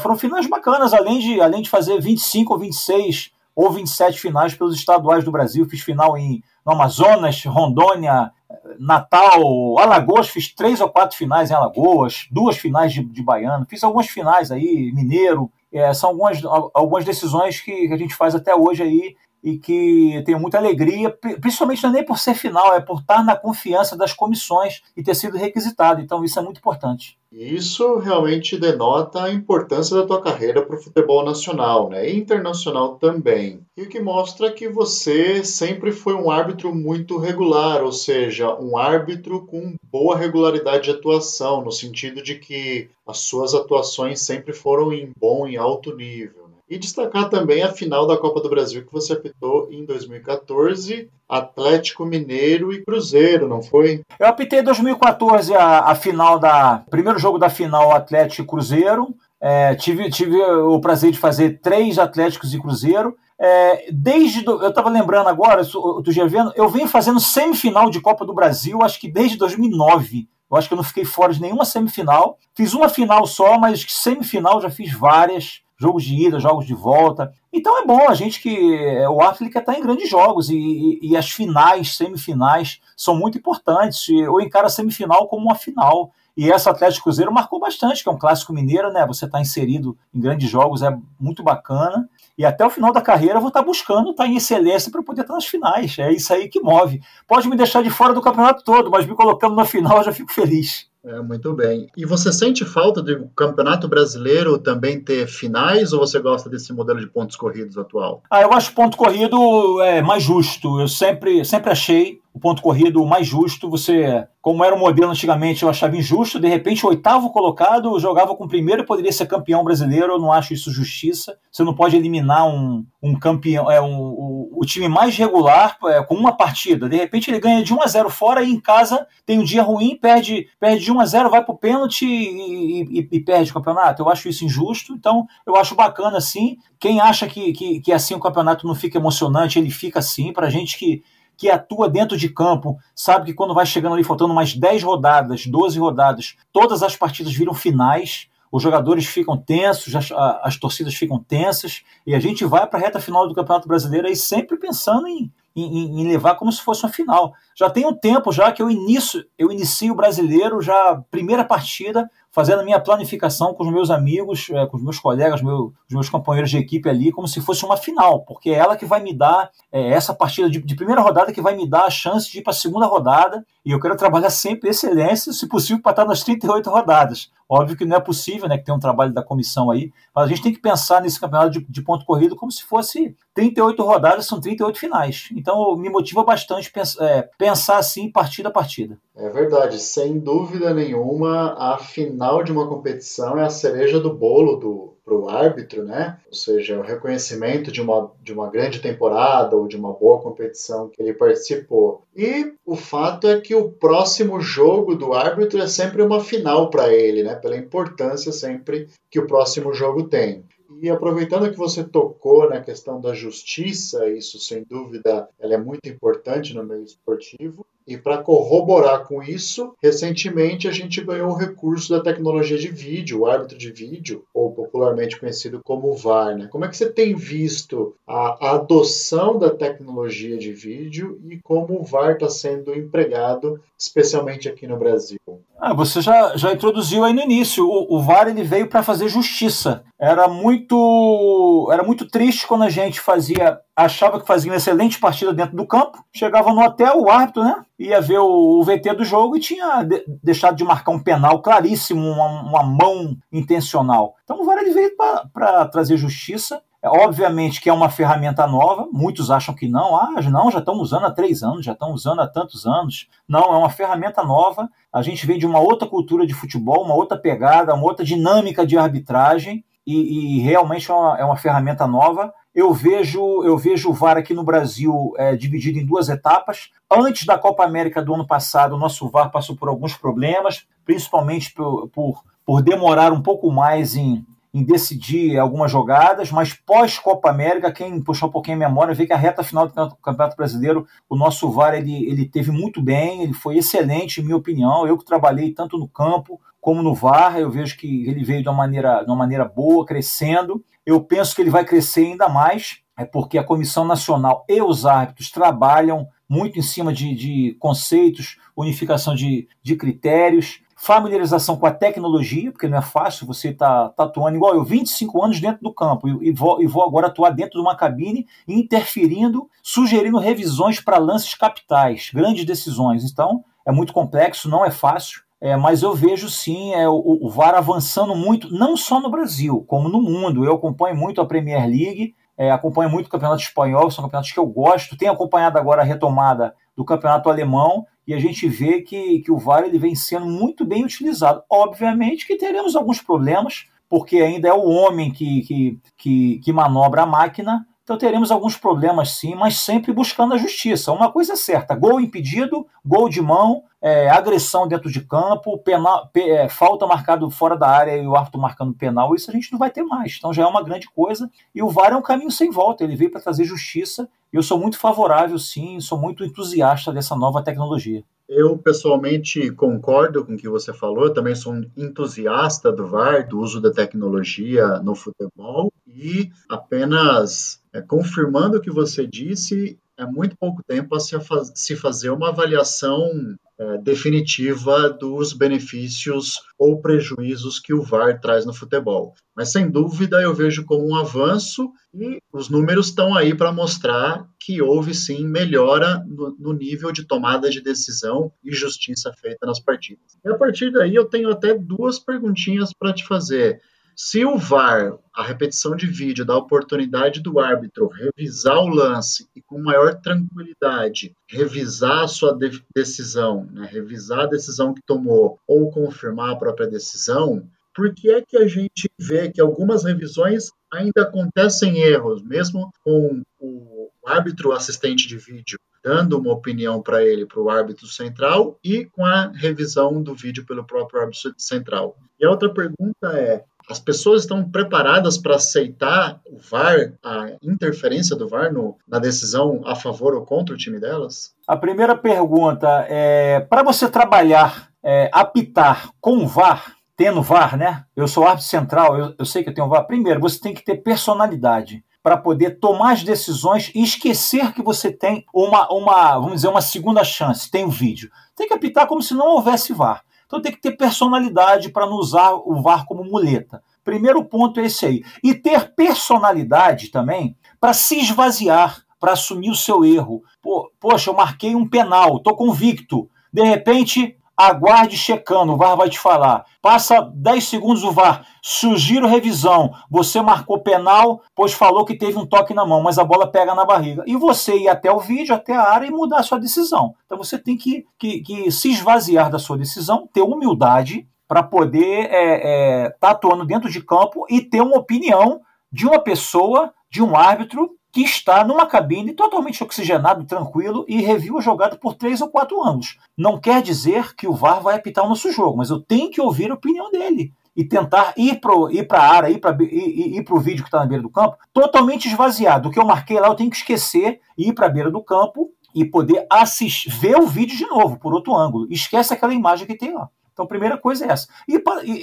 foram 0.00 0.16
finais 0.16 0.46
bacanas, 0.46 0.92
além 0.92 1.18
de, 1.18 1.40
além 1.40 1.62
de 1.62 1.70
fazer 1.70 2.00
25 2.00 2.52
ou 2.52 2.58
26 2.58 3.30
ou 3.56 3.70
27 3.70 4.20
finais 4.20 4.54
pelos 4.54 4.76
estaduais 4.76 5.24
do 5.24 5.32
Brasil. 5.32 5.66
Fiz 5.68 5.80
final 5.80 6.16
em 6.16 6.42
no 6.64 6.72
Amazonas, 6.72 7.42
Rondônia, 7.44 8.30
Natal, 8.78 9.78
Alagoas, 9.78 10.28
fiz 10.28 10.54
três 10.54 10.80
ou 10.80 10.88
quatro 10.88 11.16
finais 11.16 11.50
em 11.50 11.54
Alagoas, 11.54 12.28
duas 12.30 12.58
finais 12.58 12.92
de, 12.92 13.02
de 13.02 13.22
Baiano, 13.22 13.66
fiz 13.66 13.82
algumas 13.82 14.06
finais 14.06 14.50
aí, 14.50 14.92
Mineiro. 14.94 15.50
É, 15.72 15.92
são 15.92 16.10
algumas, 16.10 16.42
algumas 16.74 17.04
decisões 17.04 17.60
que 17.60 17.92
a 17.92 17.96
gente 17.96 18.14
faz 18.14 18.34
até 18.34 18.54
hoje 18.54 18.82
aí 18.82 19.16
e 19.42 19.58
que 19.58 20.22
tenho 20.24 20.40
muita 20.40 20.58
alegria, 20.58 21.10
principalmente 21.40 21.82
não 21.82 21.90
é 21.90 21.92
nem 21.94 22.04
por 22.04 22.18
ser 22.18 22.34
final, 22.34 22.74
é 22.74 22.80
por 22.80 23.00
estar 23.00 23.24
na 23.24 23.36
confiança 23.36 23.96
das 23.96 24.12
comissões 24.12 24.82
e 24.96 25.02
ter 25.02 25.14
sido 25.14 25.36
requisitado. 25.36 26.00
Então 26.00 26.24
isso 26.24 26.38
é 26.38 26.42
muito 26.42 26.58
importante. 26.58 27.18
Isso 27.30 27.98
realmente 27.98 28.56
denota 28.56 29.24
a 29.24 29.32
importância 29.32 29.94
da 29.94 30.06
tua 30.06 30.22
carreira 30.22 30.64
para 30.64 30.76
o 30.76 30.82
futebol 30.82 31.22
nacional, 31.22 31.90
né? 31.90 32.08
E 32.08 32.16
internacional 32.16 32.94
também. 32.96 33.60
E 33.76 33.82
o 33.82 33.88
que 33.88 34.00
mostra 34.00 34.50
que 34.50 34.66
você 34.66 35.44
sempre 35.44 35.92
foi 35.92 36.14
um 36.14 36.30
árbitro 36.30 36.74
muito 36.74 37.18
regular, 37.18 37.84
ou 37.84 37.92
seja, 37.92 38.54
um 38.58 38.78
árbitro 38.78 39.46
com 39.46 39.74
boa 39.92 40.16
regularidade 40.16 40.84
de 40.84 40.90
atuação, 40.90 41.62
no 41.62 41.70
sentido 41.70 42.22
de 42.22 42.36
que 42.36 42.88
as 43.06 43.18
suas 43.18 43.54
atuações 43.54 44.22
sempre 44.22 44.54
foram 44.54 44.90
em 44.90 45.10
bom 45.18 45.46
e 45.46 45.56
alto 45.58 45.94
nível. 45.94 46.47
E 46.70 46.78
destacar 46.78 47.30
também 47.30 47.62
a 47.62 47.72
final 47.72 48.06
da 48.06 48.16
Copa 48.16 48.42
do 48.42 48.50
Brasil 48.50 48.84
que 48.84 48.92
você 48.92 49.14
apitou 49.14 49.68
em 49.72 49.86
2014, 49.86 51.08
Atlético 51.26 52.04
Mineiro 52.04 52.72
e 52.72 52.84
Cruzeiro, 52.84 53.48
não 53.48 53.62
foi? 53.62 54.02
Eu 54.20 54.26
apitei 54.26 54.60
em 54.60 54.64
2014 54.64 55.54
a, 55.54 55.80
a 55.80 55.94
final 55.94 56.38
da. 56.38 56.84
Primeiro 56.90 57.18
jogo 57.18 57.38
da 57.38 57.48
final 57.48 57.94
Atlético 57.94 58.42
e 58.42 58.46
Cruzeiro. 58.46 59.14
É, 59.40 59.74
tive, 59.76 60.10
tive 60.10 60.36
o 60.42 60.78
prazer 60.80 61.10
de 61.10 61.18
fazer 61.18 61.60
três 61.62 61.98
Atléticos 61.98 62.52
e 62.52 62.60
Cruzeiro. 62.60 63.16
É, 63.40 63.90
desde. 63.90 64.42
Do, 64.42 64.62
eu 64.62 64.68
estava 64.68 64.90
lembrando 64.90 65.28
agora, 65.28 65.66
outro 65.74 66.12
dia 66.12 66.28
vendo, 66.28 66.52
eu 66.54 66.68
venho 66.68 66.88
fazendo 66.88 67.18
semifinal 67.18 67.88
de 67.88 68.00
Copa 68.00 68.26
do 68.26 68.34
Brasil, 68.34 68.82
acho 68.82 69.00
que 69.00 69.10
desde 69.10 69.38
2009. 69.38 70.28
Eu 70.50 70.56
acho 70.56 70.66
que 70.66 70.74
eu 70.74 70.76
não 70.76 70.84
fiquei 70.84 71.04
fora 71.04 71.32
de 71.32 71.40
nenhuma 71.40 71.64
semifinal. 71.64 72.38
Fiz 72.54 72.72
uma 72.72 72.88
final 72.88 73.26
só, 73.26 73.58
mas 73.58 73.84
semifinal 73.88 74.60
já 74.60 74.70
fiz 74.70 74.92
várias 74.92 75.62
jogos 75.78 76.04
de 76.04 76.26
ida, 76.26 76.40
jogos 76.40 76.66
de 76.66 76.74
volta. 76.74 77.32
Então 77.52 77.80
é 77.80 77.86
bom 77.86 78.08
a 78.08 78.14
gente 78.14 78.40
que 78.40 78.74
é, 78.74 79.08
o 79.08 79.18
quer 79.50 79.60
estar 79.60 79.74
em 79.74 79.82
grandes 79.82 80.10
jogos 80.10 80.50
e, 80.50 80.56
e, 80.56 81.10
e, 81.10 81.16
as 81.16 81.30
finais, 81.30 81.96
semifinais 81.96 82.80
são 82.96 83.16
muito 83.16 83.38
importantes. 83.38 84.08
Eu 84.08 84.40
encaro 84.40 84.66
a 84.66 84.70
semifinal 84.70 85.28
como 85.28 85.46
uma 85.46 85.54
final. 85.54 86.12
E 86.36 86.52
essa 86.52 86.70
Atlético 86.70 87.04
Cruzeiro 87.04 87.32
marcou 87.32 87.58
bastante, 87.58 88.02
que 88.02 88.08
é 88.08 88.12
um 88.12 88.18
clássico 88.18 88.52
mineiro, 88.52 88.92
né? 88.92 89.04
Você 89.06 89.24
está 89.24 89.40
inserido 89.40 89.98
em 90.14 90.20
grandes 90.20 90.48
jogos, 90.48 90.82
é 90.82 90.96
muito 91.18 91.42
bacana. 91.42 92.08
E 92.36 92.44
até 92.44 92.64
o 92.64 92.70
final 92.70 92.92
da 92.92 93.00
carreira 93.00 93.36
eu 93.36 93.40
vou 93.40 93.48
estar 93.48 93.62
buscando 93.62 94.10
estar 94.10 94.26
em 94.26 94.36
excelência 94.36 94.90
para 94.90 95.02
poder 95.02 95.22
estar 95.22 95.34
nas 95.34 95.46
finais. 95.46 95.98
É 95.98 96.12
isso 96.12 96.32
aí 96.32 96.48
que 96.48 96.60
move. 96.60 97.00
Pode 97.26 97.48
me 97.48 97.56
deixar 97.56 97.82
de 97.82 97.90
fora 97.90 98.14
do 98.14 98.22
campeonato 98.22 98.62
todo, 98.62 98.88
mas 98.88 99.04
me 99.04 99.16
colocando 99.16 99.56
na 99.56 99.64
final 99.64 99.98
eu 99.98 100.04
já 100.04 100.12
fico 100.12 100.32
feliz. 100.32 100.87
É, 101.04 101.20
muito 101.20 101.54
bem. 101.54 101.86
E 101.96 102.04
você 102.04 102.32
sente 102.32 102.64
falta 102.64 103.00
do 103.00 103.28
Campeonato 103.28 103.86
Brasileiro 103.88 104.58
também 104.58 105.00
ter 105.00 105.26
finais 105.26 105.92
ou 105.92 106.00
você 106.00 106.18
gosta 106.18 106.50
desse 106.50 106.72
modelo 106.72 107.00
de 107.00 107.06
pontos 107.06 107.36
corridos 107.36 107.78
atual? 107.78 108.22
Ah, 108.30 108.42
eu 108.42 108.52
acho 108.52 108.72
ponto 108.72 108.96
corrido 108.96 109.80
é, 109.80 110.02
mais 110.02 110.22
justo. 110.22 110.80
Eu 110.80 110.88
sempre, 110.88 111.44
sempre 111.44 111.70
achei 111.70 112.20
o 112.32 112.38
ponto 112.38 112.62
corrido 112.62 113.04
mais 113.04 113.26
justo. 113.26 113.68
Você, 113.68 114.26
como 114.40 114.64
era 114.64 114.74
o 114.74 114.78
modelo 114.78 115.10
antigamente, 115.10 115.62
eu 115.62 115.68
achava 115.68 115.96
injusto. 115.96 116.38
De 116.38 116.48
repente, 116.48 116.84
o 116.84 116.88
oitavo 116.88 117.30
colocado 117.30 117.98
jogava 117.98 118.34
com 118.34 118.44
o 118.44 118.48
primeiro 118.48 118.82
e 118.82 118.86
poderia 118.86 119.12
ser 119.12 119.26
campeão 119.26 119.64
brasileiro. 119.64 120.12
Eu 120.12 120.18
não 120.18 120.32
acho 120.32 120.54
isso 120.54 120.70
justiça. 120.70 121.36
Você 121.50 121.64
não 121.64 121.74
pode 121.74 121.96
eliminar 121.96 122.46
um, 122.46 122.84
um 123.02 123.18
campeão, 123.18 123.70
é 123.70 123.80
um, 123.80 123.98
o, 123.98 124.50
o 124.54 124.64
time 124.64 124.88
mais 124.88 125.16
regular 125.16 125.76
é, 125.86 126.02
com 126.02 126.14
uma 126.14 126.32
partida. 126.32 126.88
De 126.88 126.96
repente, 126.96 127.30
ele 127.30 127.40
ganha 127.40 127.62
de 127.62 127.74
1 127.74 127.82
a 127.82 127.86
0 127.86 128.10
fora 128.10 128.42
e 128.42 128.50
em 128.50 128.60
casa 128.60 129.06
tem 129.26 129.38
um 129.38 129.44
dia 129.44 129.62
ruim, 129.62 129.96
perde, 129.96 130.48
perde 130.60 130.84
de 130.84 130.92
1 130.92 131.00
a 131.00 131.06
0 131.06 131.30
vai 131.30 131.44
para 131.44 131.54
o 131.54 131.58
pênalti 131.58 132.06
e, 132.06 132.82
e, 133.00 133.08
e, 133.12 133.20
perde 133.20 133.50
o 133.50 133.54
campeonato. 133.54 134.02
Eu 134.02 134.08
acho 134.08 134.28
isso 134.28 134.44
injusto. 134.44 134.92
Então, 134.92 135.26
eu 135.46 135.56
acho 135.56 135.74
bacana 135.74 136.18
assim. 136.18 136.56
Quem 136.78 137.00
acha 137.00 137.26
que, 137.26 137.52
que, 137.52 137.80
que 137.80 137.92
assim 137.92 138.14
o 138.14 138.20
campeonato 138.20 138.66
não 138.66 138.74
fica 138.74 138.98
emocionante, 138.98 139.58
ele 139.58 139.70
fica 139.70 139.98
assim. 139.98 140.32
Para 140.32 140.50
gente 140.50 140.78
que 140.78 141.02
que 141.38 141.48
atua 141.48 141.88
dentro 141.88 142.16
de 142.16 142.28
campo, 142.28 142.76
sabe 142.92 143.26
que 143.26 143.32
quando 143.32 143.54
vai 143.54 143.64
chegando 143.64 143.94
ali 143.94 144.02
faltando 144.02 144.34
mais 144.34 144.54
10 144.54 144.82
rodadas, 144.82 145.46
12 145.46 145.78
rodadas, 145.78 146.36
todas 146.52 146.82
as 146.82 146.96
partidas 146.96 147.32
viram 147.32 147.54
finais, 147.54 148.28
os 148.50 148.60
jogadores 148.60 149.06
ficam 149.06 149.36
tensos, 149.36 149.94
as, 149.94 150.10
as 150.42 150.56
torcidas 150.56 150.94
ficam 150.94 151.22
tensas, 151.22 151.82
e 152.04 152.12
a 152.12 152.18
gente 152.18 152.44
vai 152.44 152.66
para 152.66 152.80
a 152.80 152.82
reta 152.82 152.98
final 152.98 153.28
do 153.28 153.34
Campeonato 153.34 153.68
Brasileiro 153.68 154.08
aí 154.08 154.16
sempre 154.16 154.56
pensando 154.56 155.06
em, 155.06 155.30
em, 155.54 156.00
em, 156.00 156.08
levar 156.08 156.34
como 156.34 156.50
se 156.50 156.60
fosse 156.60 156.84
uma 156.84 156.92
final. 156.92 157.32
Já 157.54 157.70
tem 157.70 157.86
um 157.86 157.94
tempo 157.94 158.32
já 158.32 158.50
que 158.50 158.60
eu 158.60 158.68
inicio, 158.68 159.24
eu 159.38 159.52
inicio 159.52 159.92
o 159.92 159.96
brasileiro, 159.96 160.60
já 160.60 161.00
primeira 161.08 161.44
partida, 161.44 162.10
fazendo 162.38 162.60
a 162.60 162.64
minha 162.64 162.78
planificação 162.78 163.52
com 163.52 163.64
os 163.64 163.72
meus 163.72 163.90
amigos, 163.90 164.48
é, 164.50 164.64
com 164.64 164.76
os 164.76 164.82
meus 164.84 165.00
colegas, 165.00 165.42
meu, 165.42 165.72
os 165.88 165.92
meus 165.92 166.08
companheiros 166.08 166.48
de 166.48 166.56
equipe 166.56 166.88
ali, 166.88 167.10
como 167.10 167.26
se 167.26 167.40
fosse 167.40 167.64
uma 167.64 167.76
final, 167.76 168.20
porque 168.20 168.50
é 168.50 168.54
ela 168.54 168.76
que 168.76 168.86
vai 168.86 169.02
me 169.02 169.12
dar 169.12 169.50
é, 169.72 169.90
essa 169.90 170.14
partida 170.14 170.48
de, 170.48 170.62
de, 170.62 170.76
primeira 170.76 171.00
rodada 171.00 171.32
que 171.32 171.42
vai 171.42 171.56
me 171.56 171.68
dar 171.68 171.86
a 171.86 171.90
chance 171.90 172.30
de 172.30 172.38
ir 172.38 172.42
para 172.42 172.52
a 172.52 172.54
segunda 172.54 172.86
rodada. 172.86 173.44
E 173.68 173.70
eu 173.70 173.78
quero 173.78 173.94
trabalhar 173.98 174.30
sempre 174.30 174.70
excelência, 174.70 175.30
se 175.30 175.46
possível, 175.46 175.82
para 175.82 175.92
estar 175.92 176.06
nas 176.06 176.24
38 176.24 176.70
rodadas. 176.70 177.30
Óbvio 177.46 177.76
que 177.76 177.84
não 177.84 177.98
é 177.98 178.00
possível, 178.00 178.48
né, 178.48 178.56
que 178.56 178.64
tem 178.64 178.74
um 178.74 178.78
trabalho 178.78 179.12
da 179.12 179.22
comissão 179.22 179.70
aí, 179.70 179.92
mas 180.14 180.24
a 180.24 180.26
gente 180.26 180.42
tem 180.42 180.54
que 180.54 180.58
pensar 180.58 181.02
nesse 181.02 181.20
campeonato 181.20 181.50
de, 181.50 181.66
de 181.68 181.82
ponto 181.82 182.06
corrido 182.06 182.34
como 182.34 182.50
se 182.50 182.64
fosse 182.64 183.14
38 183.34 183.82
rodadas, 183.82 184.24
são 184.24 184.40
38 184.40 184.78
finais. 184.78 185.28
Então 185.36 185.76
me 185.76 185.90
motiva 185.90 186.24
bastante 186.24 186.72
é, 186.98 187.28
pensar 187.36 187.76
assim, 187.76 188.10
partida 188.10 188.48
a 188.48 188.52
partida. 188.52 188.98
É 189.14 189.28
verdade, 189.28 189.78
sem 189.78 190.18
dúvida 190.18 190.72
nenhuma, 190.72 191.54
a 191.58 191.76
final 191.76 192.42
de 192.42 192.50
uma 192.50 192.66
competição 192.66 193.38
é 193.38 193.44
a 193.44 193.50
cereja 193.50 194.00
do 194.00 194.14
bolo 194.14 194.56
do, 194.56 194.97
para 195.08 195.16
o 195.16 195.28
árbitro, 195.28 195.82
né? 195.82 196.18
Ou 196.26 196.34
seja, 196.34 196.78
o 196.78 196.82
reconhecimento 196.82 197.72
de 197.72 197.80
uma, 197.80 198.12
de 198.22 198.32
uma 198.32 198.50
grande 198.50 198.78
temporada 198.80 199.56
ou 199.56 199.66
de 199.66 199.76
uma 199.76 199.92
boa 199.92 200.20
competição 200.20 200.90
que 200.90 201.02
ele 201.02 201.14
participou. 201.14 202.02
E 202.14 202.52
o 202.64 202.76
fato 202.76 203.26
é 203.26 203.40
que 203.40 203.54
o 203.54 203.70
próximo 203.70 204.38
jogo 204.40 204.94
do 204.94 205.14
árbitro 205.14 205.58
é 205.58 205.66
sempre 205.66 206.02
uma 206.02 206.20
final 206.20 206.68
para 206.68 206.92
ele, 206.92 207.22
né? 207.22 207.34
Pela 207.34 207.56
importância 207.56 208.30
sempre 208.30 208.88
que 209.10 209.18
o 209.18 209.26
próximo 209.26 209.72
jogo 209.72 210.04
tem. 210.04 210.44
E 210.82 210.90
aproveitando 210.90 211.50
que 211.50 211.56
você 211.56 211.82
tocou 211.82 212.48
na 212.48 212.60
questão 212.60 213.00
da 213.00 213.14
justiça, 213.14 214.08
isso 214.10 214.38
sem 214.38 214.62
dúvida 214.62 215.28
ela 215.40 215.54
é 215.54 215.58
muito 215.58 215.88
importante 215.88 216.54
no 216.54 216.62
meio 216.62 216.84
esportivo. 216.84 217.66
E 217.88 217.96
para 217.96 218.18
corroborar 218.18 219.06
com 219.06 219.22
isso, 219.22 219.72
recentemente 219.82 220.68
a 220.68 220.70
gente 220.70 221.02
ganhou 221.02 221.30
o 221.30 221.34
recurso 221.34 221.96
da 221.96 222.02
tecnologia 222.02 222.58
de 222.58 222.68
vídeo, 222.68 223.20
o 223.20 223.26
árbitro 223.26 223.56
de 223.56 223.72
vídeo, 223.72 224.24
ou 224.34 224.52
popularmente 224.52 225.18
conhecido 225.18 225.62
como 225.64 225.94
VAR. 225.94 226.36
Né? 226.36 226.48
Como 226.48 226.66
é 226.66 226.68
que 226.68 226.76
você 226.76 226.90
tem 226.90 227.14
visto 227.14 227.96
a, 228.06 228.56
adoção 228.56 229.38
da 229.38 229.48
tecnologia 229.48 230.36
de 230.36 230.52
vídeo 230.52 231.18
e 231.30 231.38
como 231.38 231.80
o 231.80 231.82
VAR 231.82 232.12
está 232.12 232.28
sendo 232.28 232.74
empregado, 232.74 233.58
especialmente 233.78 234.50
aqui 234.50 234.66
no 234.66 234.76
Brasil? 234.76 235.18
Ah, 235.60 235.74
você 235.74 236.00
já, 236.00 236.36
já 236.36 236.52
introduziu 236.52 237.04
aí 237.04 237.12
no 237.12 237.20
início. 237.20 237.66
O, 237.66 237.96
o 237.96 238.02
VAR 238.02 238.28
ele 238.28 238.44
veio 238.44 238.68
para 238.68 238.82
fazer 238.82 239.08
justiça. 239.08 239.82
Era 239.98 240.28
muito, 240.28 241.68
era 241.72 241.82
muito 241.82 242.08
triste 242.08 242.46
quando 242.46 242.62
a 242.62 242.70
gente 242.70 243.00
fazia 243.00 243.60
achava 243.78 244.18
que 244.20 244.26
fazia 244.26 244.50
uma 244.50 244.56
excelente 244.56 244.98
partida 244.98 245.32
dentro 245.32 245.56
do 245.56 245.64
campo, 245.64 246.04
chegava 246.12 246.52
no 246.52 246.60
hotel, 246.60 247.00
o 247.00 247.08
árbitro, 247.08 247.44
né, 247.44 247.62
ia 247.78 248.00
ver 248.00 248.18
o, 248.18 248.58
o 248.58 248.64
VT 248.64 248.94
do 248.94 249.04
jogo 249.04 249.36
e 249.36 249.40
tinha 249.40 249.84
de, 249.84 250.04
deixado 250.20 250.56
de 250.56 250.64
marcar 250.64 250.90
um 250.90 250.98
penal 250.98 251.40
claríssimo, 251.40 252.04
uma, 252.04 252.42
uma 252.42 252.62
mão 252.64 253.16
intencional. 253.32 254.16
Então 254.24 254.40
o 254.40 254.44
VAR 254.44 254.58
ele 254.58 254.72
veio 254.72 254.96
para 255.32 255.66
trazer 255.66 255.96
justiça. 255.96 256.60
É, 256.80 256.88
obviamente 256.88 257.60
que 257.60 257.68
é 257.68 257.72
uma 257.72 257.90
ferramenta 257.90 258.46
nova, 258.46 258.86
muitos 258.92 259.32
acham 259.32 259.52
que 259.52 259.68
não, 259.68 259.96
ah, 259.96 260.10
não, 260.30 260.48
já 260.48 260.60
estão 260.60 260.74
usando 260.74 261.06
há 261.06 261.10
três 261.10 261.42
anos, 261.42 261.64
já 261.64 261.72
estão 261.72 261.92
usando 261.92 262.20
há 262.20 262.26
tantos 262.26 262.66
anos. 262.66 263.08
Não, 263.28 263.52
é 263.52 263.58
uma 263.58 263.70
ferramenta 263.70 264.22
nova. 264.22 264.68
A 264.98 265.02
gente 265.02 265.26
vem 265.26 265.38
de 265.38 265.46
uma 265.46 265.60
outra 265.60 265.88
cultura 265.88 266.26
de 266.26 266.34
futebol, 266.34 266.84
uma 266.84 266.94
outra 266.94 267.16
pegada, 267.16 267.74
uma 267.74 267.84
outra 267.84 268.04
dinâmica 268.04 268.66
de 268.66 268.76
arbitragem, 268.76 269.64
e, 269.86 270.36
e 270.36 270.40
realmente 270.40 270.90
é 270.90 270.94
uma, 270.94 271.18
é 271.18 271.24
uma 271.24 271.36
ferramenta 271.36 271.86
nova 271.86 272.32
eu 272.58 272.72
vejo, 272.72 273.44
eu 273.44 273.56
vejo 273.56 273.88
o 273.88 273.92
VAR 273.92 274.16
aqui 274.16 274.34
no 274.34 274.42
Brasil 274.42 275.12
é, 275.16 275.36
dividido 275.36 275.78
em 275.78 275.86
duas 275.86 276.08
etapas. 276.08 276.70
Antes 276.90 277.24
da 277.24 277.38
Copa 277.38 277.64
América 277.64 278.02
do 278.02 278.12
ano 278.12 278.26
passado, 278.26 278.74
o 278.74 278.78
nosso 278.78 279.08
VAR 279.08 279.30
passou 279.30 279.54
por 279.54 279.68
alguns 279.68 279.96
problemas, 279.96 280.66
principalmente 280.84 281.52
por, 281.54 281.88
por, 281.90 282.24
por 282.44 282.60
demorar 282.60 283.12
um 283.12 283.22
pouco 283.22 283.48
mais 283.52 283.94
em, 283.94 284.26
em 284.52 284.64
decidir 284.64 285.38
algumas 285.38 285.70
jogadas, 285.70 286.30
mas 286.30 286.54
pós-Copa 286.54 287.30
América, 287.30 287.72
quem 287.72 288.00
puxar 288.00 288.26
um 288.26 288.30
pouquinho 288.30 288.56
a 288.56 288.60
memória, 288.60 288.94
vê 288.94 289.06
que 289.06 289.12
a 289.12 289.16
reta 289.16 289.42
final 289.42 289.68
do 289.68 289.96
Campeonato 289.96 290.36
Brasileiro, 290.36 290.86
o 291.08 291.16
nosso 291.16 291.50
VAR 291.50 291.74
ele, 291.74 292.08
ele 292.08 292.26
teve 292.26 292.50
muito 292.50 292.82
bem, 292.82 293.22
ele 293.22 293.34
foi 293.34 293.58
excelente, 293.58 294.20
em 294.20 294.24
minha 294.24 294.36
opinião. 294.36 294.86
Eu 294.86 294.96
que 294.96 295.04
trabalhei 295.04 295.52
tanto 295.52 295.76
no 295.76 295.88
campo 295.88 296.40
como 296.60 296.82
no 296.82 296.94
VAR, 296.94 297.38
eu 297.38 297.50
vejo 297.50 297.76
que 297.76 298.08
ele 298.08 298.24
veio 298.24 298.42
de 298.42 298.48
uma 298.48 298.56
maneira, 298.56 299.02
de 299.02 299.10
uma 299.10 299.16
maneira 299.16 299.44
boa, 299.44 299.86
crescendo. 299.86 300.64
Eu 300.84 301.00
penso 301.00 301.34
que 301.34 301.42
ele 301.42 301.50
vai 301.50 301.64
crescer 301.64 302.06
ainda 302.06 302.28
mais, 302.28 302.80
é 302.96 303.04
porque 303.04 303.38
a 303.38 303.44
Comissão 303.44 303.84
Nacional 303.84 304.44
e 304.48 304.60
os 304.60 304.84
árbitros 304.84 305.30
trabalham 305.30 306.08
muito 306.28 306.58
em 306.58 306.62
cima 306.62 306.92
de, 306.92 307.14
de 307.14 307.56
conceitos, 307.58 308.36
unificação 308.56 309.14
de, 309.14 309.48
de 309.62 309.76
critérios, 309.76 310.60
familiarização 310.78 311.56
com 311.56 311.66
a 311.66 311.72
tecnologia, 311.72 312.52
porque 312.52 312.68
não 312.68 312.78
é 312.78 312.82
fácil 312.82 313.26
você 313.26 313.48
estar 313.48 313.88
tá, 313.88 313.90
tá 313.90 314.04
atuando 314.04 314.36
igual 314.36 314.54
eu, 314.54 314.64
25 314.64 315.24
anos 315.24 315.40
dentro 315.40 315.60
do 315.60 315.74
campo, 315.74 316.08
e, 316.08 316.28
e, 316.28 316.32
vou, 316.32 316.62
e 316.62 316.66
vou 316.66 316.84
agora 316.84 317.08
atuar 317.08 317.30
dentro 317.30 317.54
de 317.54 317.60
uma 317.60 317.76
cabine, 317.76 318.26
interferindo, 318.46 319.50
sugerindo 319.60 320.18
revisões 320.18 320.80
para 320.80 320.96
lances 320.98 321.34
capitais, 321.34 322.10
grandes 322.14 322.44
decisões. 322.44 323.04
Então, 323.04 323.44
é 323.66 323.72
muito 323.72 323.92
complexo, 323.92 324.48
não 324.48 324.64
é 324.64 324.70
fácil. 324.70 325.22
É, 325.40 325.56
mas 325.56 325.82
eu 325.82 325.94
vejo 325.94 326.28
sim 326.28 326.74
é, 326.74 326.88
o, 326.88 327.18
o, 327.22 327.28
VAR 327.28 327.54
avançando 327.54 328.14
muito, 328.14 328.52
não 328.52 328.76
só 328.76 329.00
no 329.00 329.10
Brasil, 329.10 329.64
como 329.68 329.88
no 329.88 330.00
mundo. 330.00 330.44
Eu 330.44 330.54
acompanho 330.54 330.96
muito 330.96 331.20
a 331.20 331.26
Premier 331.26 331.60
League, 331.60 332.14
é, 332.36 332.50
acompanho 332.50 332.90
muito 332.90 333.06
o 333.06 333.10
Campeonato 333.10 333.42
Espanhol, 333.42 333.90
são 333.90 334.02
campeonatos 334.02 334.32
que 334.32 334.38
eu 334.38 334.46
gosto. 334.46 334.96
Tenho 334.96 335.12
acompanhado 335.12 335.56
agora 335.56 335.82
a 335.82 335.84
retomada 335.84 336.54
do 336.76 336.84
Campeonato 336.84 337.28
Alemão 337.28 337.86
e 338.08 338.14
a 338.14 338.18
gente 338.18 338.48
vê 338.48 338.80
que, 338.80 339.20
que 339.20 339.30
o 339.30 339.36
VAR 339.36 339.64
ele 339.64 339.78
vem 339.78 339.94
sendo 339.94 340.24
muito 340.24 340.64
bem 340.64 340.82
utilizado. 340.82 341.42
Obviamente 341.50 342.26
que 342.26 342.38
teremos 342.38 342.74
alguns 342.74 343.02
problemas, 343.02 343.66
porque 343.86 344.16
ainda 344.16 344.48
é 344.48 344.52
o 344.54 344.64
homem 344.64 345.12
que, 345.12 345.42
que, 345.42 345.78
que, 345.94 346.38
que 346.38 346.50
manobra 346.50 347.02
a 347.02 347.06
máquina, 347.06 347.66
então 347.88 347.96
teremos 347.96 348.30
alguns 348.30 348.54
problemas 348.54 349.12
sim, 349.12 349.34
mas 349.34 349.56
sempre 349.60 349.94
buscando 349.94 350.34
a 350.34 350.36
justiça. 350.36 350.92
Uma 350.92 351.10
coisa 351.10 351.32
é 351.32 351.36
certa: 351.36 351.74
gol 351.74 351.98
impedido, 351.98 352.66
gol 352.84 353.08
de 353.08 353.22
mão, 353.22 353.62
é, 353.80 354.10
agressão 354.10 354.68
dentro 354.68 354.92
de 354.92 355.00
campo, 355.00 355.56
penal, 355.56 356.06
pe, 356.12 356.20
é, 356.20 356.50
falta 356.50 356.86
marcado 356.86 357.30
fora 357.30 357.56
da 357.56 357.66
área 357.66 357.96
e 357.96 358.06
o 358.06 358.14
árbitro 358.14 358.38
marcando 358.38 358.74
penal, 358.74 359.14
isso 359.14 359.30
a 359.30 359.32
gente 359.32 359.50
não 359.50 359.58
vai 359.58 359.70
ter 359.70 359.82
mais. 359.82 360.16
Então 360.18 360.34
já 360.34 360.42
é 360.42 360.46
uma 360.46 360.62
grande 360.62 360.86
coisa. 360.90 361.30
E 361.54 361.62
o 361.62 361.70
VAR 361.70 361.92
é 361.92 361.96
um 361.96 362.02
caminho 362.02 362.30
sem 362.30 362.50
volta, 362.50 362.84
ele 362.84 362.94
veio 362.94 363.10
para 363.10 363.22
trazer 363.22 363.44
justiça. 363.44 364.06
E 364.30 364.36
eu 364.36 364.42
sou 364.42 364.58
muito 364.58 364.78
favorável, 364.78 365.38
sim, 365.38 365.80
sou 365.80 365.98
muito 365.98 366.22
entusiasta 366.22 366.92
dessa 366.92 367.16
nova 367.16 367.42
tecnologia. 367.42 368.04
Eu 368.28 368.58
pessoalmente 368.58 369.50
concordo 369.52 370.26
com 370.26 370.34
o 370.34 370.36
que 370.36 370.50
você 370.50 370.74
falou, 370.74 371.04
eu 371.04 371.14
também 371.14 371.34
sou 371.34 371.54
um 371.54 371.64
entusiasta 371.74 372.70
do 372.70 372.86
VAR, 372.86 373.26
do 373.26 373.40
uso 373.40 373.58
da 373.58 373.72
tecnologia 373.72 374.78
no 374.80 374.94
futebol, 374.94 375.72
e 375.86 376.30
apenas 376.46 377.57
é, 377.78 377.82
confirmando 377.82 378.58
o 378.58 378.60
que 378.60 378.70
você 378.70 379.06
disse, 379.06 379.78
é 379.96 380.06
muito 380.06 380.36
pouco 380.36 380.62
tempo 380.62 380.94
a 380.94 381.00
se, 381.00 381.18
faz, 381.20 381.50
se 381.54 381.74
fazer 381.74 382.10
uma 382.10 382.28
avaliação 382.28 383.10
é, 383.58 383.78
definitiva 383.78 384.88
dos 384.88 385.32
benefícios 385.32 386.40
ou 386.56 386.80
prejuízos 386.80 387.58
que 387.58 387.74
o 387.74 387.82
VAR 387.82 388.20
traz 388.20 388.46
no 388.46 388.54
futebol. 388.54 389.14
Mas 389.34 389.50
sem 389.50 389.68
dúvida 389.68 390.22
eu 390.22 390.32
vejo 390.32 390.64
como 390.64 390.88
um 390.88 390.94
avanço 390.94 391.72
e 391.92 392.18
os 392.32 392.48
números 392.48 392.86
estão 392.86 393.16
aí 393.16 393.34
para 393.34 393.52
mostrar 393.52 394.28
que 394.38 394.62
houve 394.62 394.94
sim 394.94 395.26
melhora 395.26 396.04
no, 396.06 396.36
no, 396.38 396.52
nível 396.52 396.92
de 396.92 397.04
tomada 397.04 397.50
de 397.50 397.60
decisão 397.60 398.32
e 398.44 398.52
justiça 398.52 399.12
feita 399.20 399.44
nas 399.44 399.58
partidas. 399.58 400.16
E 400.24 400.28
a 400.28 400.36
partir 400.36 400.70
daí 400.70 400.94
eu 400.94 401.04
tenho 401.04 401.30
até 401.30 401.54
duas 401.54 401.98
perguntinhas 401.98 402.72
para 402.72 402.92
te 402.92 403.04
fazer. 403.04 403.60
Se 404.00 404.24
o 404.24 404.38
VAR, 404.38 404.96
a 405.12 405.24
repetição 405.24 405.74
de 405.74 405.88
vídeo, 405.88 406.24
dá 406.24 406.34
a 406.34 406.38
oportunidade 406.38 407.20
do 407.20 407.40
árbitro 407.40 407.88
revisar 407.88 408.56
o 408.56 408.68
lance 408.68 409.28
e 409.34 409.42
com 409.42 409.60
maior 409.60 409.96
tranquilidade 409.96 411.16
revisar 411.26 412.04
a 412.04 412.06
sua 412.06 412.32
de 412.38 412.64
decisão, 412.72 413.48
né, 413.50 413.68
revisar 413.68 414.20
a 414.20 414.26
decisão 414.26 414.72
que 414.72 414.80
tomou 414.86 415.40
ou 415.48 415.68
confirmar 415.72 416.30
a 416.30 416.36
própria 416.36 416.68
decisão, 416.68 417.44
por 417.74 417.92
que 417.92 418.08
é 418.08 418.22
que 418.22 418.36
a 418.36 418.46
gente 418.46 418.88
vê 418.96 419.32
que 419.32 419.40
algumas 419.40 419.82
revisões 419.82 420.52
ainda 420.72 421.02
acontecem 421.02 421.78
erros, 421.78 422.22
mesmo 422.22 422.70
com 422.84 423.20
o 423.40 423.90
árbitro 424.06 424.52
assistente 424.52 425.08
de 425.08 425.18
vídeo 425.18 425.58
dando 425.82 426.18
uma 426.18 426.32
opinião 426.32 426.82
para 426.82 427.04
ele, 427.04 427.26
para 427.26 427.40
o 427.40 427.50
árbitro 427.50 427.86
central, 427.86 428.58
e 428.62 428.84
com 428.84 429.04
a 429.04 429.28
revisão 429.28 430.02
do 430.02 430.14
vídeo 430.14 430.44
pelo 430.44 430.64
próprio 430.64 431.00
árbitro 431.00 431.34
central. 431.38 431.96
E 432.18 432.26
a 432.26 432.30
outra 432.30 432.52
pergunta 432.52 433.08
é: 433.12 433.44
as 433.70 433.78
pessoas 433.78 434.22
estão 434.22 434.48
preparadas 434.48 435.18
para 435.18 435.36
aceitar 435.36 436.20
o 436.26 436.38
VAR, 436.38 436.92
a 437.04 437.32
interferência 437.42 438.16
do 438.16 438.28
VAR 438.28 438.52
no, 438.52 438.76
na 438.86 438.98
decisão 438.98 439.60
a 439.64 439.74
favor 439.74 440.14
ou 440.14 440.24
contra 440.24 440.54
o 440.54 440.58
time 440.58 440.80
delas? 440.80 441.34
A 441.46 441.56
primeira 441.56 441.96
pergunta 441.96 442.86
é: 442.88 443.40
para 443.40 443.62
você 443.62 443.88
trabalhar, 443.88 444.70
é, 444.82 445.10
apitar 445.12 445.90
com 446.00 446.18
o 446.18 446.26
VAR, 446.26 446.76
tendo 446.96 447.22
VAR, 447.22 447.56
né? 447.56 447.84
Eu 447.94 448.08
sou 448.08 448.24
árbitro 448.24 448.46
central, 448.46 448.98
eu, 448.98 449.14
eu 449.18 449.24
sei 449.24 449.42
que 449.42 449.50
eu 449.50 449.54
tenho 449.54 449.68
VAR. 449.68 449.86
Primeiro, 449.86 450.20
você 450.20 450.40
tem 450.40 450.54
que 450.54 450.64
ter 450.64 450.76
personalidade 450.76 451.84
para 452.02 452.16
poder 452.16 452.58
tomar 452.58 452.92
as 452.92 453.02
decisões 453.02 453.70
e 453.74 453.82
esquecer 453.82 454.52
que 454.54 454.62
você 454.62 454.90
tem 454.90 455.26
uma, 455.34 455.70
uma, 455.70 456.14
vamos 456.14 456.36
dizer, 456.36 456.48
uma 456.48 456.62
segunda 456.62 457.04
chance, 457.04 457.50
tem 457.50 457.64
o 457.64 457.70
vídeo. 457.70 458.10
Tem 458.34 458.48
que 458.48 458.54
apitar 458.54 458.86
como 458.86 459.02
se 459.02 459.12
não 459.14 459.26
houvesse 459.26 459.74
VAR. 459.74 460.02
Então 460.28 460.42
tem 460.42 460.52
que 460.52 460.60
ter 460.60 460.72
personalidade 460.72 461.70
para 461.70 461.86
não 461.86 461.96
usar 461.96 462.34
o 462.34 462.60
VAR 462.60 462.84
como 462.84 463.02
muleta. 463.02 463.62
Primeiro 463.82 464.22
ponto 464.22 464.60
é 464.60 464.66
esse 464.66 464.84
aí. 464.84 465.02
E 465.24 465.34
ter 465.34 465.74
personalidade 465.74 466.90
também 466.90 467.34
para 467.58 467.72
se 467.72 467.98
esvaziar, 467.98 468.84
para 469.00 469.12
assumir 469.12 469.48
o 469.48 469.56
seu 469.56 469.86
erro. 469.86 470.22
Pô, 470.42 470.70
poxa, 470.78 471.08
eu 471.08 471.14
marquei 471.14 471.56
um 471.56 471.66
penal, 471.66 472.18
estou 472.18 472.36
convicto. 472.36 473.08
De 473.32 473.42
repente, 473.42 474.17
aguarde 474.38 474.96
checando, 474.96 475.52
o 475.52 475.56
VAR 475.56 475.76
vai 475.76 475.90
te 475.90 475.98
falar. 475.98 476.44
Passa 476.62 477.10
10 477.12 477.42
segundos 477.42 477.82
o 477.82 477.90
VAR, 477.90 478.24
sugiro 478.40 479.08
revisão. 479.08 479.74
Você 479.90 480.22
marcou 480.22 480.60
penal, 480.60 481.20
pois 481.34 481.52
falou 481.52 481.84
que 481.84 481.98
teve 481.98 482.16
um 482.16 482.24
toque 482.24 482.54
na 482.54 482.64
mão, 482.64 482.80
mas 482.80 482.98
a 482.98 483.04
bola 483.04 483.26
pega 483.26 483.52
na 483.52 483.64
barriga. 483.64 484.04
E 484.06 484.16
você 484.16 484.56
ir 484.56 484.68
até 484.68 484.92
o 484.92 485.00
vídeo, 485.00 485.34
até 485.34 485.56
a 485.56 485.68
área 485.68 485.86
e 485.86 485.90
mudar 485.90 486.20
a 486.20 486.22
sua 486.22 486.38
decisão. 486.38 486.94
Então 487.04 487.18
você 487.18 487.36
tem 487.36 487.56
que, 487.56 487.84
que, 487.98 488.20
que 488.20 488.52
se 488.52 488.70
esvaziar 488.70 489.28
da 489.28 489.40
sua 489.40 489.58
decisão, 489.58 490.08
ter 490.12 490.22
humildade 490.22 491.04
para 491.26 491.42
poder 491.42 492.04
estar 492.04 492.16
é, 492.16 492.84
é, 492.84 492.90
tá 492.90 493.10
atuando 493.10 493.44
dentro 493.44 493.68
de 493.68 493.82
campo 493.82 494.24
e 494.30 494.40
ter 494.40 494.62
uma 494.62 494.78
opinião 494.78 495.40
de 495.70 495.84
uma 495.84 495.98
pessoa, 495.98 496.72
de 496.88 497.02
um 497.02 497.16
árbitro 497.16 497.77
que 497.92 498.02
está 498.02 498.44
numa 498.44 498.66
cabine 498.66 499.12
totalmente 499.12 499.62
oxigenado, 499.62 500.24
tranquilo 500.24 500.84
e 500.88 501.00
reviu 501.00 501.38
a 501.38 501.40
jogada 501.40 501.76
por 501.76 501.94
três 501.94 502.20
ou 502.20 502.28
quatro 502.28 502.62
anos. 502.62 502.98
Não 503.16 503.40
quer 503.40 503.62
dizer 503.62 504.14
que 504.14 504.26
o 504.26 504.32
VAR 504.32 504.62
vai 504.62 504.76
apitar 504.76 505.04
o 505.04 505.08
nosso 505.08 505.32
jogo, 505.32 505.56
mas 505.56 505.70
eu 505.70 505.80
tenho 505.80 506.10
que 506.10 506.20
ouvir 506.20 506.50
a 506.50 506.54
opinião 506.54 506.90
dele 506.90 507.32
e 507.56 507.64
tentar 507.64 508.14
ir 508.16 508.40
para 508.40 508.52
ir 508.70 508.86
a 508.88 509.00
área, 509.00 509.30
ir 509.30 509.40
para 509.40 509.56
ir, 509.64 510.16
ir 510.16 510.24
o 510.30 510.38
vídeo 510.38 510.62
que 510.62 510.68
está 510.68 510.78
na 510.78 510.86
beira 510.86 511.02
do 511.02 511.10
campo, 511.10 511.36
totalmente 511.52 512.06
esvaziado. 512.06 512.68
O 512.68 512.72
que 512.72 512.78
eu 512.78 512.86
marquei 512.86 513.18
lá 513.18 513.26
eu 513.26 513.34
tenho 513.34 513.50
que 513.50 513.56
esquecer, 513.56 514.20
ir 514.36 514.52
para 514.52 514.66
a 514.66 514.70
beira 514.70 514.90
do 514.90 515.02
campo 515.02 515.50
e 515.74 515.84
poder 515.84 516.24
assistir, 516.30 516.90
ver 516.90 517.16
o 517.16 517.26
vídeo 517.26 517.56
de 517.56 517.66
novo, 517.66 517.98
por 517.98 518.14
outro 518.14 518.34
ângulo. 518.34 518.68
Esquece 518.70 519.12
aquela 519.12 519.34
imagem 519.34 519.66
que 519.66 519.76
tem 519.76 519.92
lá. 519.92 520.08
Então, 520.38 520.46
a 520.46 520.48
primeira 520.48 520.78
coisa 520.78 521.04
é 521.04 521.10
essa. 521.10 521.26
E 521.48 521.58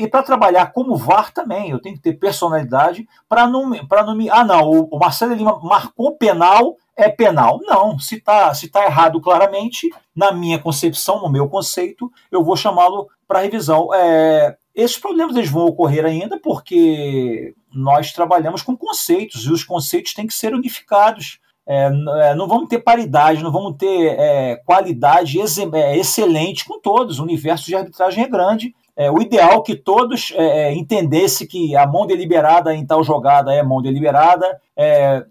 para 0.09 0.21
trabalhar 0.21 0.73
como 0.73 0.97
VAR 0.97 1.31
também, 1.31 1.69
eu 1.69 1.79
tenho 1.79 1.95
que 1.95 2.01
ter 2.01 2.19
personalidade 2.19 3.07
para 3.29 3.47
não, 3.47 3.69
não 3.69 4.15
me. 4.15 4.29
Ah, 4.29 4.43
não, 4.43 4.69
o, 4.69 4.89
o 4.91 4.99
Marcelo 4.99 5.33
Lima 5.33 5.57
marcou 5.63 6.17
penal, 6.17 6.75
é 6.97 7.07
penal. 7.07 7.61
Não, 7.63 7.97
se 7.97 8.15
está 8.15 8.53
se 8.53 8.67
tá 8.67 8.83
errado 8.83 9.21
claramente, 9.21 9.89
na 10.13 10.33
minha 10.33 10.59
concepção, 10.59 11.21
no 11.21 11.31
meu 11.31 11.47
conceito, 11.47 12.11
eu 12.29 12.43
vou 12.43 12.57
chamá-lo 12.57 13.07
para 13.25 13.39
revisão. 13.39 13.87
É, 13.93 14.57
esses 14.75 14.97
problemas 14.97 15.37
eles 15.37 15.49
vão 15.49 15.65
ocorrer 15.65 16.03
ainda 16.03 16.37
porque 16.37 17.55
nós 17.73 18.11
trabalhamos 18.11 18.61
com 18.61 18.75
conceitos 18.75 19.45
e 19.45 19.51
os 19.51 19.63
conceitos 19.63 20.13
têm 20.13 20.27
que 20.27 20.33
ser 20.33 20.53
unificados. 20.53 21.39
É, 21.67 21.85
é, 21.85 22.35
não 22.35 22.47
vamos 22.47 22.69
ter 22.69 22.79
paridade, 22.79 23.43
não 23.43 23.51
vamos 23.51 23.75
ter 23.77 24.15
é, 24.19 24.55
qualidade 24.57 25.39
ex 25.39 25.57
é, 25.57 25.97
excelente 25.97 26.65
com 26.65 26.79
todos. 26.79 27.19
O 27.19 27.23
universo 27.23 27.65
de 27.65 27.75
arbitragem 27.75 28.23
é 28.23 28.27
grande. 28.27 28.75
É, 28.97 29.11
o 29.11 29.19
ideal 29.19 29.59
é 29.59 29.61
que 29.61 29.75
todos 29.75 30.31
é, 30.35 30.73
entendessem 30.73 31.45
que 31.45 31.75
a 31.75 31.85
mão 31.85 32.07
deliberada 32.07 32.73
em 32.73 32.85
tal 32.85 33.03
jogada 33.03 33.53
é 33.53 33.61
mão 33.61 33.81
deliberada, 33.81 34.45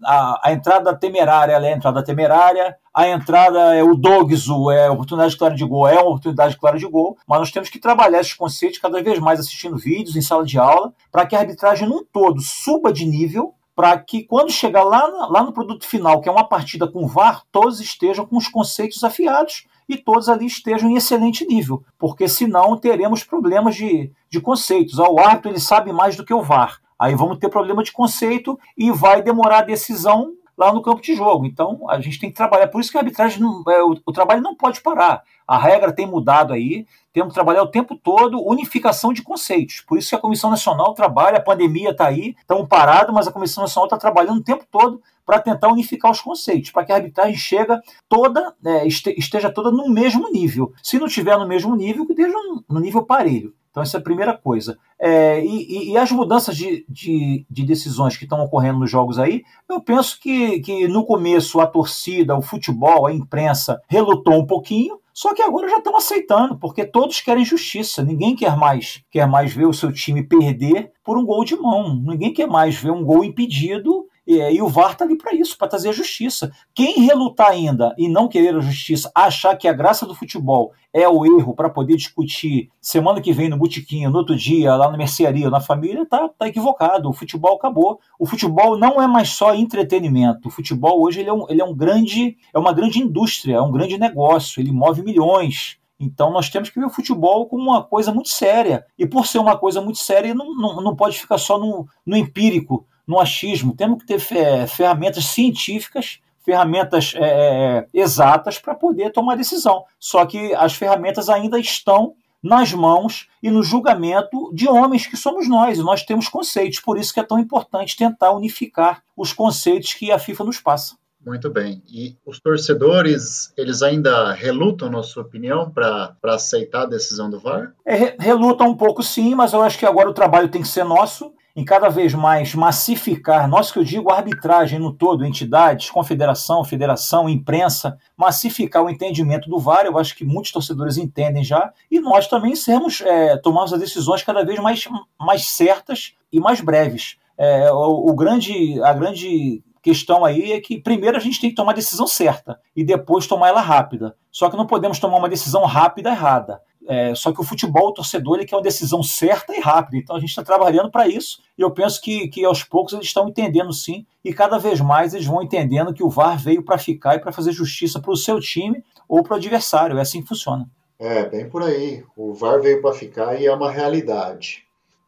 a, 0.03 0.49
a, 0.49 0.53
entrada 0.53 0.95
temerária 0.95 1.53
é 1.53 1.73
a 1.73 1.75
entrada 1.75 2.03
temerária, 2.03 2.75
a 2.93 3.07
entrada 3.07 3.75
é 3.75 3.83
o 3.83 3.95
dogso, 3.95 4.69
é 4.69 4.89
oportunidade 4.89 5.35
clara 5.35 5.55
de 5.55 5.65
gol, 5.65 5.87
é 5.87 5.95
uma 5.95 6.09
oportunidade 6.09 6.57
clara 6.57 6.77
de 6.77 6.85
gol, 6.85 7.17
mas 7.27 7.39
nós 7.39 7.51
temos 7.51 7.69
que 7.69 7.79
trabalhar 7.79 8.19
esses 8.19 8.35
conceitos 8.35 8.77
cada 8.77 9.01
vez 9.01 9.17
mais 9.17 9.39
assistindo 9.39 9.77
vídeos 9.77 10.15
em 10.15 10.21
sala 10.21 10.45
de 10.45 10.59
aula, 10.59 10.93
para 11.11 11.25
que 11.25 11.35
a 11.35 11.39
arbitragem 11.39 11.87
num 11.87 12.03
todo 12.03 12.41
suba 12.41 12.93
de 12.93 13.05
nível 13.05 13.55
para 13.75 13.99
que 13.99 14.23
quando 14.23 14.51
chegar 14.51 14.83
lá, 14.83 15.05
lá 15.29 15.43
no 15.43 15.51
produto 15.51 15.85
final, 15.85 16.21
que 16.21 16.29
é 16.29 16.31
uma 16.31 16.47
partida 16.47 16.87
com 16.87 17.07
VAR, 17.07 17.43
todos 17.51 17.81
estejam 17.81 18.25
com 18.25 18.37
os 18.37 18.47
conceitos 18.47 19.03
afiados 19.03 19.67
e 19.87 19.97
todos 19.97 20.29
ali 20.29 20.45
estejam 20.45 20.89
em 20.89 20.95
excelente 20.95 21.45
nível, 21.45 21.83
porque 21.99 22.27
senão 22.27 22.77
teremos 22.77 23.23
problemas 23.23 23.75
de, 23.75 24.11
de 24.29 24.39
conceitos. 24.39 24.99
Ah, 24.99 25.09
o 25.09 25.19
árbitro 25.19 25.51
ele 25.51 25.59
sabe 25.59 25.91
mais 25.91 26.15
do 26.15 26.25
que 26.25 26.33
o 26.33 26.41
VAR. 26.41 26.79
Aí 26.97 27.13
vamos 27.13 27.37
ter 27.37 27.49
problema 27.49 27.83
de 27.83 27.91
conceito 27.91 28.57
e 28.77 28.89
vai 28.89 29.21
demorar 29.21 29.59
a 29.59 29.65
decisão 29.65 30.33
lá 30.57 30.73
no 30.73 30.81
campo 30.81 31.01
de 31.01 31.15
jogo. 31.15 31.45
Então 31.45 31.89
a 31.89 31.99
gente 31.99 32.19
tem 32.19 32.29
que 32.29 32.35
trabalhar. 32.35 32.67
Por 32.67 32.81
isso 32.81 32.91
que 32.91 32.97
a 32.97 33.01
arbitragem, 33.01 33.39
não, 33.39 33.63
é, 33.67 33.83
o, 33.83 33.97
o 34.05 34.11
trabalho 34.11 34.41
não 34.41 34.55
pode 34.55 34.81
parar. 34.81 35.23
A 35.47 35.57
regra 35.57 35.93
tem 35.93 36.07
mudado 36.07 36.53
aí, 36.53 36.87
temos 37.13 37.29
que 37.29 37.35
trabalhar 37.35 37.61
o 37.63 37.71
tempo 37.71 37.95
todo 37.95 38.43
unificação 38.45 39.13
de 39.13 39.21
conceitos. 39.21 39.81
Por 39.81 39.97
isso 39.97 40.09
que 40.09 40.15
a 40.15 40.19
Comissão 40.19 40.49
Nacional 40.49 40.93
trabalha, 40.93 41.37
a 41.37 41.43
pandemia 41.43 41.91
está 41.91 42.07
aí, 42.07 42.35
estamos 42.39 42.67
parados, 42.67 43.13
mas 43.13 43.27
a 43.27 43.31
Comissão 43.31 43.63
Nacional 43.63 43.85
está 43.85 43.97
trabalhando 43.97 44.39
o 44.39 44.43
tempo 44.43 44.65
todo 44.71 45.01
para 45.25 45.39
tentar 45.39 45.69
unificar 45.69 46.11
os 46.11 46.21
conceitos, 46.21 46.71
para 46.71 46.85
que 46.85 46.91
a 46.91 46.95
arbitragem 46.95 47.35
chega 47.35 47.81
toda, 48.07 48.53
é, 48.65 48.87
esteja 48.87 49.51
toda 49.51 49.71
no 49.71 49.89
mesmo 49.89 50.31
nível. 50.31 50.73
Se 50.81 50.99
não 50.99 51.07
estiver 51.07 51.37
no 51.37 51.47
mesmo 51.47 51.75
nível, 51.75 52.05
que 52.05 52.13
esteja 52.13 52.35
no 52.67 52.79
nível 52.79 53.03
parelho. 53.03 53.53
Então, 53.75 53.83
essa 53.83 53.97
é 53.97 53.99
a 53.99 54.03
primeira 54.03 54.33
coisa. 54.33 54.77
É, 54.97 55.43
e, 55.43 55.91
e, 55.91 55.97
as 55.97 56.09
mudanças 56.09 56.55
de, 56.55 56.85
de, 56.87 57.45
de 57.49 57.65
decisões 57.65 58.15
que 58.15 58.23
estão 58.23 58.41
ocorrendo 58.41 58.79
nos 58.79 58.89
jogos 58.89 59.19
aí, 59.19 59.43
eu 59.69 59.81
penso 59.81 60.17
que, 60.17 60.61
que 60.61 60.87
no 60.87 61.05
começo 61.05 61.59
a 61.59 61.67
torcida, 61.67 62.37
o 62.37 62.41
futebol, 62.41 63.05
a 63.05 63.11
imprensa 63.11 63.81
relutou 63.89 64.35
um 64.35 64.45
pouquinho, 64.45 64.97
só 65.13 65.33
que 65.33 65.41
agora 65.41 65.67
já 65.67 65.79
estão 65.79 65.97
aceitando, 65.97 66.57
porque 66.57 66.85
todos 66.85 67.19
querem 67.19 67.43
justiça. 67.43 68.01
Ninguém 68.01 68.33
quer 68.33 68.55
mais, 68.55 69.03
quer 69.11 69.27
mais 69.27 69.53
ver 69.53 69.65
o 69.65 69.73
seu 69.73 69.91
time 69.91 70.23
perder 70.23 70.93
por 71.03 71.17
um 71.17 71.25
gol 71.25 71.43
de 71.43 71.57
mão. 71.57 72.01
Ninguém 72.01 72.31
quer 72.31 72.47
mais 72.47 72.77
ver 72.77 72.91
um 72.91 73.03
gol 73.03 73.25
impedido 73.25 74.05
e, 74.27 74.37
e 74.37 74.61
o 74.61 74.67
VAR 74.67 74.93
está 74.93 75.05
ali 75.05 75.17
para 75.17 75.33
isso, 75.33 75.57
para 75.57 75.67
trazer 75.67 75.89
a 75.89 75.93
justiça. 75.93 76.51
Quem 76.73 77.05
relutar 77.05 77.49
ainda 77.49 77.93
e 77.97 78.09
não 78.09 78.27
querer 78.27 78.55
a 78.55 78.59
justiça, 78.59 79.11
achar 79.13 79.55
que 79.55 79.67
a 79.67 79.73
graça 79.73 80.05
do 80.05 80.15
futebol 80.15 80.73
é 80.91 81.07
o 81.07 81.25
erro 81.25 81.53
para 81.53 81.69
poder 81.69 81.95
discutir 81.95 82.69
semana 82.81 83.21
que 83.21 83.33
vem 83.33 83.49
no 83.49 83.57
botiquinho, 83.57 84.09
no 84.09 84.17
outro 84.17 84.35
dia, 84.35 84.75
lá 84.75 84.89
na 84.89 84.97
mercearia, 84.97 85.49
na 85.49 85.59
família, 85.59 86.05
tá, 86.05 86.29
tá 86.29 86.47
equivocado. 86.47 87.09
O 87.09 87.13
futebol 87.13 87.55
acabou. 87.55 87.99
O 88.17 88.25
futebol 88.25 88.77
não 88.77 89.01
é 89.01 89.07
mais 89.07 89.29
só 89.29 89.53
entretenimento. 89.53 90.47
O 90.47 90.51
futebol 90.51 91.03
hoje 91.03 91.19
ele 91.19 91.29
é, 91.29 91.33
um, 91.33 91.45
ele 91.49 91.61
é 91.61 91.65
um 91.65 91.75
grande, 91.75 92.37
é 92.53 92.57
uma 92.57 92.73
grande 92.73 92.99
indústria, 92.99 93.55
é 93.55 93.61
um 93.61 93.71
grande 93.71 93.97
negócio. 93.97 94.61
Ele 94.61 94.71
move 94.71 95.03
milhões. 95.03 95.77
Então 95.99 96.31
nós 96.31 96.49
temos 96.49 96.69
que 96.69 96.79
ver 96.79 96.85
o 96.85 96.89
futebol 96.89 97.47
como 97.47 97.63
uma 97.63 97.83
coisa 97.83 98.13
muito 98.13 98.29
séria. 98.29 98.85
E 98.97 99.05
por 99.05 99.27
ser 99.27 99.39
uma 99.39 99.57
coisa 99.57 99.81
muito 99.81 99.99
séria, 99.99 100.33
não, 100.33 100.55
não, 100.55 100.81
não 100.81 100.95
pode 100.95 101.19
ficar 101.19 101.37
só 101.37 101.59
no, 101.59 101.87
no 102.05 102.17
empírico 102.17 102.85
no 103.07 103.19
achismo, 103.19 103.75
temos 103.75 103.99
que 103.99 104.07
ter 104.07 104.19
ferramentas 104.67 105.25
científicas, 105.25 106.19
ferramentas 106.43 107.13
é, 107.15 107.19
é, 107.23 107.87
exatas 107.93 108.59
para 108.59 108.75
poder 108.75 109.11
tomar 109.11 109.35
decisão. 109.35 109.83
Só 109.99 110.25
que 110.25 110.53
as 110.53 110.75
ferramentas 110.75 111.29
ainda 111.29 111.59
estão 111.59 112.13
nas 112.41 112.71
mãos 112.71 113.27
e 113.41 113.49
no 113.49 113.63
julgamento 113.63 114.53
de 114.53 114.69
homens 114.69 115.07
que 115.07 115.17
somos 115.17 115.49
nós, 115.49 115.79
e 115.79 115.81
nós 115.81 116.03
temos 116.03 116.29
conceitos, 116.29 116.79
por 116.79 116.99
isso 116.99 117.11
que 117.11 117.19
é 117.19 117.23
tão 117.23 117.39
importante 117.39 117.97
tentar 117.97 118.31
unificar 118.33 119.01
os 119.17 119.33
conceitos 119.33 119.95
que 119.95 120.11
a 120.11 120.19
FIFA 120.19 120.43
nos 120.43 120.59
passa. 120.59 120.95
Muito 121.25 121.49
bem. 121.49 121.81
E 121.89 122.15
os 122.23 122.39
torcedores, 122.39 123.51
eles 123.57 123.81
ainda 123.81 124.31
relutam, 124.33 124.91
na 124.91 125.01
sua 125.01 125.23
opinião, 125.23 125.71
para 125.71 126.15
aceitar 126.23 126.83
a 126.83 126.85
decisão 126.85 127.31
do 127.31 127.39
VAR? 127.39 127.73
É, 127.83 128.15
relutam 128.19 128.67
um 128.67 128.77
pouco 128.77 129.01
sim, 129.01 129.33
mas 129.33 129.51
eu 129.51 129.63
acho 129.63 129.79
que 129.79 129.87
agora 129.87 130.07
o 130.07 130.13
trabalho 130.13 130.49
tem 130.49 130.61
que 130.61 130.67
ser 130.67 130.83
nosso 130.83 131.33
em 131.55 131.63
cada 131.63 131.87
vez 131.87 132.13
mais 132.13 132.53
massificar, 132.53 133.47
nós 133.47 133.71
que 133.71 133.79
eu 133.79 133.83
digo 133.83 134.11
arbitragem 134.11 134.77
no 134.77 134.91
todo, 134.91 135.25
entidades, 135.25 135.89
confederação, 135.89 136.65
federação, 136.65 137.29
imprensa, 137.29 137.97
massificar 138.17 138.83
o 138.83 138.89
entendimento 138.89 139.49
do 139.49 139.57
VAR, 139.57 139.85
eu 139.85 139.97
acho 139.97 140.15
que 140.15 140.25
muitos 140.25 140.51
torcedores 140.51 140.97
entendem 140.97 141.45
já, 141.45 141.71
e 141.89 142.01
nós 142.01 142.27
também 142.27 142.55
sermos, 142.57 142.99
é, 142.99 143.37
tomarmos 143.37 143.71
as 143.71 143.79
decisões 143.79 144.21
cada 144.21 144.43
vez 144.43 144.59
mais, 144.59 144.85
mais 145.17 145.45
certas 145.47 146.13
e 146.29 146.41
mais 146.41 146.59
breves. 146.59 147.17
É, 147.37 147.71
o, 147.71 148.09
o 148.09 148.13
grande, 148.13 148.81
a 148.83 148.91
grande 148.91 149.63
questão 149.81 150.25
aí 150.25 150.51
é 150.51 150.59
que 150.59 150.79
primeiro 150.79 151.15
a 151.15 151.19
gente 151.19 151.39
tem 151.39 151.51
que 151.51 151.55
tomar 151.55 151.71
a 151.71 151.75
decisão 151.75 152.07
certa 152.07 152.59
e 152.75 152.83
depois 152.83 153.27
tomar 153.27 153.49
ela 153.49 153.61
rápida. 153.61 154.15
Só 154.31 154.49
que 154.49 154.57
não 154.57 154.65
podemos 154.65 154.99
tomar 154.99 155.17
uma 155.17 155.29
decisão 155.29 155.63
rápida 155.63 156.09
errada. 156.09 156.59
É, 156.87 157.15
só 157.15 157.31
que 157.31 157.41
o 157.41 157.43
futebol, 157.43 157.89
o 157.89 157.93
torcedor, 157.93 158.37
ele 158.37 158.45
quer 158.45 158.55
uma 158.55 158.61
decisão 158.61 159.01
certa 159.01 159.55
e 159.55 159.59
rápida. 159.59 159.97
Então 159.97 160.15
a 160.15 160.19
gente 160.19 160.29
está 160.29 160.43
trabalhando 160.43 160.91
para 160.91 161.07
isso 161.07 161.41
e 161.57 161.61
eu 161.61 161.71
penso 161.71 162.01
que, 162.01 162.27
que 162.27 162.45
aos 162.45 162.63
poucos 162.63 162.93
eles 162.93 163.07
estão 163.07 163.27
entendendo 163.27 163.73
sim 163.73 164.05
e 164.23 164.33
cada 164.33 164.57
vez 164.57 164.79
mais 164.79 165.13
eles 165.13 165.25
vão 165.25 165.41
entendendo 165.41 165.93
que 165.93 166.03
o 166.03 166.09
VAR 166.09 166.37
veio 166.37 166.63
para 166.63 166.77
ficar 166.77 167.15
e 167.15 167.19
para 167.19 167.31
fazer 167.31 167.51
justiça 167.51 167.99
para 167.99 168.11
o 168.11 168.17
seu 168.17 168.39
time 168.39 168.83
ou 169.07 169.23
para 169.23 169.33
o 169.33 169.37
adversário. 169.37 169.97
É 169.97 170.01
assim 170.01 170.21
que 170.21 170.27
funciona. 170.27 170.69
É, 170.99 171.27
bem 171.27 171.49
por 171.49 171.63
aí. 171.63 172.03
O 172.15 172.33
VAR 172.33 172.61
veio 172.61 172.81
para 172.81 172.93
ficar 172.93 173.39
e 173.39 173.45
é 173.45 173.53
uma 173.53 173.71
realidade. 173.71 174.65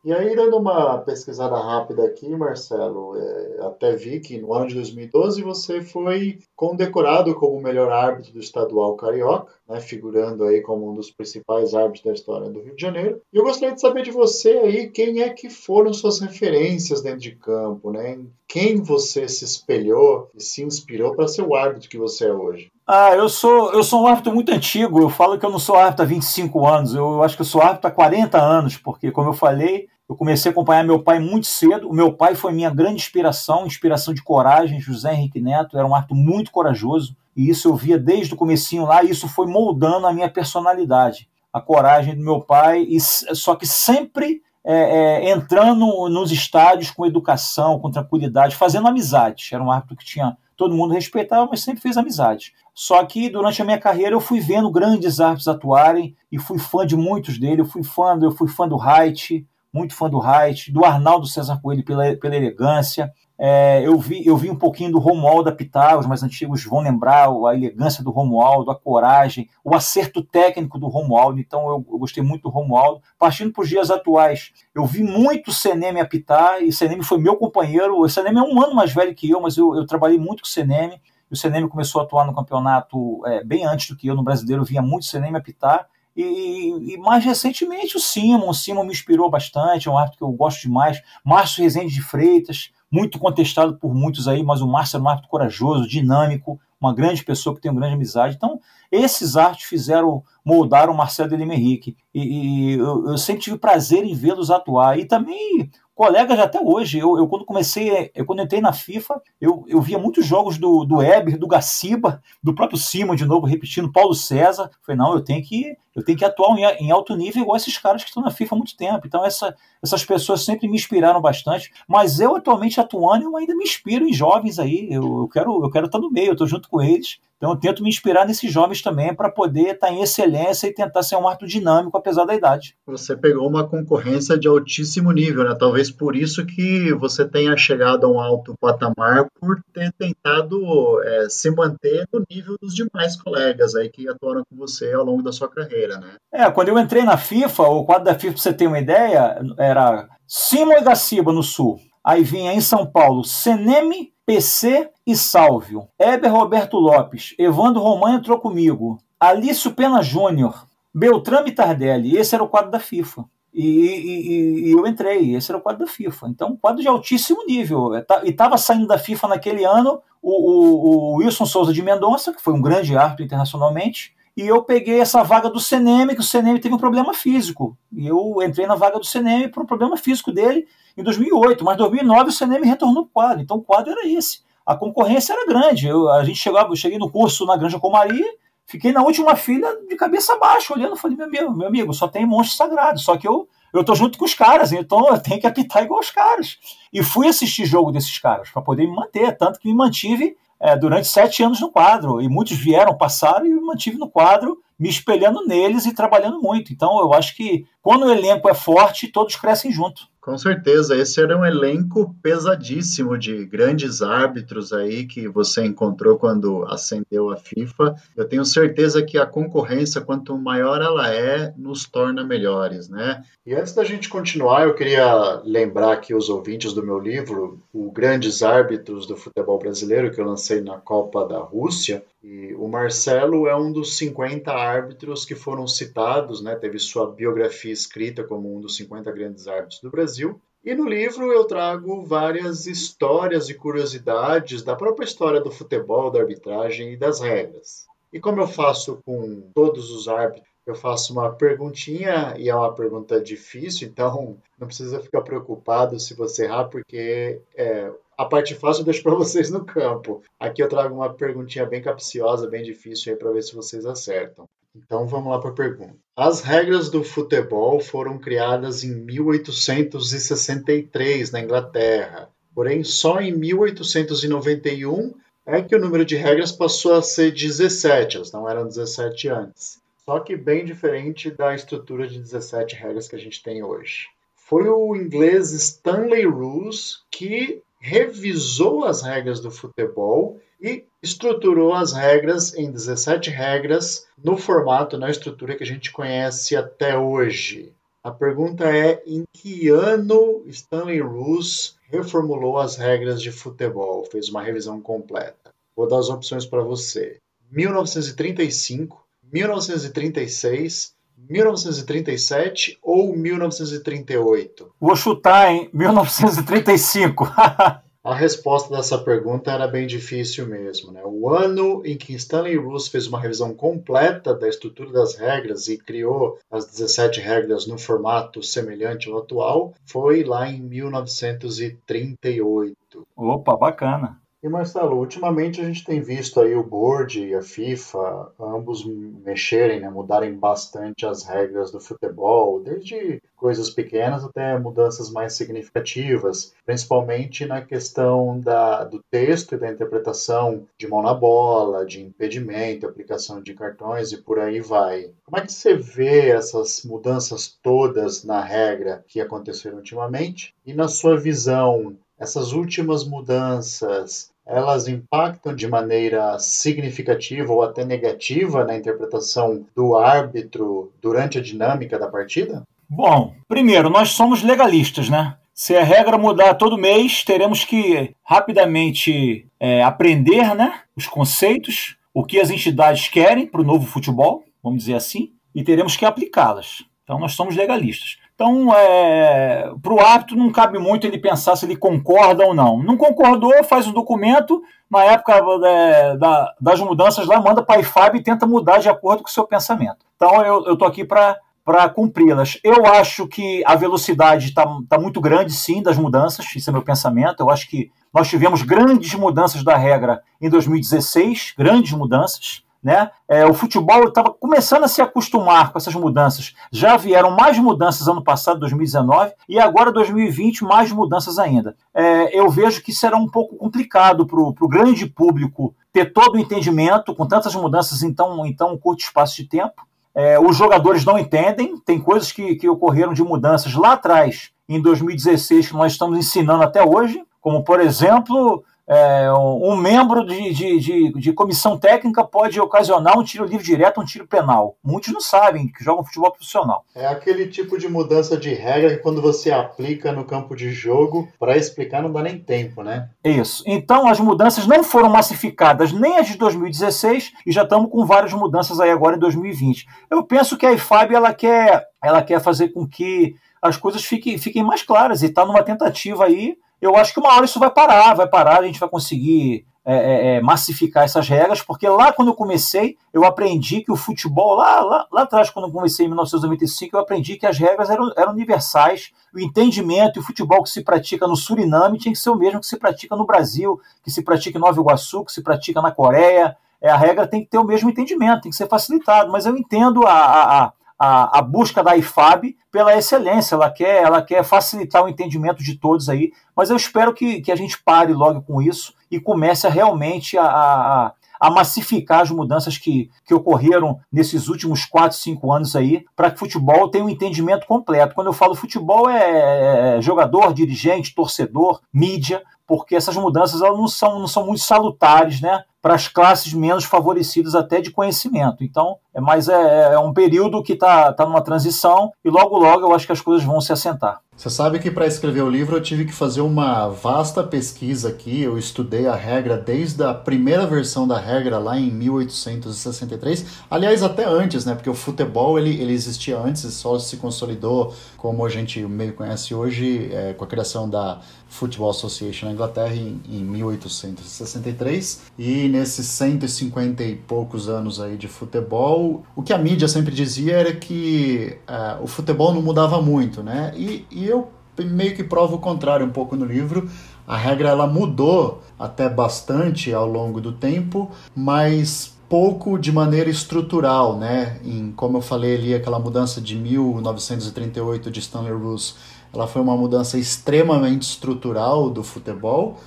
E 0.08 0.14
aí, 0.14 0.36
dando 0.38 0.58
uma 0.58 1.00
pesquisada 1.00 1.58
rápida 1.58 2.06
aqui, 2.06 2.30
Marcelo, 2.30 3.18
é, 3.18 3.66
até 3.66 3.94
vi 3.94 4.22
que 4.22 4.38
no 4.38 4.54
ano 4.54 4.68
de 4.68 4.76
2012 4.76 5.42
você 5.44 5.82
foi 5.82 6.40
condecorado 6.56 7.36
como 7.36 7.58
o 7.58 7.62
melhor 7.62 7.92
árbitro 7.92 8.32
do 8.32 8.40
estadual 8.40 8.96
carioca, 8.96 9.52
né, 9.68 9.80
figurando 9.80 10.44
aí 10.44 10.62
como 10.62 10.90
um 10.90 10.96
dos 10.96 11.12
principais 11.12 11.74
árbitros 11.74 12.04
da 12.04 12.14
história 12.14 12.50
do 12.50 12.62
Rio 12.62 12.76
de 12.76 12.82
Janeiro. 12.82 13.22
E 13.34 13.38
eu 13.38 13.44
gostaria 13.44 13.76
de 13.76 13.82
saber 13.82 14.04
de 14.04 14.12
você 14.12 14.50
aí 14.50 14.90
quem 14.90 15.22
é 15.22 15.30
que 15.30 15.50
foram 15.50 15.94
suas 15.94 16.20
referências 16.20 17.02
dentro 17.02 17.20
de 17.20 17.36
campo, 17.36 17.92
né? 17.92 18.14
Em 18.14 18.32
quem 18.48 18.82
você 18.82 19.28
se 19.28 19.44
espelhou 19.44 20.30
e 20.34 20.42
se 20.42 20.64
inspirou 20.64 21.16
para 21.16 21.28
ser 21.28 21.42
o 21.42 21.56
árbitro 21.56 21.90
que 21.90 21.98
você 21.98 22.28
é 22.28 22.34
hoje? 22.34 22.72
Ah, 22.88 23.14
eu 23.14 23.28
sou, 23.28 23.74
eu 23.74 23.84
sou 23.84 24.04
um 24.04 24.08
árbitro 24.08 24.34
muito 24.34 24.52
antigo. 24.52 25.02
Eu 25.02 25.10
falo 25.10 25.38
que 25.38 25.46
eu 25.46 25.50
não 25.50 25.60
sou 25.60 25.76
árbitro 25.76 26.06
há 26.06 26.08
25 26.08 26.66
anos. 26.66 26.96
Eu 26.96 27.22
acho 27.22 27.36
que 27.36 27.42
eu 27.42 27.46
sou 27.46 27.62
árbitro 27.62 27.90
há 27.90 27.92
40 27.92 28.42
anos, 28.42 28.78
porque, 28.78 29.12
como 29.12 29.30
eu 29.30 29.34
falei, 29.34 29.88
eu 30.10 30.16
comecei 30.16 30.50
a 30.50 30.54
acompanhar 30.54 30.86
meu 30.86 31.04
pai 31.04 31.20
muito 31.20 31.48
cedo. 31.48 31.90
O 31.90 31.94
meu 31.94 32.14
pai 32.14 32.34
foi 32.34 32.54
minha 32.54 32.70
grande 32.70 32.96
inspiração, 32.96 33.68
inspiração 33.68 34.14
de 34.14 34.24
coragem. 34.24 34.80
José 34.80 35.14
Henrique 35.14 35.42
Neto 35.42 35.78
era 35.78 35.86
um 35.86 35.94
árbitro 35.94 36.16
muito 36.16 36.50
corajoso. 36.50 37.14
E 37.38 37.50
isso 37.50 37.70
eu 37.70 37.76
via 37.76 38.00
desde 38.00 38.34
o 38.34 38.38
comecinho 38.38 38.86
lá, 38.86 39.04
e 39.04 39.12
isso 39.12 39.30
foi 39.30 39.46
moldando 39.46 40.08
a 40.08 40.14
minha 40.14 40.30
personalidade. 40.30 41.30
A 41.54 41.62
coragem 41.62 42.16
do 42.16 42.24
meu 42.24 42.42
pai, 42.42 42.82
e, 42.82 43.00
só 43.00 43.56
que 43.56 43.68
sempre 43.68 44.42
é, 44.66 44.74
é, 44.74 45.32
entrando 45.32 46.10
nos 46.10 46.32
estádios 46.32 46.90
com 46.92 47.06
educação, 47.06 47.80
com 47.80 47.92
tranquilidade, 47.92 48.56
fazendo 48.56 48.88
amizades. 48.88 49.52
Era 49.54 49.64
um 49.64 49.72
árbitro 49.72 49.96
que 49.96 50.04
tinha 50.04 50.36
todo 50.58 50.76
mundo 50.76 50.94
respeitava, 50.94 51.48
mas 51.50 51.62
sempre 51.62 51.82
fez 51.82 51.96
amizade. 51.96 52.54
Só 52.74 53.06
que 53.06 53.30
durante 53.30 53.62
a 53.62 53.66
minha 53.66 53.80
carreira 53.80 54.16
eu 54.16 54.20
fui 54.20 54.40
vendo 54.40 54.72
grandes 54.72 55.20
árbitros 55.20 55.48
atuarem 55.48 56.16
e 56.32 56.40
fui 56.40 56.58
fã 56.58 56.86
de 56.86 56.98
muitos 56.98 57.40
deles. 57.40 57.60
Eu 57.60 57.66
fui 57.66 57.84
fã, 57.84 58.18
eu 58.22 58.32
fui 58.32 58.48
fã 58.48 58.68
do 58.68 58.82
Haidt, 58.82 59.46
muito 59.72 59.94
fã 59.96 60.10
do 60.10 60.20
Haidt, 60.20 60.72
do 60.72 60.84
Arnaldo 60.84 61.28
César 61.28 61.62
Coelho 61.62 61.86
pela, 61.86 62.16
pela 62.18 62.36
elegância. 62.36 63.14
É, 63.40 63.86
eu, 63.86 64.00
vi, 64.00 64.26
eu 64.26 64.36
vi 64.36 64.50
um 64.50 64.56
pouquinho 64.56 64.92
do 64.92 64.98
Romualdo 64.98 65.48
apitar, 65.48 66.00
os 66.00 66.08
mais 66.08 66.24
antigos 66.24 66.64
vão 66.64 66.80
lembrar 66.80 67.30
a 67.30 67.56
elegância 67.56 68.04
do 68.04 68.10
Romualdo, 68.10 68.72
a 68.72 68.76
coragem, 68.76 69.48
o 69.64 69.76
acerto 69.76 70.24
técnico 70.24 70.80
do 70.80 70.88
Romualdo. 70.88 71.40
Então 71.40 71.68
eu, 71.70 71.86
eu 71.92 72.00
gostei 72.00 72.24
muito 72.24 72.44
do 72.44 72.50
Romualdo. 72.50 73.02
Partindo 73.20 73.54
para 73.54 73.62
os 73.62 73.70
dias 73.70 73.92
atuais, 73.92 74.52
eu 74.74 74.86
vi 74.86 75.04
muito 75.04 75.50
o 75.50 75.54
Seneme 75.54 76.00
apitar, 76.00 76.64
e 76.64 76.70
o 76.70 76.74
Seneme 76.74 77.04
foi 77.04 77.20
meu 77.20 77.36
companheiro. 77.36 78.00
O 78.00 78.10
Seneme 78.10 78.40
é 78.40 78.42
um 78.44 78.62
ano 78.62 78.74
mais 78.74 78.92
velho 78.92 79.14
que 79.14 79.30
eu, 79.30 79.40
mas 79.40 79.56
eu, 79.56 79.76
eu 79.76 79.86
trabalhei 79.86 80.18
muito 80.18 80.42
com 80.42 80.48
o 80.48 80.52
Seneme. 80.52 81.00
O 81.30 81.36
Seneme 81.36 81.68
começou 81.68 82.02
a 82.02 82.06
atuar 82.06 82.26
no 82.26 82.34
campeonato 82.34 83.22
é, 83.28 83.44
bem 83.44 83.66
antes 83.66 83.90
do 83.90 83.96
que 83.96 84.08
eu, 84.08 84.16
no 84.16 84.24
brasileiro, 84.24 84.64
eu 84.64 84.66
via 84.66 84.82
muito 84.82 85.04
o 85.04 85.06
Seneme 85.06 85.38
apitar. 85.38 85.88
E, 86.16 86.94
e, 86.94 86.98
mais 86.98 87.24
recentemente 87.24 87.96
o 87.96 88.00
Simon. 88.00 88.50
O 88.50 88.54
Simon 88.54 88.84
me 88.84 88.92
inspirou 88.92 89.30
bastante, 89.30 89.88
é 89.88 89.92
um 89.92 89.98
árbitro 89.98 90.18
que 90.18 90.24
eu 90.24 90.32
gosto 90.32 90.62
demais. 90.62 91.00
Márcio 91.24 91.64
Rezende 91.64 91.94
de 91.94 92.02
Freitas, 92.02 92.72
muito 92.92 93.20
contestado 93.20 93.78
por 93.78 93.94
muitos 93.94 94.28
aí, 94.28 94.44
mas 94.44 94.62
o 94.62 94.68
Márcio 94.68 94.98
é 94.98 95.02
um 95.02 95.08
árbitro 95.08 95.30
corajoso, 95.30 95.88
dinâmico, 95.88 96.60
uma 96.80 96.94
grande 96.94 97.24
pessoa 97.24 97.56
que 97.56 97.62
tem 97.62 97.72
uma 97.72 97.82
grande 97.82 97.96
amizade. 97.96 98.36
Então, 98.36 98.60
esses 98.92 99.36
árbitros 99.36 99.68
fizeram, 99.68 100.24
moldaram 100.46 100.94
o 100.94 100.98
Marcelo 100.98 101.30
Delima 101.30 101.54
Henrique. 101.54 101.98
E, 102.14 102.22
e 102.22 102.74
eu, 102.74 103.10
eu, 103.10 103.18
sempre 103.18 103.42
tive 103.42 103.58
prazer 103.58 104.04
em 104.04 104.14
vê-los 104.14 104.52
atuar. 104.52 104.98
E 104.98 105.06
também 105.06 105.70
colegas 105.94 106.40
até 106.40 106.62
hoje. 106.62 107.00
Eu, 107.00 107.18
eu, 107.18 107.28
quando 107.28 107.46
comecei, 107.46 108.12
eu 108.14 108.26
quando 108.26 108.44
entrei 108.44 108.62
na 108.62 108.72
FIFA, 108.72 109.20
eu, 109.42 109.66
eu 109.68 109.82
via 109.82 109.98
muitos 109.98 110.26
jogos 110.26 110.58
do, 110.58 110.86
do 110.86 111.02
Eber, 111.02 111.38
do 111.38 111.48
Gaciba, 111.48 112.22
do 112.42 112.54
próprio 112.54 112.78
Simon 112.78 113.16
de 113.16 113.26
novo 113.26 113.48
repetindo, 113.48 113.92
Paulo 113.92 114.14
César. 114.14 114.70
Falei, 114.84 114.98
não, 114.98 115.14
eu 115.14 115.22
tenho 115.22 115.44
que 115.44 115.76
eu 115.98 116.04
tenho 116.04 116.16
que 116.16 116.24
atuar 116.24 116.56
em, 116.80 116.92
alto 116.92 117.16
nível 117.16 117.42
igual 117.42 117.58
esses 117.58 117.76
caras 117.76 118.04
que 118.04 118.10
estão 118.10 118.22
na 118.22 118.30
FIFA 118.30 118.54
há 118.54 118.58
muito 118.60 118.78
tempo. 118.78 119.08
Então 119.08 119.26
essa, 119.26 119.56
essas 119.84 120.06
pessoas 120.06 120.46
sempre 120.46 120.68
me 120.68 120.76
inspiraram 120.76 121.20
bastante. 121.20 121.74
Mas 121.88 122.20
eu 122.20 122.36
atualmente 122.36 122.80
atuando, 122.80 123.24
eu 123.24 123.36
ainda 123.36 123.56
me 123.56 123.64
inspiro 123.64 124.08
em 124.08 124.14
jovens 124.14 124.60
aí. 124.60 124.88
Eu, 124.92 125.22
eu 125.22 125.28
quero 125.28 125.66
eu 125.66 125.72
quero 125.72 125.88
estar 125.88 125.98
no 125.98 126.12
meio, 126.12 126.28
eu 126.28 126.34
estou 126.34 126.46
junto 126.46 126.70
com 126.70 126.84
eles. 126.84 127.18
Então 127.38 127.52
eu 127.52 127.56
tento 127.56 127.84
me 127.84 127.90
inspirar 127.90 128.26
nesses 128.26 128.52
jovens 128.52 128.82
também 128.82 129.14
para 129.14 129.30
poder 129.30 129.76
estar 129.76 129.92
em 129.92 130.02
excelência 130.02 130.68
e 130.68 130.74
tentar 130.74 131.04
ser 131.04 131.16
um 131.16 131.28
árbitro 131.28 131.48
dinâmico 131.48 131.96
apesar 131.96 132.26
da 132.26 132.36
idade. 132.36 132.76
Você 132.86 133.16
pegou 133.16 133.48
uma 133.48 133.68
concorrência 133.68 134.38
de 134.38 134.48
altíssimo 134.48 135.12
nível, 135.12 135.44
né? 135.44 135.56
Talvez 135.58 135.92
por 135.92 136.16
isso 136.16 136.46
que 136.46 136.92
você 136.94 137.28
tenha 137.28 137.56
chegado 137.56 138.06
a 138.06 138.10
um 138.10 138.20
alto 138.20 138.56
patamar 138.60 139.28
por 139.40 139.62
ter 139.72 139.94
tentado 139.94 141.02
é, 141.04 141.30
se 141.30 141.52
manter 141.52 142.08
no 142.12 142.24
nível 142.30 142.56
dos 142.60 142.74
demais 142.74 143.16
colegas 143.16 143.76
aí 143.76 143.88
que 143.88 144.10
atuaram 144.10 144.44
com 144.50 144.56
você 144.56 144.92
ao 144.94 145.06
longo 145.06 145.22
da 145.22 145.32
sua 145.32 145.48
carreira, 145.48 145.87
né? 145.88 146.16
É, 146.32 146.52
quando 146.52 146.70
eu 146.70 146.80
entrei 146.80 147.04
na 147.04 147.18
FIFA, 147.18 147.64
o 147.64 147.86
quadro 147.86 148.06
da 148.06 148.16
FIFA, 148.16 148.34
para 148.34 148.42
você 148.42 148.54
ter 148.54 148.68
uma 148.68 148.80
ideia, 148.80 149.40
era 149.58 150.08
Simon 150.28 150.74
e 150.74 150.82
Gaciba 150.82 151.32
no 151.32 151.44
Sul. 151.44 151.80
Aí 152.04 152.24
vinha 152.24 152.54
em 152.54 152.62
São 152.62 152.86
Paulo 152.86 153.24
Seneme, 153.24 154.14
PC 154.26 154.90
e 155.06 155.16
Sálvio. 155.16 155.88
Heber 156.00 156.32
Roberto 156.32 156.78
Lopes. 156.78 157.34
Evandro 157.38 157.82
Romano 157.82 158.18
entrou 158.18 158.40
comigo. 158.40 158.98
Alício 159.20 159.72
Pena 159.74 160.02
Júnior. 160.02 160.68
Beltrame 160.94 161.52
Tardelli. 161.52 162.18
Esse 162.18 162.36
era 162.36 162.44
o 162.44 162.50
quadro 162.50 162.72
da 162.72 162.80
FIFA. 162.80 163.26
E, 163.54 163.64
e, 163.64 164.68
e, 164.68 164.72
eu 164.72 164.86
entrei. 164.86 165.36
Esse 165.36 165.52
era 165.52 165.58
o 165.58 165.62
quadro 165.62 165.86
da 165.86 165.92
FIFA. 165.92 166.28
Então, 166.28 166.58
quadro 166.58 166.82
de 166.82 166.88
altíssimo 166.88 167.46
nível. 167.46 167.92
E 168.24 168.30
estava 168.30 168.58
saindo 168.58 168.88
da 168.88 168.98
FIFA 168.98 169.30
naquele 169.30 169.64
ano 169.64 170.02
o, 170.22 170.32
o, 170.32 171.14
o 171.14 171.16
Wilson 171.18 171.46
Souza 171.46 171.74
de 171.74 171.82
Mendonça, 171.82 172.34
que 172.34 172.42
foi 172.42 172.54
um 172.54 172.62
grande 172.62 172.98
árbitro 172.98 173.24
internacionalmente, 173.24 174.16
e 174.38 174.46
eu 174.46 174.62
peguei 174.62 175.02
essa 175.02 175.24
vaga 175.24 175.50
do 175.50 175.60
Seneme, 175.60 176.14
que 176.14 176.22
o 176.22 176.24
Seneme 176.24 176.60
teve 176.60 176.76
um 176.76 176.78
problema 176.78 177.12
físico. 177.12 177.76
E 177.92 178.06
eu 178.06 178.36
entrei 178.44 178.68
na 178.68 178.76
vaga 178.76 179.00
do 179.00 179.06
Seneme 179.06 179.48
por 179.48 179.64
um 179.64 179.66
problema 179.66 179.98
físico 179.98 180.32
dele 180.32 180.68
em 180.96 181.02
2008. 181.02 181.66
Mas 181.66 181.74
em 181.74 181.78
2009 181.80 182.30
o 182.30 182.32
Seneme 182.32 182.68
retornou 182.68 183.04
para 183.06 183.10
o 183.10 183.14
quadro. 183.14 183.42
Então 183.42 183.58
o 183.58 183.64
quadro 183.64 183.94
era 183.94 184.08
esse. 184.08 184.42
A 184.64 184.76
concorrência 184.76 185.34
era 185.34 185.48
grande. 185.48 185.88
Eu, 185.88 186.08
a 186.12 186.24
gente 186.24 186.38
chegava, 186.38 186.72
eu 186.72 186.76
cheguei 186.76 187.00
no 187.00 187.10
curso 187.10 187.48
na 187.48 187.58
Granja 187.58 187.80
Comaria, 187.80 188.28
fiquei 188.68 188.92
na 188.92 189.02
última 189.02 189.36
fila 189.36 189.76
de 189.90 189.96
cabeça 189.96 190.38
baixa, 190.38 190.72
olhando. 190.72 190.96
Falei, 190.96 191.18
meu 191.18 191.26
amigo, 191.26 191.58
meu 191.58 191.68
amigo, 191.68 191.92
só 191.92 192.08
tem 192.08 192.24
monstro 192.24 192.58
sagrado. 192.58 193.00
Só 193.00 193.18
que 193.18 193.28
eu, 193.28 193.50
eu 193.74 193.96
junto 193.96 194.20
com 194.20 194.26
os 194.26 194.36
caras, 194.36 194.72
então 194.72 195.08
eu 195.08 195.20
tenho 195.20 195.42
que 195.42 195.48
apitar 195.48 195.82
igual 195.82 196.00
os 196.00 196.12
caras. 196.12 196.60
E 196.94 197.02
fui 197.02 197.28
assistir 197.28 197.66
jogo 197.66 197.92
desses 197.92 198.20
caras 198.20 198.52
para 198.52 198.62
poder 198.62 198.86
me 198.86 198.96
manter. 198.96 199.36
Tanto 199.36 199.60
que 199.60 199.68
me 199.68 199.74
mantive 199.74 200.38
é, 200.60 200.76
durante 200.76 201.08
sete 201.08 201.44
anos 201.44 201.60
no 201.60 201.72
quadro. 201.72 202.22
E 202.22 202.28
muitos 202.28 202.58
vieram, 202.58 202.98
passaram 202.98 203.46
e 203.46 203.50
me 203.50 203.62
mantive 203.62 203.98
no 203.98 204.10
quadro, 204.10 204.58
me 204.78 204.90
espelhando 204.90 205.46
neles 205.46 205.86
e 205.86 205.94
trabalhando 205.94 206.42
muito. 206.42 206.74
Então 206.74 207.00
eu 207.00 207.14
acho 207.14 207.36
que 207.36 207.66
quando 207.82 208.06
o 208.06 208.12
elenco 208.12 208.50
é 208.50 208.54
forte, 208.54 209.08
todos 209.08 209.36
crescem 209.36 209.72
junto. 209.72 210.08
Com 210.28 210.38
certeza, 210.38 210.94
esse 210.94 211.22
era 211.22 211.38
um 211.38 211.46
elenco 211.46 212.14
pesadíssimo 212.22 213.18
de 213.18 213.46
grandes 213.46 214.02
árbitros 214.02 214.74
aí 214.74 215.06
que 215.06 215.26
você 215.26 215.64
encontrou 215.64 216.18
quando 216.18 216.66
ascendeu 216.66 217.30
a 217.30 217.38
FIFA. 217.38 217.96
Eu 218.14 218.28
tenho 218.28 218.44
certeza 218.44 219.02
que 219.02 219.18
a 219.18 219.26
concorrência, 219.26 220.02
quanto 220.02 220.38
maior 220.38 220.82
ela 220.82 221.10
é, 221.10 221.54
nos 221.56 221.86
torna 221.86 222.26
melhores, 222.26 222.90
né? 222.90 223.24
E 223.46 223.56
antes 223.56 223.72
da 223.72 223.86
gente 223.86 224.10
continuar, 224.10 224.66
eu 224.66 224.76
queria 224.76 225.40
lembrar 225.46 225.94
aqui 225.94 226.14
os 226.14 226.28
ouvintes 226.28 226.74
do 226.74 226.86
meu 226.86 227.00
livro, 227.00 227.64
o 227.72 227.90
Grandes 227.90 228.44
Árbitros 228.44 229.08
do 229.08 229.16
Futebol 229.16 229.58
Brasileiro, 229.58 230.12
que 230.12 230.20
eu 230.20 230.26
lancei 230.26 230.60
na 230.60 230.78
Copa 230.78 231.26
da 231.26 231.40
Rússia. 231.40 232.04
E 232.30 232.54
o 232.56 232.68
Marcelo 232.68 233.48
é 233.48 233.56
um 233.56 233.72
dos 233.72 233.96
50 233.96 234.52
árbitros 234.52 235.24
que 235.24 235.34
foram 235.34 235.66
citados, 235.66 236.42
né? 236.42 236.58
Teve 236.58 236.78
sua 236.78 237.10
biografia 237.10 237.72
escrita 237.72 238.22
como 238.22 238.54
um 238.54 238.60
dos 238.60 238.76
50 238.76 239.10
grandes 239.14 239.48
árbitros 239.48 239.80
do 239.80 239.90
Brasil. 239.90 240.42
E 240.62 240.76
no 240.76 240.84
livro 240.84 241.32
eu 241.32 241.46
trago 241.46 242.04
várias 242.04 242.68
histórias 242.68 243.48
e 243.48 243.54
curiosidades 243.54 244.62
da 244.62 244.76
própria 244.76 245.06
história 245.06 245.40
do 245.40 245.50
futebol, 245.50 246.12
da 246.12 246.20
arbitragem 246.20 246.92
e 246.92 246.98
das 246.98 247.22
regras. 247.22 247.88
E 248.12 248.20
como 248.20 248.42
eu 248.42 248.48
faço 248.48 249.02
com 249.06 249.50
todos 249.56 249.90
os 249.90 250.10
árbitros, 250.10 250.46
eu 250.66 250.76
faço 250.76 251.14
uma 251.14 251.32
perguntinha 251.32 252.36
e 252.38 252.50
é 252.50 252.56
uma 252.56 252.76
pergunta 252.76 253.22
difícil, 253.22 253.88
então 253.88 254.38
não 254.60 254.68
precisa 254.68 255.00
ficar 255.00 255.22
preocupado 255.22 255.98
se 255.98 256.14
você 256.14 256.44
errar, 256.44 256.66
porque 256.66 257.40
é, 257.56 257.90
a 258.18 258.26
parte 258.26 258.56
fácil 258.56 258.82
eu 258.82 258.86
deixo 258.86 259.04
para 259.04 259.14
vocês 259.16 259.52
no 259.52 259.64
campo. 259.64 260.24
Aqui 260.40 260.64
eu 260.64 260.68
trago 260.68 260.96
uma 260.96 261.14
perguntinha 261.14 261.66
bem 261.66 261.82
capciosa, 261.82 262.50
bem 262.50 262.64
difícil 262.64 263.14
aí 263.14 263.20
para 263.20 263.32
ver 263.32 263.44
se 263.44 263.56
vocês 263.56 263.86
acertam. 263.86 264.50
Então 264.76 265.08
vamos 265.08 265.32
lá 265.32 265.40
para 265.40 265.52
a 265.52 265.54
pergunta. 265.54 265.96
As 266.16 266.42
regras 266.42 266.90
do 266.90 267.04
futebol 267.04 267.80
foram 267.80 268.18
criadas 268.18 268.84
em 268.84 268.92
1863 268.94 271.32
na 271.32 271.42
Inglaterra. 271.42 272.30
Porém, 272.54 272.84
só 272.84 273.22
em 273.22 273.32
1891 273.32 275.14
é 275.46 275.62
que 275.62 275.76
o 275.76 275.80
número 275.80 276.04
de 276.04 276.16
regras 276.16 276.52
passou 276.52 276.96
a 276.96 277.02
ser 277.02 277.32
17, 277.32 278.18
elas 278.18 278.32
não 278.32 278.50
eram 278.50 278.68
17 278.68 279.30
antes. 279.30 279.80
Só 280.04 280.20
que 280.20 280.36
bem 280.36 280.66
diferente 280.66 281.32
da 281.32 281.54
estrutura 281.54 282.08
de 282.08 282.18
17 282.20 282.76
regras 282.76 283.08
que 283.08 283.16
a 283.16 283.20
gente 283.20 283.44
tem 283.44 283.62
hoje. 283.64 284.08
Foi 284.36 284.68
o 284.68 284.96
inglês 284.96 285.52
Stanley 285.52 286.26
Roos 286.26 287.06
que 287.12 287.62
revisou 287.80 288.86
as 288.86 289.02
regras 289.02 289.40
do 289.40 289.52
futebol 289.52 290.40
e 290.60 290.86
estruturou 291.02 291.74
as 291.74 291.94
regras 291.94 292.54
em 292.56 292.72
17 292.72 293.30
regras 293.30 294.08
no 294.22 294.38
formato, 294.38 294.98
na 294.98 295.10
estrutura 295.10 295.56
que 295.56 295.64
a 295.64 295.68
gente 295.68 295.92
conhece 295.92 296.56
até 296.56 296.98
hoje. 296.98 297.74
A 298.04 298.12
pergunta 298.12 298.66
é: 298.66 299.04
em 299.06 299.24
que 299.34 299.70
ano 299.70 300.44
Stanley 300.48 301.02
Roos 301.02 301.78
reformulou 301.90 302.58
as 302.58 302.76
regras 302.76 303.22
de 303.22 303.32
futebol? 303.32 304.06
Fez 304.06 304.30
uma 304.30 304.42
revisão 304.42 304.82
completa. 304.82 305.54
Vou 305.76 305.88
dar 305.88 306.00
as 306.00 306.10
opções 306.10 306.46
para 306.46 306.64
você: 306.64 307.18
1935, 307.52 309.06
1936, 309.32 310.96
1937 311.18 312.78
ou 312.82 313.16
1938? 313.16 314.72
Vou 314.80 314.96
chutar 314.96 315.52
em 315.52 315.70
1935. 315.74 317.28
A 318.08 318.16
resposta 318.16 318.74
dessa 318.74 318.98
pergunta 318.98 319.52
era 319.52 319.68
bem 319.68 319.86
difícil 319.86 320.48
mesmo. 320.48 320.94
Né? 320.94 321.02
O 321.04 321.30
ano 321.30 321.86
em 321.86 321.98
que 321.98 322.14
Stanley 322.14 322.56
Rose 322.56 322.90
fez 322.90 323.06
uma 323.06 323.20
revisão 323.20 323.54
completa 323.54 324.34
da 324.34 324.48
estrutura 324.48 324.94
das 324.94 325.16
regras 325.16 325.68
e 325.68 325.78
criou 325.78 326.40
as 326.50 326.66
17 326.68 327.20
regras 327.20 327.68
no 327.68 327.78
formato 327.78 328.42
semelhante 328.42 329.10
ao 329.10 329.18
atual 329.18 329.74
foi 329.86 330.24
lá 330.24 330.48
em 330.48 330.62
1938. 330.62 333.06
Opa, 333.14 333.58
bacana. 333.58 334.22
E 334.44 334.48
Marcelo, 334.48 334.98
ultimamente 334.98 335.60
a 335.60 335.64
gente 335.64 335.84
tem 335.84 336.00
visto 336.00 336.40
aí 336.40 336.54
o 336.54 336.64
board 336.64 337.20
e 337.20 337.34
a 337.34 337.42
FIFA 337.42 338.32
ambos 338.40 338.86
mexerem, 338.86 339.80
né, 339.80 339.90
mudarem 339.90 340.36
bastante 340.36 341.08
as 341.08 341.24
regras 341.24 341.72
do 341.72 341.80
futebol, 341.80 342.62
desde 342.62 343.20
coisas 343.36 343.72
pequenas 343.72 344.24
até 344.24 344.58
mudanças 344.60 345.10
mais 345.12 345.34
significativas, 345.34 346.54
principalmente 346.64 347.48
na 347.48 347.62
questão 347.62 348.40
da, 348.40 348.84
do 348.84 349.02
texto 349.10 349.56
e 349.56 349.58
da 349.58 349.72
interpretação 349.72 350.68
de 350.78 350.88
mão 350.88 351.02
na 351.02 351.16
bola, 351.16 351.84
de 351.84 352.04
impedimento, 352.04 352.86
aplicação 352.86 353.42
de 353.42 353.56
cartões 353.56 354.12
e 354.12 354.18
por 354.18 354.40
aí 354.40 354.60
vai. 354.60 355.12
Como 355.26 355.38
é 355.38 355.42
que 355.42 355.52
você 355.52 355.74
vê 355.74 356.30
essas 356.30 356.84
mudanças 356.84 357.48
todas 357.48 358.24
na 358.24 358.44
regra 358.44 359.04
que 359.08 359.20
aconteceram 359.20 359.78
ultimamente? 359.78 360.54
E 360.64 360.74
na 360.74 360.88
sua 360.88 361.18
visão, 361.18 361.98
essas 362.20 362.52
últimas 362.52 363.06
mudanças, 363.06 364.32
elas 364.46 364.88
impactam 364.88 365.54
de 365.54 365.68
maneira 365.68 366.40
significativa 366.40 367.52
ou 367.52 367.62
até 367.62 367.84
negativa 367.84 368.64
na 368.64 368.76
interpretação 368.76 369.66
do 369.76 369.98
árbitro 369.98 370.92
durante 371.02 371.38
a 371.38 371.42
dinâmica 371.42 372.00
da 372.00 372.08
partida? 372.08 372.64
Bom, 372.90 373.34
primeiro, 373.48 373.90
nós 373.90 374.10
somos 374.10 374.42
legalistas, 374.42 375.10
né? 375.10 375.36
Se 375.54 375.76
a 375.76 375.84
regra 375.84 376.18
mudar 376.18 376.54
todo 376.54 376.78
mês, 376.78 377.24
teremos 377.24 377.66
que 377.66 378.14
rapidamente 378.24 379.48
é, 379.60 379.84
aprender 379.84 380.56
né, 380.56 380.82
os 380.96 381.08
conceitos, 381.08 381.98
o 382.14 382.24
que 382.24 382.40
as 382.40 382.50
entidades 382.50 383.10
querem 383.10 383.48
para 383.48 383.62
o 383.62 383.66
novo 383.66 383.86
futebol, 383.86 384.44
vamos 384.64 384.80
dizer 384.80 384.94
assim, 384.94 385.32
e 385.54 385.64
teremos 385.64 385.98
que 385.98 386.06
aplicá-las. 386.06 386.86
Então, 387.04 387.20
nós 387.20 387.34
somos 387.34 387.56
legalistas. 387.56 388.18
Então, 388.38 388.72
é, 388.72 389.72
para 389.82 389.94
o 389.94 390.00
árbitro 390.00 390.38
não 390.38 390.52
cabe 390.52 390.78
muito 390.78 391.08
ele 391.08 391.18
pensar 391.18 391.56
se 391.56 391.66
ele 391.66 391.76
concorda 391.76 392.46
ou 392.46 392.54
não. 392.54 392.78
Não 392.78 392.96
concordou, 392.96 393.64
faz 393.64 393.88
um 393.88 393.92
documento, 393.92 394.62
na 394.92 395.04
época 395.06 395.34
é, 395.66 396.16
da, 396.18 396.54
das 396.62 396.80
mudanças 396.80 397.26
lá, 397.26 397.42
manda 397.42 397.64
para 397.64 397.78
a 397.78 397.80
IFAB 397.80 398.18
e 398.18 398.22
tenta 398.22 398.46
mudar 398.46 398.78
de 398.78 398.90
acordo 398.90 399.24
com 399.24 399.28
o 399.28 399.32
seu 399.32 399.48
pensamento. 399.48 400.06
Então, 400.16 400.46
eu 400.46 400.74
estou 400.74 400.88
aqui 400.88 401.04
para 401.04 401.90
cumpri-las. 401.96 402.60
Eu 402.64 402.86
acho 402.86 403.28
que 403.28 403.64
a 403.66 403.74
velocidade 403.74 404.50
está 404.50 404.68
tá 404.88 405.00
muito 405.00 405.20
grande, 405.20 405.52
sim, 405.52 405.82
das 405.82 405.98
mudanças, 405.98 406.46
isso 406.56 406.70
é 406.70 406.74
meu 406.74 406.84
pensamento. 406.84 407.40
Eu 407.40 407.50
acho 407.50 407.68
que 407.68 407.90
nós 408.14 408.30
tivemos 408.30 408.62
grandes 408.62 409.16
mudanças 409.16 409.64
da 409.64 409.76
regra 409.76 410.22
em 410.40 410.48
2016, 410.48 411.56
grandes 411.58 411.92
mudanças. 411.94 412.62
Né? 412.84 413.10
É, 413.28 413.46
o 413.46 413.54
futebol 413.54 414.08
estava 414.08 414.32
começando 414.32 414.84
a 414.84 414.88
se 414.88 415.02
acostumar 415.02 415.72
com 415.72 415.78
essas 415.78 415.96
mudanças. 415.96 416.54
Já 416.72 416.96
vieram 416.96 417.32
mais 417.32 417.58
mudanças 417.58 418.08
ano 418.08 418.24
passado, 418.24 418.60
2019, 418.60 419.34
e 419.50 419.60
agora 419.60 419.92
2020, 419.92 420.64
mais 420.64 420.92
mudanças 420.92 421.40
ainda. 421.40 421.76
É, 421.94 422.40
eu 422.40 422.50
vejo 422.50 422.82
que 422.82 422.94
será 422.94 423.18
um 423.18 423.30
pouco 423.30 423.56
complicado 423.56 424.26
para 424.26 424.40
o 424.40 424.68
grande 424.68 425.06
público 425.06 425.76
ter 425.92 426.14
todo 426.14 426.36
o 426.36 426.40
entendimento 426.40 427.16
com 427.16 427.26
tantas 427.26 427.56
mudanças 427.56 428.04
em 428.04 428.14
tão, 428.14 428.46
em 428.46 428.56
tão 428.56 428.78
curto 428.78 429.02
espaço 429.02 429.36
de 429.36 429.46
tempo. 429.46 429.88
É, 430.14 430.40
os 430.40 430.56
jogadores 430.56 431.06
não 431.06 431.18
entendem, 431.18 431.78
tem 431.78 432.00
coisas 432.00 432.32
que, 432.32 432.56
que 432.56 432.68
ocorreram 432.70 433.14
de 433.14 433.24
mudanças 433.24 433.74
lá 433.76 433.94
atrás, 433.94 434.52
em 434.68 434.82
2016, 434.82 435.70
que 435.70 435.74
nós 435.76 435.92
estamos 435.92 436.18
ensinando 436.18 436.64
até 436.64 436.84
hoje, 436.84 437.24
como, 437.40 437.64
por 437.64 437.80
exemplo, 437.80 438.64
é, 438.88 439.30
um 439.34 439.76
membro 439.76 440.26
de, 440.26 440.54
de, 440.54 440.80
de, 440.80 441.14
de, 441.14 441.34
comissão 441.34 441.78
técnica 441.78 442.24
pode 442.24 442.58
ocasionar 442.60 443.20
um 443.20 443.24
tiro 443.24 443.44
livre 443.44 443.66
direto, 443.66 444.00
um 444.00 444.06
tiro 444.06 444.26
penal. 444.26 444.78
Muitos 444.82 445.12
não 445.12 445.20
sabem 445.20 445.68
que 445.68 445.84
jogam 445.84 446.06
futebol 446.06 446.32
profissional. 446.32 446.86
É 446.96 447.06
aquele 447.06 447.48
tipo 447.48 447.78
de 447.78 447.90
mudança 447.90 448.38
de 448.38 448.54
regra 448.54 448.96
que 448.96 449.04
quando 449.04 449.22
você 449.22 449.52
aplica 449.52 450.14
no 450.14 450.24
campo 450.24 450.56
de 450.56 450.72
jogo, 450.72 451.28
para 451.38 451.58
explicar 451.58 452.02
não 452.02 452.12
dá 452.12 452.24
nem 452.24 452.40
tempo, 452.40 452.82
né? 452.82 453.10
Isso. 453.24 453.62
Então 453.68 454.08
as 454.08 454.22
mudanças 454.22 454.66
não 454.66 454.82
foram 454.84 455.10
massificadas 455.10 455.92
nem 455.92 456.18
as 456.18 456.28
de 456.28 456.38
2016 456.38 457.34
e 457.46 457.52
já 457.52 457.64
estamos 457.64 457.92
com 457.92 458.06
várias 458.06 458.32
mudanças 458.32 458.80
aí 458.80 458.90
agora 458.90 459.18
em 459.18 459.20
2020. 459.20 459.86
Eu 460.10 460.24
penso 460.24 460.58
que 460.58 460.66
a 460.66 460.72
IFAB 460.72 461.14
ela 461.14 461.34
quer, 461.34 461.86
ela 462.02 462.22
quer 462.22 462.40
fazer 462.40 462.70
com 462.70 462.88
que 462.88 463.36
as 463.62 463.76
coisas 463.76 464.06
fiquem, 464.06 464.38
fiquem 464.38 464.64
mais 464.64 464.82
claras 464.82 465.22
e 465.22 465.26
está 465.26 465.46
numa 465.46 465.64
tentativa 465.64 466.24
aí 466.24 466.56
eu 466.82 466.96
acho 466.96 467.14
que 467.14 467.20
uma 467.20 467.34
hora 467.34 467.46
isso 467.46 467.60
vai 467.60 467.72
parar, 467.72 468.14
vai 468.14 468.28
parar, 468.28 468.60
a 468.60 468.66
gente 468.66 468.80
vai 468.80 468.90
conseguir 468.90 469.66
é, 469.90 469.96
é, 469.96 470.36
é, 470.36 470.42
massificar 470.42 471.06
essas 471.06 471.30
regras, 471.30 471.62
porque 471.62 471.88
lá 471.88 472.12
quando 472.12 472.28
eu 472.28 472.34
comecei, 472.34 472.98
eu 473.14 473.24
aprendi 473.24 473.80
que 473.80 473.90
o 473.90 473.96
futebol, 473.96 474.56
lá, 474.56 474.82
lá, 474.82 475.08
lá 475.10 475.22
atrás, 475.22 475.50
quando 475.50 475.70
eu 475.70 475.72
comecei 475.72 476.06
em 476.06 476.10
1995, 476.10 476.94
eu 476.94 477.00
aprendi 477.00 477.38
que 477.38 477.46
as 477.46 477.58
regras 477.58 477.90
eram, 477.90 478.12
eram 478.18 478.34
universais, 478.34 479.14
o 479.34 479.40
entendimento 479.40 480.18
e 480.18 480.22
o 480.22 480.24
futebol 480.24 480.62
que 480.62 480.70
se 480.70 480.84
pratica 480.84 481.26
no 481.26 481.38
Suriname 481.38 481.98
tinha 481.98 482.12
que 482.12 482.20
ser 482.20 482.30
o 482.30 482.36
mesmo 482.36 482.60
que 482.60 482.68
se 482.68 482.78
pratica 482.78 483.16
no 483.16 483.26
Brasil, 483.26 483.80
que 484.04 484.12
se 484.12 484.22
pratica 484.22 484.58
em 484.58 484.62
Nova 484.62 484.78
Iguaçu, 484.78 485.24
que 485.24 485.32
se 485.32 485.42
pratica 485.42 485.82
na 485.82 485.92
Coreia. 485.92 486.58
É, 486.82 486.90
a 486.90 486.98
regra 486.98 487.26
tem 487.26 487.46
que 487.46 487.50
ter 487.50 487.58
o 487.58 487.64
mesmo 487.64 487.90
entendimento, 487.90 488.42
tem 488.42 488.52
que 488.52 488.58
ser 488.58 488.68
facilitado, 488.68 489.32
mas 489.32 489.46
eu 489.46 489.56
entendo 489.56 490.06
a, 490.06 490.12
a, 490.12 490.64
a, 490.66 490.74
a 491.00 491.42
busca 491.42 491.84
da 491.84 491.96
IFAB 491.96 492.56
pela 492.72 492.96
excelência, 492.96 493.56
ela 493.56 493.70
quer, 493.70 494.04
ela 494.04 494.22
quer 494.22 494.44
facilitar 494.44 495.04
o 495.04 495.10
entendimento 495.10 495.64
de 495.64 495.76
todos 495.76 496.10
aí, 496.10 496.32
mas 496.56 496.70
eu 496.70 496.76
espero 496.76 497.14
que, 497.14 497.42
que 497.42 497.52
a 497.52 497.56
gente 497.56 497.82
pare 497.84 498.14
logo 498.14 498.42
com 498.42 498.62
isso 498.62 498.94
e 499.10 499.20
comece 499.20 499.68
a 499.68 499.70
realmente 499.70 500.38
a, 500.38 500.46
a, 500.46 501.14
a 501.40 501.52
massificar 501.52 502.22
as 502.22 502.32
mudanças 502.32 502.78
que, 502.78 503.10
que 503.26 503.34
ocorreram 503.34 504.00
nesses 504.12 504.48
últimos 504.48 504.86
4, 504.86 505.18
5 505.18 505.52
anos 505.52 505.76
aí, 505.76 506.04
para 506.16 506.30
que 506.30 506.38
o 506.38 506.40
futebol 506.40 506.90
tenha 506.90 507.06
um 507.06 507.10
entendimento 507.10 507.66
completo. 507.68 508.16
Quando 508.16 508.28
eu 508.28 508.34
falo 508.34 508.56
futebol, 508.56 509.10
é, 509.10 509.98
é 509.98 510.02
jogador, 510.02 510.54
dirigente, 510.54 511.16
torcedor, 511.16 511.82
mídia, 511.94 512.44
porque 512.66 512.96
essas 512.96 513.16
mudanças 513.16 513.62
elas 513.62 513.78
não, 513.78 513.88
são, 513.88 514.20
não 514.20 514.28
são 514.28 514.46
muito 514.46 514.62
salutares 514.62 515.40
né, 515.40 515.64
para 515.82 515.96
as 515.96 516.08
classes 516.08 516.54
menos 516.54 516.84
favorecidas 516.84 517.56
até 517.56 517.82
de 517.82 517.92
conhecimento. 517.92 518.64
Então, 518.64 518.98
é 519.14 519.22
mais 519.22 519.48
é, 519.48 519.94
é 519.94 520.00
um 520.00 520.14
período 520.14 520.62
que 520.64 520.74
está 520.74 521.12
tá 521.14 521.26
numa 521.26 521.42
transição 521.42 522.12
e 522.24 522.30
logo, 522.30 522.58
logo 522.58 522.86
eu 522.86 522.94
acho 522.94 523.06
que 523.06 523.12
as 523.12 523.22
coisas 523.22 523.46
vão 523.46 523.62
se 523.62 523.72
assentar. 523.74 524.22
Você 524.38 524.52
sabe 524.52 524.78
que 524.78 524.92
para 524.92 525.08
escrever 525.08 525.42
o 525.42 525.50
livro 525.50 525.76
eu 525.76 525.82
tive 525.82 526.06
que 526.06 526.14
fazer 526.14 526.42
uma 526.42 526.88
vasta 526.90 527.44
pesquisa 527.44 528.10
aqui. 528.10 528.44
Eu 528.44 528.56
estudei 528.56 529.08
a 529.08 529.16
regra 529.16 529.58
desde 529.58 530.04
a 530.04 530.14
primeira 530.14 530.68
versão 530.68 531.08
da 531.08 531.18
regra 531.18 531.58
lá 531.58 531.76
em 531.80 531.90
1863. 531.90 533.64
Aliás, 533.68 534.04
até 534.04 534.26
antes, 534.26 534.64
né? 534.64 534.76
Porque 534.76 534.92
o 534.92 534.94
futebol 534.94 535.58
ele, 535.58 535.82
ele 535.82 535.92
existia 535.92 536.38
antes 536.38 536.64
e 536.64 536.72
só 536.72 537.00
se 537.00 537.18
consolidou 537.18 537.96
como 538.16 538.46
a 538.46 538.50
gente 538.50 538.80
meio 538.84 539.14
conhece 539.14 539.56
hoje 539.56 540.12
é, 540.14 540.34
com 540.34 540.44
a 540.44 540.48
criação 540.48 540.88
da 540.88 541.20
Football 541.50 541.90
Association 541.90 542.46
na 542.46 542.52
Inglaterra 542.52 542.94
em, 542.94 543.20
em 543.28 543.44
1863. 543.44 545.22
E 545.36 545.67
nesses 545.68 546.06
150 546.08 547.04
e 547.04 547.16
poucos 547.16 547.68
anos 547.70 548.00
aí 548.00 548.18
de 548.18 548.28
futebol, 548.28 549.24
o 549.36 549.42
que 549.42 549.54
a 549.54 549.58
mídia 549.58 549.88
sempre 549.88 550.14
dizia 550.14 550.58
era 550.58 550.74
que 550.74 551.58
uh, 551.68 552.04
o 552.04 552.08
futebol 552.08 552.54
não 552.54 552.62
mudava 552.62 553.02
muito, 553.02 553.44
né? 553.44 553.74
E, 553.76 554.06
e 554.12 554.28
eu 554.28 554.50
meio 554.80 555.16
que 555.16 555.24
provo 555.24 555.56
o 555.56 555.60
contrário 555.60 556.06
um 556.06 556.12
pouco 556.12 556.36
no 556.36 556.46
livro. 556.46 556.90
A 557.28 557.36
regra 557.36 557.70
ela 557.70 557.88
mudou 557.88 558.62
até 558.78 559.10
bastante 559.10 559.94
ao 559.94 560.08
longo 560.08 560.40
do 560.40 560.54
tempo, 560.54 561.12
mas 561.36 562.16
pouco 562.30 562.78
de 562.78 562.92
maneira 562.92 563.30
estrutural, 563.30 564.18
né? 564.18 564.60
Em, 564.64 564.92
como 564.92 565.18
eu 565.18 565.22
falei 565.22 565.56
ali, 565.56 565.74
aquela 565.74 566.00
mudança 566.00 566.42
de 566.42 566.56
1938 566.56 568.12
de 568.12 568.20
Stanley 568.20 568.54
Rose, 568.54 568.94
ela 569.34 569.48
foi 569.48 569.62
uma 569.62 569.76
mudança 569.76 570.18
extremamente 570.18 571.04
estrutural 571.04 571.90
do 571.90 572.04
futebol, 572.04 572.80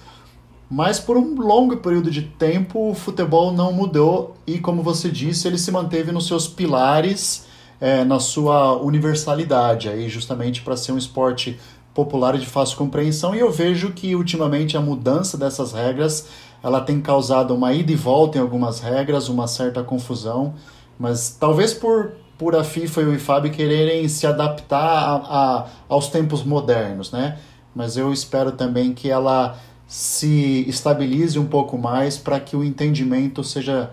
mas 0.70 1.00
por 1.00 1.16
um 1.16 1.34
longo 1.34 1.76
período 1.78 2.12
de 2.12 2.22
tempo 2.22 2.90
o 2.90 2.94
futebol 2.94 3.52
não 3.52 3.72
mudou 3.72 4.36
e, 4.46 4.60
como 4.60 4.84
você 4.84 5.10
disse, 5.10 5.48
ele 5.48 5.58
se 5.58 5.72
manteve 5.72 6.12
nos 6.12 6.28
seus 6.28 6.46
pilares, 6.46 7.46
é, 7.80 8.04
na 8.04 8.20
sua 8.20 8.80
universalidade, 8.80 9.88
aí 9.88 10.08
justamente 10.08 10.62
para 10.62 10.76
ser 10.76 10.92
um 10.92 10.98
esporte 10.98 11.58
popular 11.92 12.36
e 12.36 12.38
de 12.38 12.46
fácil 12.46 12.76
compreensão. 12.76 13.34
E 13.34 13.40
eu 13.40 13.50
vejo 13.50 13.90
que 13.90 14.14
ultimamente 14.14 14.76
a 14.76 14.80
mudança 14.80 15.36
dessas 15.36 15.72
regras 15.72 16.28
ela 16.62 16.80
tem 16.80 17.00
causado 17.00 17.52
uma 17.52 17.72
ida 17.72 17.90
e 17.90 17.96
volta 17.96 18.38
em 18.38 18.40
algumas 18.40 18.78
regras, 18.78 19.28
uma 19.28 19.48
certa 19.48 19.82
confusão, 19.82 20.54
mas 20.98 21.36
talvez 21.40 21.74
por, 21.74 22.12
por 22.38 22.54
a 22.54 22.62
FIFA 22.62 23.00
e 23.00 23.04
o 23.06 23.14
IFAB 23.14 23.50
quererem 23.50 24.06
se 24.06 24.24
adaptar 24.26 24.78
a, 24.78 25.16
a, 25.16 25.66
aos 25.88 26.08
tempos 26.08 26.44
modernos, 26.44 27.10
né? 27.10 27.38
Mas 27.74 27.96
eu 27.96 28.12
espero 28.12 28.52
também 28.52 28.92
que 28.92 29.08
ela 29.08 29.56
se 29.90 30.64
estabilize 30.68 31.36
um 31.36 31.46
pouco 31.46 31.76
mais 31.76 32.16
para 32.16 32.38
que 32.38 32.54
o 32.54 32.62
entendimento 32.62 33.42
seja 33.42 33.90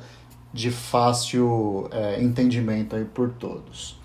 de 0.54 0.70
fácil 0.70 1.90
é, 1.92 2.22
entendimento 2.22 2.96
aí 2.96 3.04
por 3.04 3.30
todos. 3.30 3.98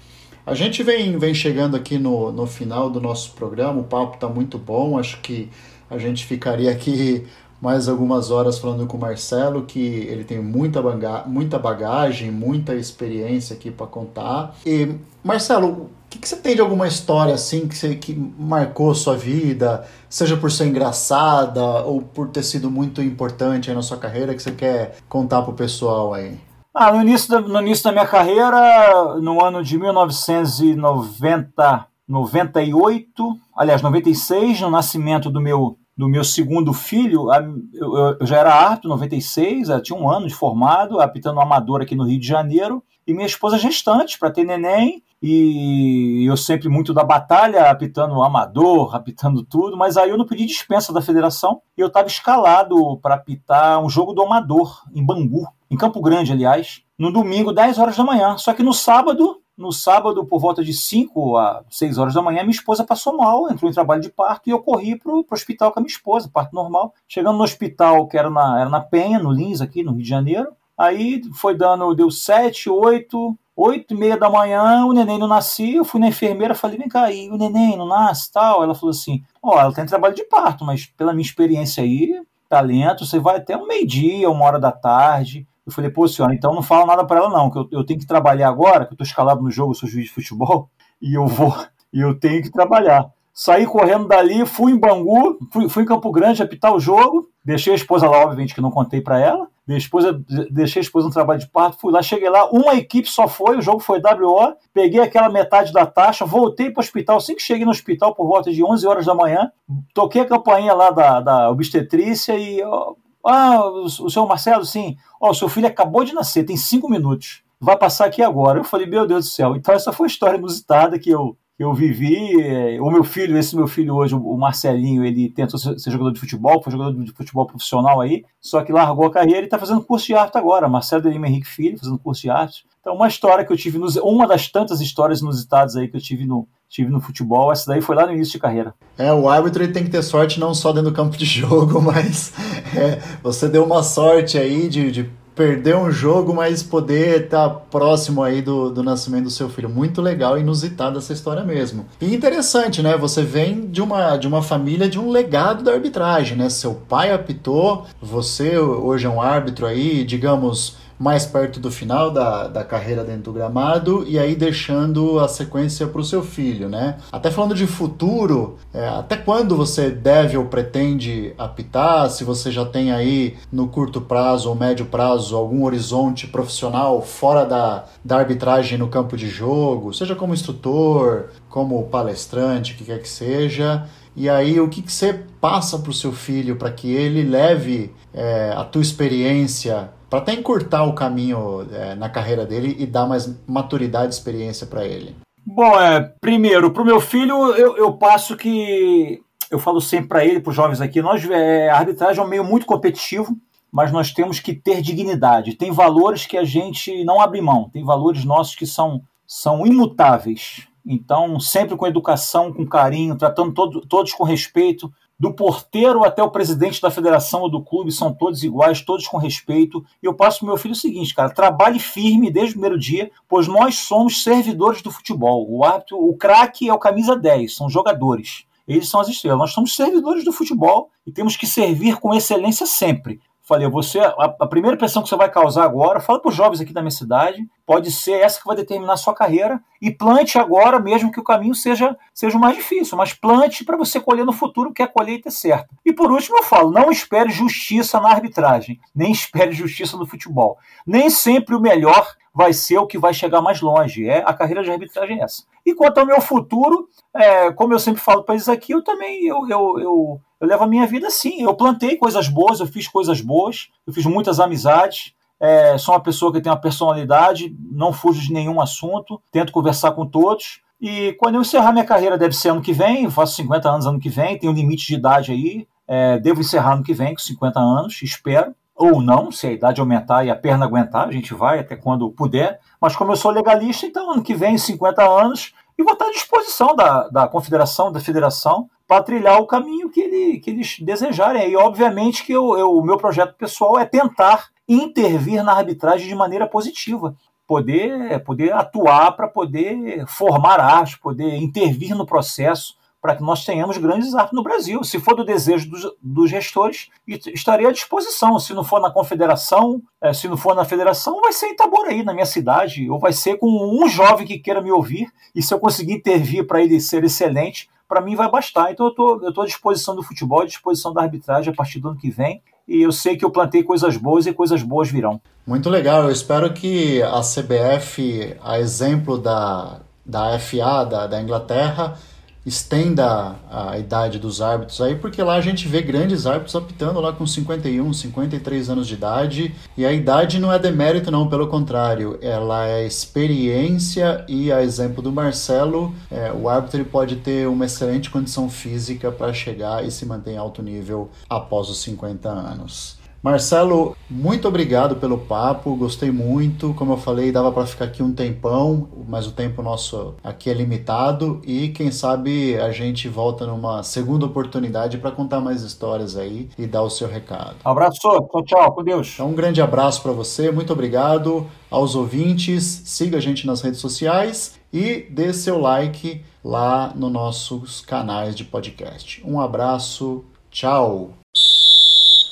A 0.47 0.55
gente 0.55 0.83
vem, 0.83 1.19
vem 1.19 1.35
chegando 1.35 1.77
aqui 1.77 1.99
no, 1.99 2.33
no 2.33 2.47
final 2.47 2.89
do 2.89 2.99
nosso 2.99 3.33
programa, 3.33 3.79
o 3.79 3.85
papo 3.85 4.15
está 4.15 4.27
muito 4.27 4.57
bom, 4.57 4.99
acho 4.99 5.21
que 5.21 5.51
a 5.91 5.99
gente 5.99 6.25
ficaria 6.25 6.71
aqui 6.71 7.27
mais 7.61 7.87
algumas 7.91 8.31
horas 8.31 8.59
falando 8.59 8.87
com 8.87 8.97
o 8.97 9.01
Marcelo, 9.01 9.67
que 9.67 9.79
ele 9.79 10.25
tem 10.25 10.41
muita, 10.41 10.81
baga 10.81 11.25
muita 11.27 11.59
bagagem, 11.59 12.31
muita 12.31 12.75
experiência 12.75 13.55
aqui 13.55 13.71
para 13.71 13.87
contar. 13.87 14.57
E, 14.65 14.95
Marcelo, 15.23 15.91
que, 16.13 16.19
que, 16.19 16.29
você 16.29 16.37
tem 16.37 16.55
de 16.55 16.61
alguma 16.61 16.87
história 16.87 17.35
assim 17.35 17.67
que, 17.67 17.75
você, 17.75 17.97
que 17.97 18.15
marcou 18.15 18.95
sua 18.95 19.17
vida, 19.17 19.83
seja 20.11 20.37
por 20.37 20.53
ser 20.53 20.67
engraçada 20.67 21.65
ou 21.85 22.03
por 22.03 22.29
ter 22.29 22.43
sido 22.43 22.71
muito 22.71 23.01
importante 23.01 23.73
na 23.73 23.81
sua 23.81 23.97
carreira, 23.97 24.35
que 24.35 24.43
você 24.43 24.53
quer 24.53 24.97
contar 25.09 25.41
pro 25.41 25.55
pessoal 25.55 26.13
aí? 26.13 26.39
Ah, 26.75 26.93
no 26.93 27.01
início, 27.01 27.31
da, 27.31 27.41
no 27.41 27.63
início 27.63 27.85
da 27.85 27.93
minha 27.93 28.07
carreira, 28.07 29.17
no 29.21 29.43
ano 29.43 29.65
de 29.65 29.79
1990, 29.79 31.87
98, 32.07 33.39
aliás, 33.57 33.81
96, 33.81 34.61
no 34.61 34.69
nascimento 34.71 35.31
do 35.31 35.41
meu 35.41 35.79
do 35.95 36.09
meu 36.09 36.25
segundo 36.25 36.73
filho, 36.73 37.27
eu, 37.75 38.17
já 38.27 38.39
era 38.39 38.55
árbitro, 38.55 38.89
96, 38.89 39.69
tinha 39.83 39.99
um 39.99 40.11
ano 40.11 40.27
de 40.27 40.35
formado, 40.35 40.99
apitando 40.99 41.39
amador 41.39 41.83
aqui 41.83 41.95
no 41.95 42.05
Rio 42.05 42.19
de 42.19 42.27
Janeiro, 42.27 42.83
e 43.07 43.13
minha 43.13 43.27
esposa 43.27 43.59
gestante 43.59 44.19
para 44.19 44.31
ter 44.31 44.43
neném, 44.43 45.03
e 45.23 46.25
eu 46.29 46.37
sempre 46.37 46.69
muito 46.69 46.93
da 46.93 47.05
batalha, 47.05 47.71
apitando 47.71 48.21
amador, 48.23 48.97
apitando 48.97 49.45
tudo, 49.45 49.77
mas 49.77 49.97
aí 49.97 50.11
eu 50.11 50.19
não 50.19 50.27
pedi 50.27 50.45
dispensa 50.45 50.93
da 50.93 51.01
federação, 51.01 51.63
e 51.79 51.81
eu 51.81 51.87
estava 51.87 52.09
escalado 52.09 52.99
para 52.99 53.15
apitar 53.15 53.81
um 53.81 53.89
jogo 53.89 54.13
do 54.13 54.23
amador, 54.23 54.83
em 54.93 55.05
Bangu, 55.05 55.47
em 55.71 55.77
Campo 55.77 56.01
Grande, 56.01 56.33
aliás, 56.33 56.83
no 56.99 57.13
domingo, 57.13 57.53
10 57.53 57.79
horas 57.79 57.97
da 57.97 58.05
manhã. 58.05 58.37
Só 58.37 58.53
que 58.53 58.63
no 58.63 58.73
sábado, 58.73 59.41
no 59.57 59.71
sábado, 59.71 60.27
por 60.27 60.41
volta 60.41 60.63
de 60.63 60.73
5 60.73 61.37
a 61.37 61.63
6 61.71 61.99
horas 61.99 62.15
da 62.15 62.23
manhã, 62.23 62.43
minha 62.43 62.51
esposa 62.51 62.85
passou 62.85 63.17
mal, 63.17 63.51
entrou 63.51 63.71
em 63.71 63.75
trabalho 63.75 64.03
de 64.03 64.11
parto 64.11 64.49
e 64.49 64.51
eu 64.51 64.61
corri 64.61 64.99
para 64.99 65.13
o 65.13 65.25
hospital 65.31 65.73
com 65.73 65.79
a 65.79 65.83
minha 65.83 65.93
esposa, 65.93 66.31
parto 66.33 66.55
normal. 66.55 66.93
Chegando 67.09 67.39
no 67.39 67.45
hospital, 67.45 68.07
que 68.09 68.19
era 68.19 68.29
na, 68.29 68.61
era 68.61 68.71
na 68.71 68.81
Penha, 68.81 69.19
no 69.19 69.31
Lins, 69.31 69.61
aqui 69.61 69.83
no 69.83 69.93
Rio 69.93 70.03
de 70.03 70.09
Janeiro. 70.09 70.49
Aí 70.79 71.23
foi 71.35 71.57
dando, 71.57 71.95
deu 71.95 72.11
7, 72.11 72.69
8, 72.71 73.39
8 73.57 73.95
e 73.95 73.97
meia 73.97 74.17
da 74.17 74.31
manhã, 74.31 74.85
o 74.87 74.93
neném 74.93 75.19
não 75.19 75.29
nascia. 75.29 75.77
Eu 75.77 75.85
fui 75.85 76.01
na 76.01 76.09
enfermeira, 76.09 76.55
falei, 76.55 76.79
vem 76.79 76.89
cá, 76.89 77.11
e 77.11 77.31
o 77.31 77.37
neném 77.37 77.77
não 77.77 77.87
nasce 77.87 78.33
tal? 78.33 78.63
Ela 78.63 78.75
falou 78.75 78.91
assim: 78.91 79.23
ó, 79.43 79.55
oh, 79.55 79.59
ela 79.59 79.73
tem 79.73 79.87
trabalho 79.87 80.15
de 80.15 80.25
parto, 80.25 80.65
mas 80.65 80.87
pela 80.87 81.13
minha 81.13 81.25
experiência 81.25 81.83
aí, 81.83 82.15
talento, 82.49 83.07
você 83.07 83.19
vai 83.19 83.37
até 83.37 83.57
um 83.57 83.67
meio-dia, 83.67 84.31
uma 84.31 84.45
hora 84.45 84.59
da 84.59 84.73
tarde. 84.73 85.47
Eu 85.65 85.73
falei, 85.73 85.91
pô, 85.91 86.09
senhora, 86.09 86.35
então 86.35 86.55
não 86.55 86.63
fala 86.63 86.85
nada 86.85 87.05
para 87.05 87.19
ela, 87.19 87.31
não, 87.31 87.51
que 87.51 87.59
eu, 87.59 87.69
eu, 87.71 87.87
tenho 87.87 88.01
que 88.01 88.07
trabalhar 88.07 88.49
agora, 88.49 88.85
que 88.85 88.93
eu 88.93 88.97
tô 88.97 89.05
escalado 89.05 89.43
no 89.43 89.51
jogo, 89.51 89.71
eu 89.71 89.77
sou 89.77 89.89
juiz 89.89 90.07
de 90.07 90.13
futebol, 90.13 90.69
e 91.01 91.17
eu 91.17 91.27
vou, 91.27 91.55
e 91.93 92.01
eu 92.01 92.19
tenho 92.19 92.43
que 92.43 92.51
trabalhar. 92.51 93.09
Saí 93.33 93.65
correndo 93.65 94.09
dali, 94.09 94.45
fui 94.45 94.73
em 94.73 94.79
Bangu, 94.79 95.39
fui, 95.51 95.69
fui 95.69 95.85
em 95.85 95.87
Campo 95.87 96.11
Grande 96.11 96.43
apitar 96.43 96.75
o 96.75 96.81
jogo, 96.81 97.29
deixei 97.45 97.73
a 97.73 97.77
esposa 97.77 98.09
lá, 98.09 98.19
obviamente, 98.19 98.55
que 98.55 98.61
não 98.61 98.71
contei 98.71 99.01
para 99.01 99.19
ela. 99.19 99.49
Minha 99.67 99.79
esposa, 99.79 100.21
deixei 100.51 100.81
a 100.81 100.83
esposa 100.83 101.07
no 101.07 101.13
trabalho 101.13 101.39
de 101.39 101.49
parto, 101.49 101.81
fui 101.81 101.93
lá, 101.93 102.03
cheguei 102.03 102.29
lá, 102.29 102.51
uma 102.51 102.75
equipe 102.75 103.09
só 103.09 103.29
foi, 103.29 103.57
o 103.57 103.63
jogo 103.63 103.79
foi 103.79 104.01
WO, 104.01 104.57
peguei 104.75 105.01
aquela 105.01 105.31
metade 105.31 105.73
da 105.73 105.87
taxa, 105.87 106.25
voltei 106.25 106.71
para 106.71 106.81
o 106.81 106.85
hospital, 106.85 107.19
assim 107.19 107.37
que 107.37 107.43
cheguei 107.43 107.65
no 107.65 107.71
hospital 107.71 108.13
por 108.15 108.27
volta 108.27 108.51
de 108.51 108.65
11 108.65 108.87
horas 108.87 109.07
da 109.07 109.15
manhã, 109.15 109.53
toquei 109.95 110.23
a 110.23 110.27
campainha 110.27 110.75
lá 110.75 110.91
da, 110.91 111.21
da 111.21 111.51
obstetrícia 111.51 112.37
e 112.37 112.61
ó, 112.63 112.95
ah, 113.25 113.65
o, 113.69 113.85
o 113.85 114.11
senhor 114.11 114.27
Marcelo, 114.27 114.65
sim. 114.65 114.97
Ó, 115.21 115.31
o 115.31 115.35
seu 115.35 115.49
filho 115.49 115.67
acabou 115.67 116.05
de 116.05 116.13
nascer, 116.13 116.45
tem 116.45 116.57
cinco 116.57 116.91
minutos. 116.91 117.43
Vai 117.61 117.77
passar 117.77 118.07
aqui 118.07 118.21
agora. 118.21 118.59
Eu 118.59 118.65
falei, 118.65 118.87
meu 118.87 119.07
Deus 119.07 119.27
do 119.27 119.31
céu. 119.31 119.55
Então, 119.55 119.73
essa 119.73 119.93
foi 119.93 120.07
a 120.07 120.11
história 120.11 120.37
inusitada 120.37 120.99
que 120.99 121.11
eu, 121.11 121.37
eu 121.63 121.75
vivi. 121.75 122.41
É, 122.41 122.81
o 122.81 122.91
meu 122.91 123.05
filho, 123.05 123.37
esse 123.37 123.57
meu 123.57 123.67
filho 123.67 123.95
hoje, 123.95 124.15
o 124.15 124.37
Marcelinho, 124.37 125.05
ele 125.05 125.29
tentou 125.31 125.59
ser 125.59 125.91
jogador 125.91 126.13
de 126.13 126.21
futebol, 126.21 126.63
foi 126.63 126.73
jogador 126.73 126.93
de 127.03 127.13
futebol 127.13 127.47
profissional 127.47 128.01
aí, 128.01 128.25
só 128.41 128.63
que 128.63 128.73
largou 128.73 129.07
a 129.07 129.11
carreira 129.11 129.43
e 129.43 129.45
está 129.45 129.59
fazendo 129.59 129.83
curso 129.83 130.07
de 130.07 130.15
arte 130.15 130.37
agora. 130.37 130.69
Marcelo 130.69 131.03
Delima 131.03 131.27
Henrique 131.27 131.47
Filho, 131.47 131.79
fazendo 131.79 131.99
curso 131.99 132.23
de 132.23 132.31
arte. 132.31 132.65
Então, 132.81 132.95
uma 132.95 133.07
história 133.07 133.45
que 133.45 133.53
eu 133.53 133.57
tive, 133.57 133.79
uma 134.03 134.27
das 134.27 134.49
tantas 134.49 134.81
histórias 134.81 135.21
inusitadas 135.21 135.77
aí 135.77 135.87
que 135.87 135.97
eu 135.97 136.01
tive 136.01 136.27
no, 136.27 136.49
tive 136.69 136.91
no 136.91 137.01
futebol. 137.01 137.53
Essa 137.53 137.67
daí 137.69 137.81
foi 137.81 137.95
lá 137.95 138.07
no 138.07 138.13
início 138.13 138.33
de 138.33 138.39
carreira. 138.39 138.75
É, 138.99 139.13
o 139.13 139.29
árbitro 139.29 139.63
ele 139.63 139.73
tem 139.73 139.85
que 139.85 139.91
ter 139.91 140.03
sorte 140.03 140.41
não 140.41 140.55
só 140.55 140.73
dentro 140.73 140.91
do 140.91 140.97
campo 140.97 141.17
de 141.17 141.25
jogo, 141.27 141.81
mas 141.81 142.33
é, 142.75 143.01
você 143.23 143.49
deu 143.49 143.65
uma 143.65 143.83
sorte 143.83 144.39
aí 144.39 144.69
de, 144.69 144.91
de 144.91 145.11
perder 145.35 145.77
um 145.77 145.91
jogo, 145.91 146.35
mas 146.35 146.63
poder 146.63 147.25
estar 147.25 147.49
tá 147.49 147.55
próximo 147.55 148.23
aí 148.23 148.43
do, 148.43 148.71
do 148.71 148.83
nascimento 148.83 149.25
do 149.25 149.31
seu 149.31 149.49
filho. 149.49 149.69
Muito 149.69 150.03
legal 150.03 150.37
e 150.37 150.41
inusitada 150.41 150.99
essa 150.99 151.13
história 151.13 151.43
mesmo. 151.43 151.87
E 152.01 152.15
interessante, 152.15 152.83
né? 152.83 152.97
Você 152.97 153.23
vem 153.23 153.67
de 153.67 153.81
uma, 153.81 154.17
de 154.17 154.27
uma 154.27 154.43
família 154.43 154.89
de 154.89 154.99
um 154.99 155.11
legado 155.11 155.65
da 155.65 155.73
arbitragem, 155.73 156.37
né? 156.37 156.49
Seu 156.49 156.75
pai 156.75 157.13
apitou, 157.13 157.87
você 158.01 158.59
hoje 158.59 159.07
é 159.07 159.11
um 159.11 159.21
árbitro 159.21 159.67
aí, 159.67 160.05
digamos 160.05 160.82
mais 160.99 161.27
perto 161.27 161.59
do 161.59 161.71
final 161.71 162.11
da, 162.11 162.49
da 162.49 162.65
carreira 162.65 163.05
dentro 163.05 163.25
do 163.25 163.33
gramado 163.33 164.05
e 164.07 164.19
aí 164.19 164.35
deixando 164.35 165.19
a 165.19 165.29
sequência 165.29 165.87
para 165.87 166.01
o 166.01 166.05
seu 166.05 166.23
filho, 166.23 166.69
né? 166.69 166.97
Até 167.11 167.31
falando 167.31 167.55
de 167.55 167.67
futuro, 167.67 168.57
é, 168.73 168.87
até 168.89 169.17
quando 169.17 169.57
você 169.57 169.91
deve 169.91 170.37
ou 170.37 170.47
pretende 170.47 171.35
apitar? 171.39 172.11
Se 172.11 172.25
você 172.25 172.51
já 172.51 172.65
tem 172.65 172.93
aí 172.93 173.37
no 173.51 173.69
curto 173.69 174.01
prazo 174.01 174.49
ou 174.49 174.55
médio 174.55 174.87
prazo 174.87 175.37
algum 175.37 175.65
horizonte 175.65 176.27
profissional 176.27 177.03
fora 177.03 177.45
da, 177.45 177.85
da 178.05 178.19
arbitragem 178.19 178.79
no 178.79 178.89
campo 178.89 179.17
de 179.17 179.29
jogo, 179.29 179.93
seja 179.93 180.15
como 180.15 180.35
instrutor, 180.35 181.31
como 181.49 181.83
palestrante, 181.85 182.73
o 182.73 182.77
que 182.77 182.85
quer 182.85 183.01
que 183.01 183.09
seja. 183.09 183.87
E 184.15 184.29
aí, 184.29 184.61
o 184.61 184.69
que, 184.69 184.83
que 184.83 184.93
você 184.93 185.25
passa 185.41 185.79
para 185.79 185.91
o 185.91 185.95
seu 185.95 186.13
filho 186.13 186.57
para 186.57 186.71
que 186.71 186.93
ele 186.93 187.23
leve 187.23 187.95
é, 188.13 188.53
a 188.55 188.65
tua 188.65 188.83
experiência 188.83 189.91
para 190.11 190.19
até 190.19 190.35
encurtar 190.35 190.85
o 190.85 190.95
caminho 190.95 191.67
é, 191.73 191.95
na 191.95 192.11
carreira 192.11 192.45
dele 192.45 192.77
e 192.79 192.87
dar 192.87 193.07
mais 193.07 193.35
maturidade 193.47 194.13
e 194.13 194.17
experiência 194.19 194.67
para 194.67 194.85
ele? 194.85 195.17
Bom, 195.45 195.81
é, 195.81 196.01
primeiro, 196.21 196.71
para 196.71 196.83
o 196.83 196.87
meu 196.87 197.01
filho, 197.01 197.35
eu, 197.55 197.77
eu 197.77 197.93
passo 197.95 198.37
que. 198.37 199.23
Eu 199.51 199.59
falo 199.59 199.81
sempre 199.81 200.09
para 200.09 200.25
ele, 200.25 200.41
para 200.41 200.51
os 200.51 200.57
jovens 200.57 200.81
aqui, 200.81 201.03
nós, 201.03 201.29
é, 201.29 201.69
a 201.69 201.77
arbitragem 201.77 202.23
é 202.23 202.25
um 202.25 202.29
meio 202.29 202.45
muito 202.45 202.65
competitivo, 202.65 203.37
mas 203.71 203.91
nós 203.91 204.13
temos 204.13 204.39
que 204.39 204.55
ter 204.55 204.81
dignidade. 204.81 205.57
Tem 205.57 205.71
valores 205.71 206.25
que 206.27 206.37
a 206.37 206.45
gente 206.45 207.05
não 207.05 207.21
abre 207.21 207.41
mão, 207.41 207.71
tem 207.71 207.85
valores 207.85 208.25
nossos 208.25 208.55
que 208.55 208.67
são, 208.67 209.03
são 209.27 209.67
imutáveis. 209.67 210.69
Então, 210.85 211.39
sempre 211.39 211.77
com 211.77 211.87
educação, 211.87 212.53
com 212.53 212.67
carinho, 212.67 213.17
tratando 213.17 213.53
todo, 213.53 213.81
todos 213.83 214.13
com 214.13 214.25
respeito, 214.25 214.93
do 215.19 215.33
porteiro 215.33 216.03
até 216.03 216.21
o 216.21 216.31
presidente 216.31 216.81
da 216.81 216.91
federação 216.91 217.43
ou 217.43 217.49
do 217.49 217.63
clube, 217.63 217.93
são 217.93 218.13
todos 218.13 218.43
iguais, 218.43 218.81
todos 218.81 219.07
com 219.07 219.17
respeito. 219.17 219.85
E 220.03 220.07
eu 220.07 220.15
passo 220.15 220.41
para 220.41 220.49
meu 220.49 220.57
filho 220.57 220.73
o 220.73 220.77
seguinte, 220.77 221.15
cara, 221.15 221.31
trabalhe 221.31 221.79
firme 221.79 222.29
desde 222.29 222.51
o 222.51 222.55
primeiro 222.55 222.77
dia, 222.77 223.09
pois 223.29 223.47
nós 223.47 223.77
somos 223.77 224.25
servidores 224.25 224.83
do 224.83 224.91
futebol. 224.91 225.47
O 225.49 225.65
árbitro, 225.65 225.97
o 225.97 226.17
craque 226.17 226.69
é 226.69 226.75
o 226.75 226.79
camisa 226.79 227.15
10, 227.15 227.55
são 227.55 227.71
jogadores. 227.71 228.45
Eles 228.67 228.89
são 228.89 229.01
as 229.01 229.09
estrelas. 229.09 229.39
Nós 229.39 229.53
somos 229.53 229.77
servidores 229.77 230.25
do 230.25 230.33
futebol 230.33 230.91
e 231.07 231.13
temos 231.13 231.37
que 231.37 231.47
servir 231.47 232.01
com 232.01 232.15
excelência 232.15 232.67
sempre. 232.67 233.21
Falei, 233.43 233.69
você, 233.69 233.99
a, 233.99 234.35
a 234.41 234.47
primeira 234.47 234.77
impressão 234.77 235.03
que 235.03 235.09
você 235.09 235.17
vai 235.17 235.29
causar 235.29 235.65
agora, 235.65 236.01
fala 236.01 236.21
para 236.21 236.29
os 236.29 236.35
jovens 236.35 236.61
aqui 236.61 236.73
da 236.73 236.81
minha 236.81 236.93
cidade, 236.93 237.45
pode 237.73 237.91
ser 237.91 238.21
essa 238.21 238.39
que 238.39 238.47
vai 238.47 238.55
determinar 238.55 238.93
a 238.93 238.99
sua 238.99 239.15
carreira 239.15 239.59
e 239.81 239.91
plante 239.91 240.39
agora, 240.39 240.79
mesmo 240.79 241.11
que 241.11 241.19
o 241.19 241.25
caminho 241.25 241.55
seja, 241.55 241.97
seja 242.13 242.39
mais 242.39 242.55
difícil, 242.55 242.99
mas 242.99 243.15
plante 243.15 243.65
para 243.65 243.79
você 243.79 243.99
colher 243.99 244.27
no 244.27 244.33
futuro, 244.33 244.75
que 244.75 244.83
a 244.83 244.87
colheita 244.87 245.31
é 245.31 245.33
certa. 245.33 245.71
E 245.83 245.91
por 245.91 246.13
último, 246.13 246.37
eu 246.37 246.43
falo, 246.43 246.71
não 246.71 246.91
espere 246.91 247.31
justiça 247.31 247.99
na 247.99 248.11
arbitragem, 248.11 248.79
nem 248.95 249.11
espere 249.11 249.53
justiça 249.53 249.97
no 249.97 250.07
futebol. 250.07 250.59
Nem 250.87 251.09
sempre 251.09 251.55
o 251.55 251.61
melhor 251.61 252.07
vai 252.35 252.53
ser 252.53 252.77
o 252.77 252.87
que 252.87 252.99
vai 252.99 253.15
chegar 253.15 253.41
mais 253.41 253.63
longe. 253.63 254.07
É 254.07 254.19
a 254.19 254.35
carreira 254.35 254.63
de 254.63 254.71
arbitragem 254.71 255.19
é 255.19 255.25
essa. 255.25 255.45
E 255.65 255.75
quanto 255.75 255.97
ao 255.97 256.07
meu 256.07 256.21
futuro, 256.21 256.91
é, 257.17 257.51
como 257.53 257.73
eu 257.73 257.79
sempre 257.79 258.03
falo 258.03 258.23
para 258.23 258.35
eles 258.35 258.51
aqui, 258.51 258.73
eu 258.73 258.85
também 258.85 259.25
eu, 259.25 259.49
eu, 259.49 259.79
eu, 259.79 260.21
eu, 260.41 260.47
levo 260.47 260.65
a 260.65 260.67
minha 260.67 260.87
vida 260.87 261.07
assim. 261.07 261.43
Eu 261.43 261.55
plantei 261.55 261.97
coisas 261.97 262.29
boas, 262.29 262.61
eu 262.61 262.67
fiz 262.67 262.87
coisas 262.87 263.23
boas, 263.23 263.71
eu 263.87 263.95
fiz 263.95 264.05
muitas 264.05 264.39
amizades. 264.41 265.15
É, 265.43 265.77
sou 265.77 265.93
uma 265.93 266.01
pessoa 266.01 266.33
que 266.33 266.41
tem 266.41 266.53
uma 266.53 266.61
personalidade, 266.61 267.53
não 267.73 267.93
fujo 267.93 268.21
de 268.21 268.33
nenhum 268.33 268.61
assunto, 268.61 269.21
tento 269.33 269.51
conversar 269.51 269.91
com 269.91 270.07
todos. 270.07 270.61
E 270.81 271.15
quando 271.15 271.35
eu 271.35 271.41
encerrar 271.41 271.73
minha 271.73 271.85
carreira, 271.85 272.17
deve 272.17 272.37
ser 272.37 272.51
ano 272.51 272.63
que 272.63 272.73
vem, 272.73 273.11
faço 273.11 273.35
50 273.35 273.69
anos 273.69 273.87
ano 273.87 273.99
que 273.99 274.09
vem, 274.09 274.39
tenho 274.39 274.53
um 274.53 274.55
limite 274.55 274.87
de 274.87 274.95
idade 274.95 275.33
aí, 275.33 275.67
é, 275.89 276.17
devo 276.21 276.41
encerrar 276.41 276.75
ano 276.75 276.85
que 276.85 276.95
vem, 276.95 277.13
com 277.13 277.21
50 277.21 277.59
anos, 277.59 278.01
espero 278.03 278.55
ou 278.77 279.03
não, 279.03 279.33
se 279.33 279.49
a 279.49 279.53
idade 279.53 279.81
aumentar 279.81 280.25
e 280.25 280.31
a 280.31 280.37
perna 280.37 280.65
aguentar, 280.65 281.09
a 281.09 281.13
gente 281.13 281.35
vai 281.35 281.59
até 281.59 281.75
quando 281.75 282.11
puder. 282.11 282.61
Mas 282.81 282.95
como 282.95 283.11
eu 283.11 283.17
sou 283.17 283.33
legalista, 283.33 283.85
então 283.85 284.13
ano 284.13 284.23
que 284.23 284.35
vem, 284.35 284.57
50 284.57 285.03
anos, 285.03 285.53
e 285.77 285.83
vou 285.83 285.93
estar 285.93 286.07
à 286.07 286.11
disposição 286.11 286.75
da, 286.77 287.09
da 287.09 287.27
confederação, 287.27 287.91
da 287.91 287.99
federação, 287.99 288.71
para 288.87 289.03
trilhar 289.03 289.41
o 289.41 289.47
caminho 289.47 289.91
que, 289.91 290.01
ele, 290.01 290.39
que 290.39 290.51
eles 290.51 290.79
desejarem. 290.79 291.51
E 291.51 291.57
obviamente 291.57 292.25
que 292.25 292.37
o 292.37 292.83
meu 292.83 292.97
projeto 292.97 293.35
pessoal 293.35 293.79
é 293.79 293.85
tentar 293.85 294.52
intervir 294.69 295.43
na 295.43 295.53
arbitragem 295.53 296.07
de 296.07 296.15
maneira 296.15 296.47
positiva. 296.47 297.15
Poder, 297.47 298.23
poder 298.25 298.53
atuar 298.53 299.13
para 299.13 299.29
poder 299.29 300.07
formar 300.07 300.61
arte, 300.61 300.99
poder 300.99 301.37
intervir 301.37 301.95
no 301.95 302.07
processo, 302.07 302.77
para 303.03 303.17
que 303.17 303.23
nós 303.23 303.45
tenhamos 303.45 303.77
grandes 303.79 304.15
árbitros 304.15 304.37
no 304.37 304.45
Brasil. 304.45 304.85
Se 304.85 305.01
for 305.01 305.17
do 305.17 305.25
desejo 305.25 305.69
dos, 305.69 305.93
dos 306.01 306.31
gestores, 306.31 306.89
estaria 307.35 307.69
à 307.69 307.73
disposição. 307.73 308.39
Se 308.39 308.55
não 308.55 308.63
for 308.63 308.81
na 308.81 308.93
confederação, 308.93 309.83
é, 310.01 310.15
se 310.15 310.29
não 310.29 310.37
for 310.37 310.55
na 310.55 310.65
federação, 310.65 311.21
vai 311.21 311.33
ser 311.33 311.47
em 311.47 311.53
Itaboraí, 311.53 312.05
na 312.05 312.15
minha 312.15 312.25
cidade, 312.25 312.89
ou 312.89 313.01
vai 313.01 313.13
ser 313.13 313.39
com 313.39 313.49
um 313.49 313.89
jovem 313.89 314.25
que 314.25 314.39
queira 314.39 314.63
me 314.63 314.71
ouvir, 314.71 315.09
e 315.35 315.43
se 315.43 315.53
eu 315.53 315.59
conseguir 315.59 315.95
intervir 315.95 316.47
para 316.47 316.63
ele 316.63 316.81
ser 316.81 317.03
excelente, 317.03 317.69
para 317.89 318.01
mim 318.01 318.15
vai 318.15 318.31
bastar. 318.31 318.71
Então 318.71 318.87
eu 318.87 319.29
estou 319.29 319.43
à 319.43 319.47
disposição 319.47 319.97
do 319.97 320.03
futebol, 320.05 320.43
à 320.43 320.47
disposição 320.47 320.93
da 320.93 321.03
arbitragem 321.03 321.53
a 321.53 321.57
partir 321.57 321.81
do 321.81 321.89
ano 321.89 321.99
que 321.99 322.09
vem, 322.09 322.41
e 322.67 322.83
eu 322.83 322.93
sei 322.93 323.17
que 323.17 323.25
eu 323.25 323.31
plantei 323.31 323.63
coisas 323.63 323.97
boas 323.97 324.27
e 324.27 324.33
coisas 324.33 324.63
boas 324.63 324.91
virão. 324.91 325.21
Muito 325.47 325.69
legal, 325.69 326.05
eu 326.05 326.11
espero 326.11 326.53
que 326.53 327.03
a 327.03 327.21
CBF, 327.21 328.37
a 328.43 328.59
exemplo 328.59 329.19
da, 329.19 329.81
da 330.05 330.39
FA 330.39 330.85
da, 330.85 331.07
da 331.07 331.21
Inglaterra, 331.21 331.97
estenda 332.45 333.37
a 333.51 333.79
idade 333.79 334.19
dos 334.19 334.43
árbitros 334.43 334.81
aí, 334.81 334.97
porque 334.97 335.23
lá 335.23 335.35
a 335.35 335.41
gente 335.41 335.69
vê 335.69 335.81
grandes 335.81 336.27
árbitros 336.27 336.57
apitando 336.57 337.01
lá 337.01 337.13
com 337.13 337.27
51, 337.27 337.93
53 337.93 338.71
anos 338.71 338.89
de 338.89 338.95
idade, 338.95 339.55
e 339.77 339.87
a 339.87 339.93
idade 339.93 340.39
não 340.41 340.53
é 340.53 340.59
demérito 340.59 341.11
não, 341.11 341.29
pelo 341.29 341.47
contrário, 341.47 342.19
ela 342.21 342.67
é 342.67 342.85
experiência 342.85 344.25
e 344.29 344.51
a 344.51 344.63
exemplo 344.63 345.03
do 345.03 345.13
Marcelo, 345.13 345.95
é, 346.11 346.33
o 346.33 346.49
árbitro 346.49 346.79
ele 346.81 346.89
pode 346.89 347.17
ter 347.17 347.47
uma 347.49 347.67
excelente 347.67 348.11
condição 348.11 348.51
física 348.51 349.13
para 349.13 349.33
chegar 349.33 349.85
e 349.85 349.91
se 349.91 350.05
manter 350.05 350.33
em 350.33 350.37
alto 350.37 350.63
nível 350.63 351.11
após 351.29 351.69
os 351.69 351.81
50 351.83 352.29
anos. 352.29 353.02
Marcelo, 353.23 353.97
muito 354.11 354.49
obrigado 354.49 354.97
pelo 354.97 355.17
papo, 355.17 355.77
gostei 355.77 356.11
muito. 356.11 356.75
Como 356.75 356.95
eu 356.95 356.97
falei, 356.97 357.31
dava 357.31 357.53
para 357.53 357.65
ficar 357.65 357.85
aqui 357.85 358.03
um 358.03 358.13
tempão, 358.13 358.89
mas 359.07 359.29
o 359.29 359.33
tempo 359.33 359.63
nosso 359.63 360.15
aqui 360.25 360.51
é 360.51 360.55
limitado 360.55 361.41
e 361.45 361.69
quem 361.69 361.93
sabe 361.93 362.59
a 362.59 362.73
gente 362.73 363.09
volta 363.09 363.47
numa 363.47 363.85
segunda 363.85 364.27
oportunidade 364.27 364.99
para 364.99 365.13
contar 365.13 365.41
mais 365.41 365.63
histórias 365.63 366.17
aí 366.17 366.49
e 366.59 366.67
dar 366.67 366.83
o 366.83 366.91
seu 366.91 367.07
recado. 367.07 367.57
Abraço, 367.65 367.99
tchau, 368.01 368.43
tchau, 368.45 368.73
com 368.73 368.83
Deus. 368.83 369.13
Então, 369.15 369.29
um 369.29 369.35
grande 369.35 369.63
abraço 369.63 370.03
para 370.03 370.13
você, 370.13 370.51
muito 370.51 370.73
obrigado 370.73 371.47
aos 371.71 371.95
ouvintes, 371.95 372.83
siga 372.85 373.19
a 373.19 373.21
gente 373.21 373.47
nas 373.47 373.61
redes 373.61 373.81
sociais 373.81 374.59
e 374.73 375.07
dê 375.11 375.33
seu 375.33 375.61
like 375.61 376.25
lá 376.45 376.93
nos 376.97 377.13
nossos 377.13 377.81
canais 377.83 378.35
de 378.35 378.45
podcast. 378.45 379.23
Um 379.25 379.41
abraço, 379.41 380.25
tchau. 380.51 381.22